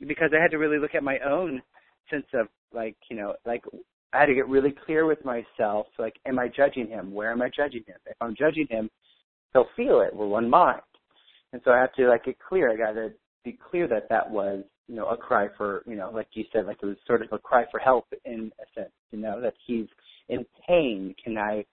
because 0.00 0.30
I 0.36 0.40
had 0.40 0.50
to 0.50 0.58
really 0.58 0.78
look 0.78 0.94
at 0.94 1.02
my 1.02 1.18
own 1.26 1.62
sense 2.10 2.26
of 2.34 2.48
like, 2.72 2.96
you 3.10 3.16
know, 3.16 3.34
like 3.46 3.62
I 4.12 4.20
had 4.20 4.26
to 4.26 4.34
get 4.34 4.48
really 4.48 4.74
clear 4.84 5.06
with 5.06 5.24
myself. 5.24 5.86
Like, 5.98 6.14
am 6.26 6.38
I 6.38 6.48
judging 6.48 6.88
him? 6.88 7.12
Where 7.12 7.32
am 7.32 7.42
I 7.42 7.50
judging 7.54 7.84
him? 7.86 7.96
If 8.06 8.16
I'm 8.20 8.34
judging 8.36 8.66
him, 8.68 8.90
he'll 9.52 9.68
feel 9.76 10.00
it. 10.00 10.14
We're 10.14 10.26
one 10.26 10.50
mind. 10.50 10.82
And 11.52 11.62
so 11.64 11.70
I 11.70 11.78
have 11.78 11.94
to 11.94 12.08
like 12.08 12.24
get 12.24 12.36
clear. 12.38 12.70
I 12.70 12.76
got 12.76 12.92
to 12.92 13.12
be 13.44 13.58
clear 13.70 13.86
that 13.88 14.08
that 14.08 14.28
was, 14.28 14.64
you 14.88 14.96
know, 14.96 15.06
a 15.06 15.16
cry 15.16 15.48
for, 15.56 15.82
you 15.86 15.96
know, 15.96 16.10
like 16.12 16.28
you 16.32 16.44
said, 16.52 16.66
like 16.66 16.78
it 16.82 16.86
was 16.86 16.96
sort 17.06 17.22
of 17.22 17.28
a 17.32 17.38
cry 17.38 17.64
for 17.70 17.78
help 17.78 18.06
in 18.24 18.50
a 18.60 18.80
sense, 18.80 18.92
you 19.12 19.18
know, 19.18 19.40
that 19.40 19.54
he's 19.66 19.86
in 20.28 20.44
pain. 20.66 21.14
Can 21.22 21.38
I, 21.38 21.64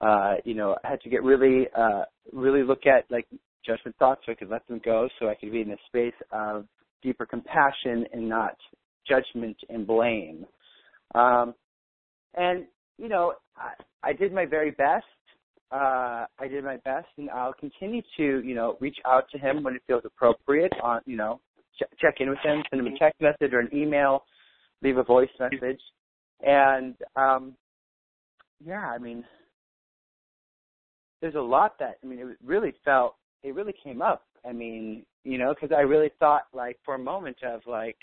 uh, 0.00 0.36
you 0.44 0.54
know, 0.54 0.76
I 0.84 0.88
had 0.88 1.00
to 1.02 1.10
get 1.10 1.22
really, 1.22 1.66
uh, 1.76 2.04
really 2.32 2.62
look 2.62 2.86
at 2.86 3.10
like 3.10 3.26
judgment 3.64 3.96
thoughts 3.98 4.22
so 4.26 4.32
I 4.32 4.34
could 4.34 4.50
let 4.50 4.66
them 4.68 4.80
go 4.84 5.08
so 5.18 5.28
I 5.28 5.34
could 5.34 5.52
be 5.52 5.60
in 5.60 5.70
a 5.70 5.76
space 5.86 6.14
of 6.30 6.66
deeper 7.02 7.26
compassion 7.26 8.06
and 8.12 8.28
not 8.28 8.56
judgment 9.08 9.56
and 9.68 9.86
blame. 9.86 10.46
Um, 11.14 11.54
and, 12.34 12.64
you 12.98 13.08
know, 13.08 13.34
I, 13.56 13.72
I 14.02 14.12
did 14.12 14.32
my 14.32 14.46
very 14.46 14.70
best 14.72 15.04
uh, 15.72 16.26
I 16.38 16.48
did 16.48 16.64
my 16.64 16.76
best, 16.78 17.08
and 17.16 17.30
I'll 17.30 17.54
continue 17.54 18.02
to, 18.18 18.42
you 18.44 18.54
know, 18.54 18.76
reach 18.80 18.98
out 19.06 19.24
to 19.32 19.38
him 19.38 19.62
when 19.62 19.74
it 19.74 19.82
feels 19.86 20.02
appropriate. 20.04 20.72
On, 20.82 21.00
you 21.06 21.16
know, 21.16 21.40
ch- 21.78 21.98
check 21.98 22.16
in 22.20 22.28
with 22.28 22.38
him, 22.42 22.62
send 22.70 22.86
him 22.86 22.92
a 22.92 22.98
text 22.98 23.20
message 23.20 23.52
or 23.52 23.60
an 23.60 23.70
email, 23.72 24.24
leave 24.82 24.98
a 24.98 25.02
voice 25.02 25.30
message, 25.40 25.80
and 26.46 26.94
um, 27.16 27.54
yeah, 28.64 28.86
I 28.86 28.98
mean, 28.98 29.24
there's 31.20 31.36
a 31.36 31.40
lot 31.40 31.78
that 31.78 31.98
I 32.02 32.06
mean, 32.06 32.18
it 32.18 32.36
really 32.44 32.74
felt, 32.84 33.16
it 33.42 33.54
really 33.54 33.74
came 33.82 34.02
up. 34.02 34.24
I 34.46 34.52
mean, 34.52 35.04
you 35.24 35.38
know, 35.38 35.54
because 35.54 35.74
I 35.74 35.82
really 35.82 36.10
thought, 36.18 36.42
like, 36.52 36.78
for 36.84 36.96
a 36.96 36.98
moment 36.98 37.36
of 37.44 37.62
like, 37.66 37.96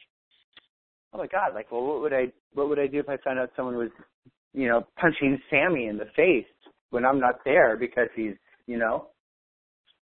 oh 1.14 1.18
my 1.18 1.28
god, 1.28 1.54
like, 1.54 1.72
well, 1.72 1.86
what 1.86 2.02
would 2.02 2.14
I, 2.14 2.32
what 2.54 2.70
would 2.70 2.80
I 2.80 2.88
do 2.88 3.00
if 3.00 3.10
I 3.10 3.18
found 3.18 3.40
out 3.40 3.52
someone 3.56 3.76
was, 3.76 3.90
you 4.54 4.68
know, 4.68 4.88
punching 5.00 5.40
Sammy 5.50 5.88
in 5.88 5.98
the 5.98 6.08
face? 6.16 6.46
When 6.92 7.06
I'm 7.06 7.20
not 7.20 7.36
there 7.46 7.78
because 7.78 8.10
he's, 8.16 8.34
you 8.68 8.78
know, 8.78 9.08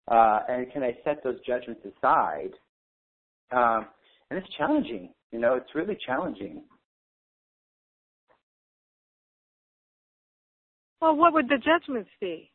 uh, 0.09 0.41
and 0.49 0.72
can 0.72 0.82
I 0.82 0.97
set 1.05 1.22
those 1.24 1.37
judgments 1.47 1.82
aside? 1.84 2.51
Um, 3.51 3.87
and 4.30 4.39
it's 4.39 4.49
challenging, 4.57 5.11
you 5.32 5.39
know, 5.39 5.55
it's 5.55 5.74
really 5.74 5.97
challenging. 6.07 6.62
Well, 11.01 11.16
what 11.16 11.32
would 11.34 11.49
the 11.49 11.59
judgments 11.59 12.11
be? 12.20 12.51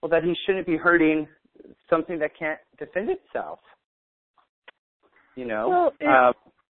Well, 0.00 0.10
that 0.10 0.24
he 0.24 0.34
shouldn't 0.46 0.66
be 0.66 0.76
hurting 0.76 1.26
something 1.90 2.18
that 2.20 2.30
can't 2.38 2.60
defend 2.78 3.10
itself. 3.10 3.58
You 5.34 5.46
know. 5.46 5.68
Well, 5.68 5.92
it, 6.00 6.36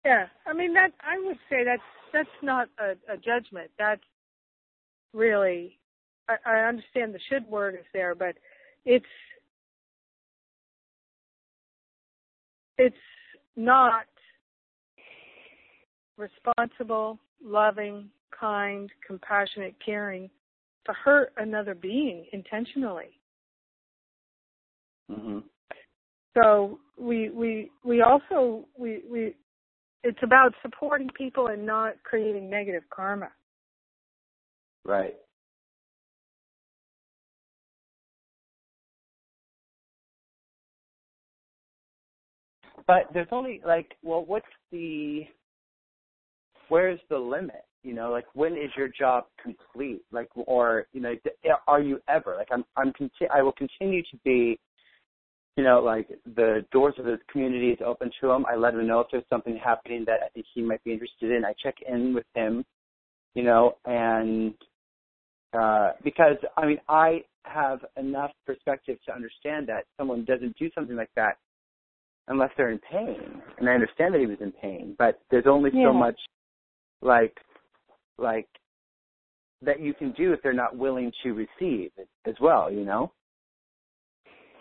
yeah, 0.08 0.26
I 0.46 0.54
mean 0.54 0.72
that. 0.72 0.92
I 1.02 1.18
would 1.22 1.36
say 1.50 1.64
that's 1.64 1.82
that's 2.14 2.28
not 2.42 2.68
a, 2.78 2.92
a 3.12 3.16
judgment. 3.18 3.70
That's 3.78 4.00
really. 5.12 5.78
I, 6.30 6.36
I 6.46 6.56
understand 6.60 7.14
the 7.14 7.20
should 7.28 7.46
word 7.46 7.74
is 7.74 7.84
there, 7.92 8.14
but 8.14 8.34
it's 8.86 9.04
it's 12.78 12.96
not 13.54 14.06
responsible, 16.16 17.18
loving, 17.44 18.08
kind, 18.38 18.90
compassionate, 19.06 19.74
caring 19.84 20.30
to 20.86 20.92
hurt 20.94 21.34
another 21.36 21.74
being 21.74 22.24
intentionally. 22.32 23.20
Mm-hmm. 25.10 25.40
So 26.34 26.78
we 26.98 27.28
we 27.28 27.70
we 27.84 28.00
also 28.00 28.64
we 28.78 29.02
we 29.10 29.34
it's 30.04 30.18
about 30.22 30.54
supporting 30.62 31.08
people 31.16 31.48
and 31.48 31.66
not 31.66 31.94
creating 32.04 32.48
negative 32.48 32.84
karma. 32.90 33.28
Right. 34.84 35.16
But 42.86 43.08
there's 43.12 43.28
only 43.32 43.60
like, 43.66 43.96
well, 44.02 44.24
what's 44.24 44.46
the, 44.72 45.26
where's 46.68 47.00
the 47.10 47.18
limit? 47.18 47.64
You 47.82 47.94
know, 47.94 48.10
like 48.10 48.26
when 48.34 48.54
is 48.54 48.70
your 48.76 48.88
job 48.88 49.24
complete? 49.42 50.02
Like, 50.10 50.28
or 50.34 50.86
you 50.92 51.00
know, 51.00 51.14
are 51.66 51.80
you 51.80 52.00
ever 52.08 52.34
like 52.36 52.48
I'm? 52.50 52.64
I'm. 52.76 52.92
Conti- 52.92 53.28
I 53.32 53.40
will 53.40 53.52
continue 53.52 54.02
to 54.02 54.16
be 54.24 54.58
you 55.58 55.64
know, 55.64 55.80
like 55.80 56.08
the 56.36 56.64
doors 56.70 56.94
of 56.98 57.04
the 57.04 57.18
community 57.32 57.70
is 57.70 57.80
open 57.84 58.12
to 58.20 58.30
him. 58.30 58.46
I 58.46 58.54
let 58.54 58.74
him 58.74 58.86
know 58.86 59.00
if 59.00 59.08
there's 59.10 59.24
something 59.28 59.58
happening 59.62 60.04
that 60.06 60.20
I 60.24 60.28
think 60.28 60.46
he 60.54 60.62
might 60.62 60.82
be 60.84 60.92
interested 60.92 61.32
in. 61.32 61.44
I 61.44 61.52
check 61.60 61.74
in 61.86 62.14
with 62.14 62.26
him, 62.32 62.64
you 63.34 63.42
know, 63.42 63.74
and 63.84 64.54
uh, 65.52 65.94
because 66.04 66.36
I 66.56 66.64
mean 66.64 66.78
I 66.88 67.24
have 67.42 67.80
enough 67.96 68.30
perspective 68.46 68.98
to 69.06 69.12
understand 69.12 69.66
that 69.66 69.86
someone 69.96 70.24
doesn't 70.24 70.56
do 70.58 70.70
something 70.76 70.94
like 70.94 71.10
that 71.16 71.38
unless 72.28 72.50
they're 72.56 72.70
in 72.70 72.78
pain. 72.78 73.42
And 73.58 73.68
I 73.68 73.72
understand 73.72 74.14
that 74.14 74.20
he 74.20 74.26
was 74.26 74.38
in 74.40 74.52
pain, 74.52 74.94
but 74.96 75.18
there's 75.32 75.46
only 75.48 75.70
yeah. 75.74 75.86
so 75.88 75.92
much 75.92 76.20
like 77.02 77.36
like 78.16 78.46
that 79.62 79.80
you 79.80 79.92
can 79.92 80.12
do 80.12 80.32
if 80.32 80.40
they're 80.40 80.52
not 80.52 80.76
willing 80.76 81.10
to 81.24 81.32
receive 81.32 81.90
as 82.26 82.34
well, 82.40 82.70
you 82.70 82.84
know? 82.84 83.10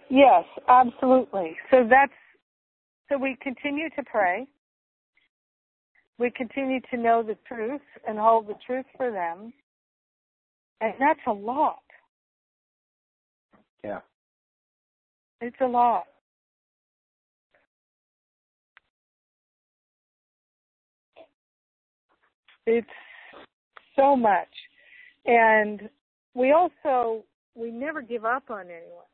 Yes, 0.09 0.45
absolutely. 0.67 1.57
So 1.71 1.85
that's 1.89 2.13
so 3.09 3.17
we 3.17 3.37
continue 3.41 3.89
to 3.91 4.03
pray. 4.03 4.47
We 6.17 6.31
continue 6.31 6.79
to 6.91 6.97
know 6.97 7.23
the 7.23 7.37
truth 7.47 7.81
and 8.07 8.17
hold 8.17 8.47
the 8.47 8.55
truth 8.65 8.85
for 8.95 9.11
them. 9.11 9.53
And 10.81 10.93
that's 10.99 11.19
a 11.27 11.31
lot. 11.31 11.79
Yeah. 13.83 13.99
It's 15.41 15.55
a 15.61 15.65
lot. 15.65 16.05
It's 22.65 22.87
so 23.95 24.15
much. 24.15 24.49
And 25.25 25.89
we 26.33 26.51
also 26.51 27.23
we 27.55 27.71
never 27.71 28.01
give 28.01 28.25
up 28.25 28.49
on 28.49 28.65
anyone 28.65 29.05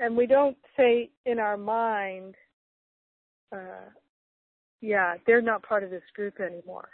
and 0.00 0.16
we 0.16 0.26
don't 0.26 0.56
say 0.76 1.10
in 1.26 1.38
our 1.38 1.58
mind, 1.58 2.34
uh, 3.52 3.90
yeah, 4.80 5.14
they're 5.26 5.42
not 5.42 5.62
part 5.62 5.84
of 5.84 5.90
this 5.90 6.02
group 6.16 6.40
anymore. 6.40 6.88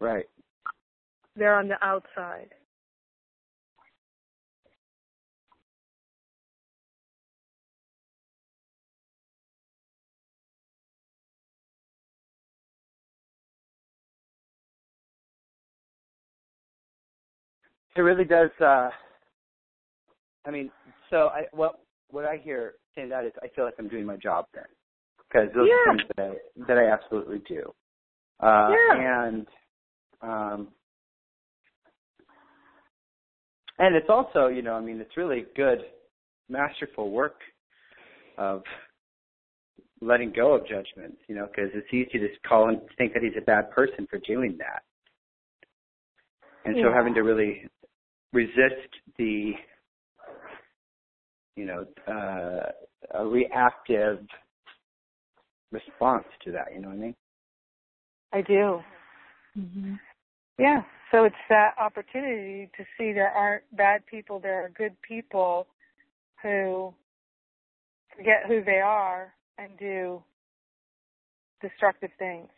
Right. 0.00 0.26
They're 1.36 1.54
on 1.54 1.68
the 1.68 1.82
outside. 1.82 2.48
It 17.94 18.00
really 18.00 18.24
does 18.24 18.50
uh 18.58 18.88
I 20.46 20.50
mean, 20.50 20.70
so 21.10 21.28
I 21.28 21.44
what 21.52 21.80
what 22.10 22.24
I 22.24 22.36
hear 22.36 22.74
saying 22.94 23.08
that 23.10 23.24
is 23.24 23.32
I 23.42 23.48
feel 23.54 23.64
like 23.64 23.74
I'm 23.78 23.88
doing 23.88 24.06
my 24.06 24.16
job 24.16 24.46
then 24.54 24.64
because 25.28 25.48
those 25.54 25.68
yeah. 25.68 25.92
are 25.92 25.96
things 25.96 26.10
that 26.16 26.22
I 26.22 26.64
that 26.66 26.78
I 26.78 26.90
absolutely 26.90 27.42
do. 27.48 27.72
Uh, 28.40 28.70
yeah. 28.70 29.26
And 29.26 29.46
um, 30.20 30.68
and 33.78 33.94
it's 33.94 34.08
also 34.08 34.48
you 34.48 34.62
know 34.62 34.74
I 34.74 34.80
mean 34.80 35.00
it's 35.00 35.16
really 35.16 35.46
good 35.56 35.78
masterful 36.48 37.10
work 37.10 37.36
of 38.38 38.62
letting 40.00 40.32
go 40.34 40.54
of 40.54 40.62
judgments, 40.62 41.18
you 41.28 41.34
know, 41.34 41.46
because 41.46 41.70
it's 41.74 41.86
easy 41.92 42.18
to 42.18 42.28
call 42.46 42.68
and 42.68 42.80
think 42.98 43.14
that 43.14 43.22
he's 43.22 43.32
a 43.38 43.44
bad 43.44 43.70
person 43.70 44.06
for 44.10 44.18
doing 44.18 44.58
that. 44.58 44.82
And 46.64 46.76
yeah. 46.76 46.84
so 46.84 46.92
having 46.92 47.14
to 47.14 47.22
really 47.22 47.68
resist 48.32 48.90
the 49.16 49.52
you 51.56 51.66
know, 51.66 51.84
uh, 52.08 53.18
a 53.18 53.26
reactive 53.26 54.20
response 55.70 56.24
to 56.44 56.52
that. 56.52 56.68
You 56.74 56.80
know 56.80 56.88
what 56.88 56.94
I 56.94 57.00
mean? 57.00 57.14
I 58.32 58.42
do. 58.42 58.80
Mm-hmm. 59.58 59.94
Yeah. 60.58 60.82
So 61.10 61.24
it's 61.24 61.34
that 61.50 61.74
opportunity 61.78 62.70
to 62.76 62.84
see 62.96 63.12
there 63.12 63.30
aren't 63.30 63.64
bad 63.76 64.06
people, 64.06 64.40
there 64.40 64.64
are 64.64 64.70
good 64.70 64.96
people 65.06 65.66
who 66.42 66.94
forget 68.16 68.44
who 68.48 68.64
they 68.64 68.80
are 68.80 69.32
and 69.58 69.70
do 69.78 70.22
destructive 71.60 72.10
things. 72.18 72.48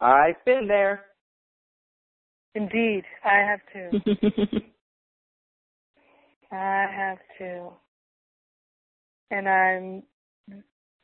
I've 0.00 0.42
been 0.44 0.66
there. 0.66 1.04
Indeed, 2.54 3.04
I 3.24 3.38
have 3.38 3.60
to. 3.72 3.90
I 6.52 6.86
have 6.94 7.18
to. 7.38 7.70
And 9.30 9.48
I'm 9.48 10.02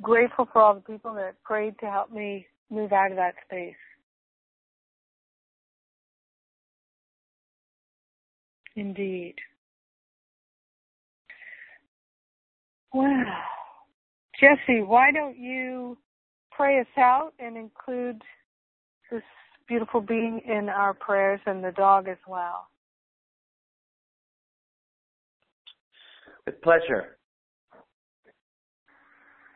grateful 0.03 0.47
for 0.53 0.61
all 0.61 0.75
the 0.75 0.81
people 0.81 1.15
that 1.15 1.43
prayed 1.43 1.79
to 1.81 1.87
help 1.87 2.13
me 2.13 2.47
move 2.71 2.93
out 2.93 3.11
of 3.11 3.17
that 3.17 3.35
space. 3.47 3.75
Indeed. 8.77 9.35
Wow. 12.93 13.43
Jesse, 14.39 14.83
why 14.83 15.11
don't 15.11 15.37
you 15.37 15.99
pray 16.53 16.81
us 16.81 16.87
out 16.97 17.33
and 17.39 17.57
include 17.57 18.23
this 19.11 19.23
beautiful 19.69 20.01
being 20.01 20.41
in 20.47 20.69
our 20.69 20.95
prayers 20.95 21.41
and 21.47 21.63
the 21.63 21.73
dog 21.73 22.09
as 22.09 22.17
well. 22.27 22.69
With 26.47 26.61
pleasure. 26.63 27.19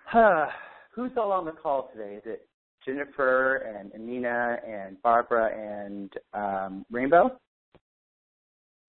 Huh. 0.07 0.47
Who's 0.95 1.13
all 1.17 1.33
on 1.33 1.47
the 1.47 1.53
call 1.53 1.91
today? 1.93 2.17
Is 2.17 2.23
it 2.27 2.47
Jennifer 2.85 3.57
and 3.57 3.91
Amina 3.95 4.59
and 4.67 5.01
Barbara 5.03 5.51
and 5.57 6.13
um, 6.35 6.85
Rainbow? 6.91 7.39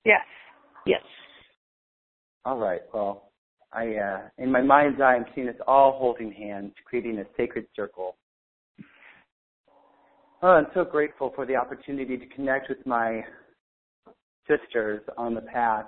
Yes. 0.03 0.25
Yes. 0.85 1.01
All 2.43 2.57
right. 2.57 2.81
Well, 2.93 3.31
I 3.71 3.95
uh, 3.95 4.19
in 4.37 4.51
my 4.51 4.61
mind's 4.61 4.99
eye, 4.99 5.15
I'm 5.15 5.25
seeing 5.33 5.47
us 5.47 5.55
all 5.65 5.97
holding 5.97 6.31
hands, 6.31 6.73
creating 6.83 7.19
a 7.19 7.23
sacred 7.37 7.65
circle 7.73 8.17
Oh, 10.45 10.49
I'm 10.49 10.67
so 10.73 10.83
grateful 10.83 11.31
for 11.33 11.45
the 11.45 11.55
opportunity 11.55 12.17
to 12.17 12.25
connect 12.25 12.67
with 12.67 12.85
my 12.85 13.23
sisters 14.45 15.01
on 15.17 15.33
the 15.33 15.39
path, 15.39 15.85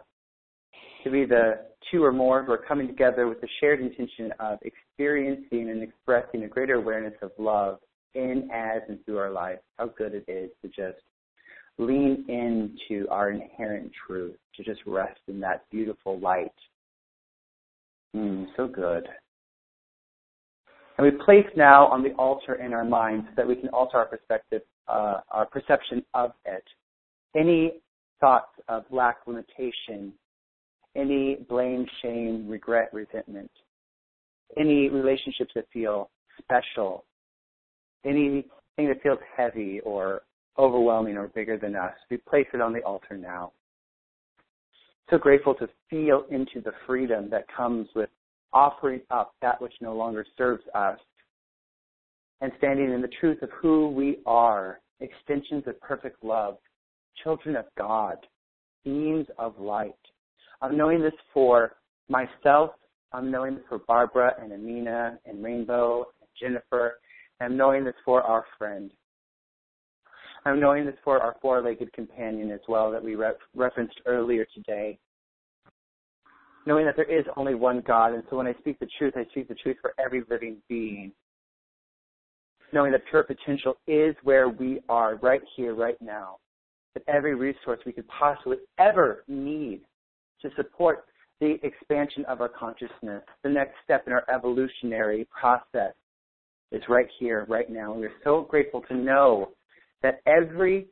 to 1.03 1.11
be 1.11 1.25
the 1.25 1.65
two 1.91 2.01
or 2.01 2.13
more 2.13 2.41
who 2.41 2.53
are 2.53 2.65
coming 2.65 2.87
together 2.87 3.27
with 3.27 3.41
the 3.41 3.49
shared 3.59 3.81
intention 3.81 4.31
of 4.39 4.59
experiencing 4.61 5.69
and 5.69 5.83
expressing 5.83 6.43
a 6.43 6.47
greater 6.47 6.75
awareness 6.75 7.15
of 7.21 7.31
love 7.37 7.79
in, 8.13 8.49
as, 8.49 8.81
and 8.87 9.03
through 9.03 9.17
our 9.17 9.29
life. 9.29 9.59
How 9.77 9.87
good 9.87 10.13
it 10.13 10.23
is 10.31 10.49
to 10.61 10.69
just 10.69 11.03
lean 11.77 12.23
into 12.29 13.09
our 13.09 13.31
inherent 13.31 13.91
truth, 14.07 14.37
to 14.55 14.63
just 14.63 14.79
rest 14.85 15.19
in 15.27 15.41
that 15.41 15.65
beautiful 15.69 16.17
light. 16.17 16.55
Mm, 18.15 18.45
so 18.55 18.69
good. 18.69 19.05
And 20.97 21.05
we 21.05 21.23
place 21.23 21.45
now 21.57 21.87
on 21.87 22.03
the 22.03 22.11
altar 22.13 22.55
in 22.55 22.73
our 22.73 22.85
minds 22.85 23.25
so 23.29 23.33
that 23.37 23.47
we 23.47 23.55
can 23.55 23.69
alter 23.69 23.97
our 23.97 24.05
perspective, 24.05 24.61
uh, 24.87 25.19
our 25.29 25.45
perception 25.45 26.03
of 26.13 26.31
it. 26.45 26.63
Any 27.35 27.81
thoughts 28.21 28.51
of 28.69 28.85
lack, 28.91 29.17
limitation, 29.27 30.13
any 30.95 31.35
blame, 31.49 31.85
shame, 32.01 32.47
regret, 32.47 32.89
resentment, 32.93 33.51
any 34.57 34.87
relationships 34.87 35.51
that 35.55 35.65
feel 35.73 36.09
special, 36.39 37.03
anything 38.05 38.45
that 38.77 39.01
feels 39.03 39.19
heavy 39.35 39.81
or 39.81 40.21
overwhelming 40.57 41.17
or 41.17 41.27
bigger 41.27 41.57
than 41.57 41.75
us, 41.75 41.93
we 42.09 42.17
place 42.17 42.47
it 42.53 42.61
on 42.61 42.71
the 42.71 42.81
altar 42.83 43.17
now. 43.17 43.51
So 45.09 45.17
grateful 45.17 45.53
to 45.55 45.67
feel 45.89 46.23
into 46.31 46.61
the 46.61 46.71
freedom 46.87 47.29
that 47.29 47.45
comes 47.55 47.87
with 47.95 48.09
offering 48.53 49.01
up 49.11 49.33
that 49.41 49.61
which 49.61 49.73
no 49.81 49.95
longer 49.95 50.25
serves 50.37 50.63
us 50.73 50.99
and 52.41 52.51
standing 52.57 52.91
in 52.91 53.01
the 53.01 53.09
truth 53.19 53.41
of 53.41 53.49
who 53.61 53.89
we 53.89 54.19
are, 54.25 54.79
extensions 54.99 55.63
of 55.67 55.79
perfect 55.81 56.23
love, 56.23 56.57
children 57.23 57.55
of 57.55 57.65
God, 57.77 58.17
beings 58.83 59.27
of 59.37 59.57
light. 59.59 59.93
I'm 60.61 60.77
knowing 60.77 61.01
this 61.01 61.13
for 61.33 61.75
myself. 62.09 62.71
I'm 63.13 63.31
knowing 63.31 63.55
this 63.55 63.63
for 63.69 63.79
Barbara 63.79 64.33
and 64.41 64.51
Amina 64.51 65.17
and 65.25 65.43
Rainbow 65.43 66.05
and 66.21 66.29
Jennifer. 66.39 66.99
I'm 67.41 67.57
knowing 67.57 67.83
this 67.83 67.95
for 68.03 68.21
our 68.21 68.45
friend. 68.57 68.91
I'm 70.45 70.59
knowing 70.59 70.85
this 70.85 70.95
for 71.03 71.19
our 71.19 71.35
four-legged 71.41 71.91
companion 71.93 72.51
as 72.51 72.59
well 72.67 72.91
that 72.91 73.03
we 73.03 73.15
re- 73.15 73.31
referenced 73.55 73.99
earlier 74.05 74.45
today. 74.53 74.99
Knowing 76.65 76.85
that 76.85 76.95
there 76.95 77.11
is 77.11 77.25
only 77.37 77.53
one 77.53 77.81
God, 77.85 78.13
and 78.13 78.23
so 78.29 78.37
when 78.37 78.47
I 78.47 78.53
speak 78.59 78.79
the 78.79 78.87
truth, 78.97 79.13
I 79.15 79.25
speak 79.31 79.47
the 79.47 79.55
truth 79.55 79.77
for 79.81 79.93
every 79.99 80.23
living 80.29 80.57
being. 80.67 81.11
Knowing 82.73 82.91
that 82.91 83.01
pure 83.09 83.23
potential 83.23 83.77
is 83.87 84.15
where 84.23 84.49
we 84.49 84.79
are, 84.89 85.15
right 85.17 85.41
here, 85.55 85.75
right 85.75 86.01
now. 86.01 86.37
That 86.95 87.03
every 87.07 87.35
resource 87.35 87.79
we 87.85 87.91
could 87.91 88.07
possibly 88.07 88.57
ever 88.79 89.23
need 89.27 89.81
to 90.41 90.49
support 90.55 91.05
the 91.39 91.57
expansion 91.63 92.25
of 92.25 92.41
our 92.41 92.49
consciousness, 92.49 93.21
the 93.43 93.49
next 93.49 93.75
step 93.83 94.05
in 94.07 94.13
our 94.13 94.23
evolutionary 94.33 95.27
process, 95.39 95.93
is 96.71 96.81
right 96.89 97.07
here, 97.19 97.45
right 97.47 97.69
now. 97.69 97.91
And 97.91 98.01
we're 98.01 98.11
so 98.23 98.47
grateful 98.49 98.81
to 98.87 98.95
know 98.95 99.51
that 100.01 100.21
every 100.25 100.87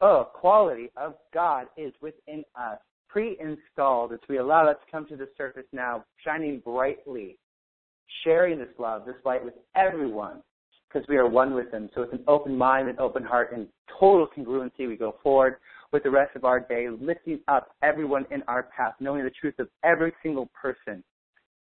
oh, 0.00 0.28
quality 0.34 0.90
of 0.96 1.14
God 1.32 1.66
is 1.76 1.92
within 2.00 2.44
us, 2.54 2.78
pre-installed 3.14 4.12
as 4.12 4.18
we 4.28 4.38
allow 4.38 4.66
that 4.66 4.84
to 4.84 4.90
come 4.90 5.06
to 5.06 5.16
the 5.16 5.28
surface 5.38 5.66
now, 5.72 6.04
shining 6.24 6.60
brightly, 6.64 7.38
sharing 8.24 8.58
this 8.58 8.66
love, 8.76 9.06
this 9.06 9.14
light 9.24 9.44
with 9.44 9.54
everyone, 9.76 10.42
because 10.88 11.06
we 11.08 11.16
are 11.16 11.28
one 11.28 11.54
with 11.54 11.70
them. 11.70 11.88
So 11.94 12.00
with 12.00 12.12
an 12.12 12.24
open 12.26 12.58
mind 12.58 12.88
and 12.88 12.98
open 12.98 13.22
heart 13.22 13.52
and 13.54 13.68
total 14.00 14.26
congruency, 14.36 14.88
we 14.88 14.96
go 14.96 15.14
forward 15.22 15.58
with 15.92 16.02
the 16.02 16.10
rest 16.10 16.34
of 16.34 16.44
our 16.44 16.58
day, 16.58 16.88
lifting 16.88 17.38
up 17.46 17.68
everyone 17.84 18.26
in 18.32 18.42
our 18.48 18.64
path, 18.76 18.94
knowing 18.98 19.22
the 19.22 19.30
truth 19.30 19.54
of 19.60 19.68
every 19.84 20.12
single 20.20 20.50
person, 20.60 21.04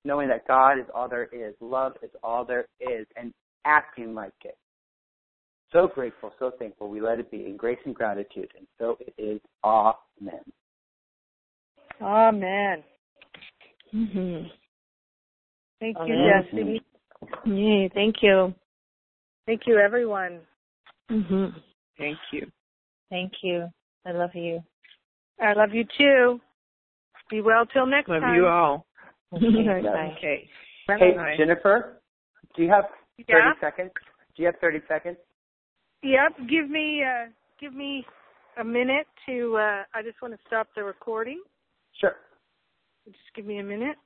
knowing 0.06 0.28
that 0.28 0.48
God 0.48 0.78
is 0.78 0.86
all 0.94 1.06
there 1.06 1.28
is, 1.34 1.54
love 1.60 1.92
is 2.02 2.10
all 2.24 2.46
there 2.46 2.64
is, 2.80 3.06
and 3.16 3.34
acting 3.66 4.14
like 4.14 4.32
it. 4.42 4.56
So 5.70 5.86
grateful, 5.94 6.32
so 6.38 6.52
thankful. 6.58 6.88
We 6.88 7.02
let 7.02 7.18
it 7.18 7.30
be 7.30 7.44
in 7.44 7.58
grace 7.58 7.78
and 7.84 7.94
gratitude. 7.94 8.50
And 8.56 8.66
so 8.78 8.96
it 9.00 9.12
is. 9.18 9.40
Amen. 9.64 10.40
Amen. 12.02 12.82
Mm-hmm. 13.94 14.46
Thank 15.80 15.96
you, 16.06 16.14
Amen. 16.14 16.42
Jesse. 16.50 16.80
Yay, 17.46 17.90
thank 17.94 18.16
you. 18.22 18.54
Thank 19.46 19.62
you, 19.66 19.78
everyone. 19.78 20.40
Mm-hmm. 21.10 21.58
Thank 21.98 22.18
you. 22.32 22.46
Thank 23.10 23.32
you. 23.42 23.68
I 24.06 24.12
love 24.12 24.30
you. 24.34 24.60
I 25.40 25.52
love 25.52 25.70
you 25.72 25.84
too. 25.98 26.40
Be 27.30 27.40
well 27.40 27.66
till 27.66 27.86
next 27.86 28.08
Love 28.08 28.22
time. 28.22 28.30
Love 28.30 28.36
you 28.36 28.46
all. 28.46 28.86
Bye. 29.32 30.14
Okay. 30.18 30.48
Hey, 30.88 31.12
Bye. 31.16 31.34
Jennifer, 31.38 32.00
do 32.56 32.62
you 32.62 32.70
have 32.70 32.84
30 33.16 33.26
Yeah. 33.28 33.52
seconds? 33.60 33.90
Do 34.36 34.42
you 34.42 34.46
have 34.46 34.56
30 34.60 34.80
seconds? 34.88 35.16
Yep. 36.02 36.48
Give 36.48 36.68
me 36.68 37.02
uh 37.04 37.30
give 37.60 37.74
me 37.74 38.04
a 38.58 38.64
minute 38.64 39.06
to 39.26 39.56
uh 39.56 39.82
I 39.94 40.02
just 40.02 40.20
want 40.20 40.34
to 40.34 40.40
stop 40.46 40.68
the 40.74 40.82
recording. 40.82 41.40
Sure. 42.00 42.16
Just 43.06 43.18
give 43.34 43.46
me 43.46 43.58
a 43.58 43.64
minute. 43.64 43.96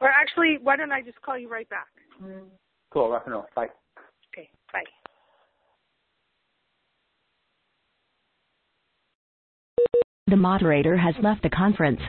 Or 0.00 0.08
actually, 0.08 0.58
why 0.62 0.76
don't 0.76 0.92
I 0.92 1.02
just 1.02 1.20
call 1.22 1.38
you 1.38 1.48
right 1.48 1.68
back? 1.68 1.86
Mm-hmm. 2.22 2.46
Cool. 2.90 3.10
Rock 3.10 3.22
and 3.26 3.34
roll. 3.34 3.46
Bye. 3.54 3.68
Okay. 4.32 4.48
Bye. 4.72 4.84
The 10.26 10.36
moderator 10.36 10.96
has 10.96 11.14
left 11.22 11.42
the 11.42 11.50
conference. 11.50 12.00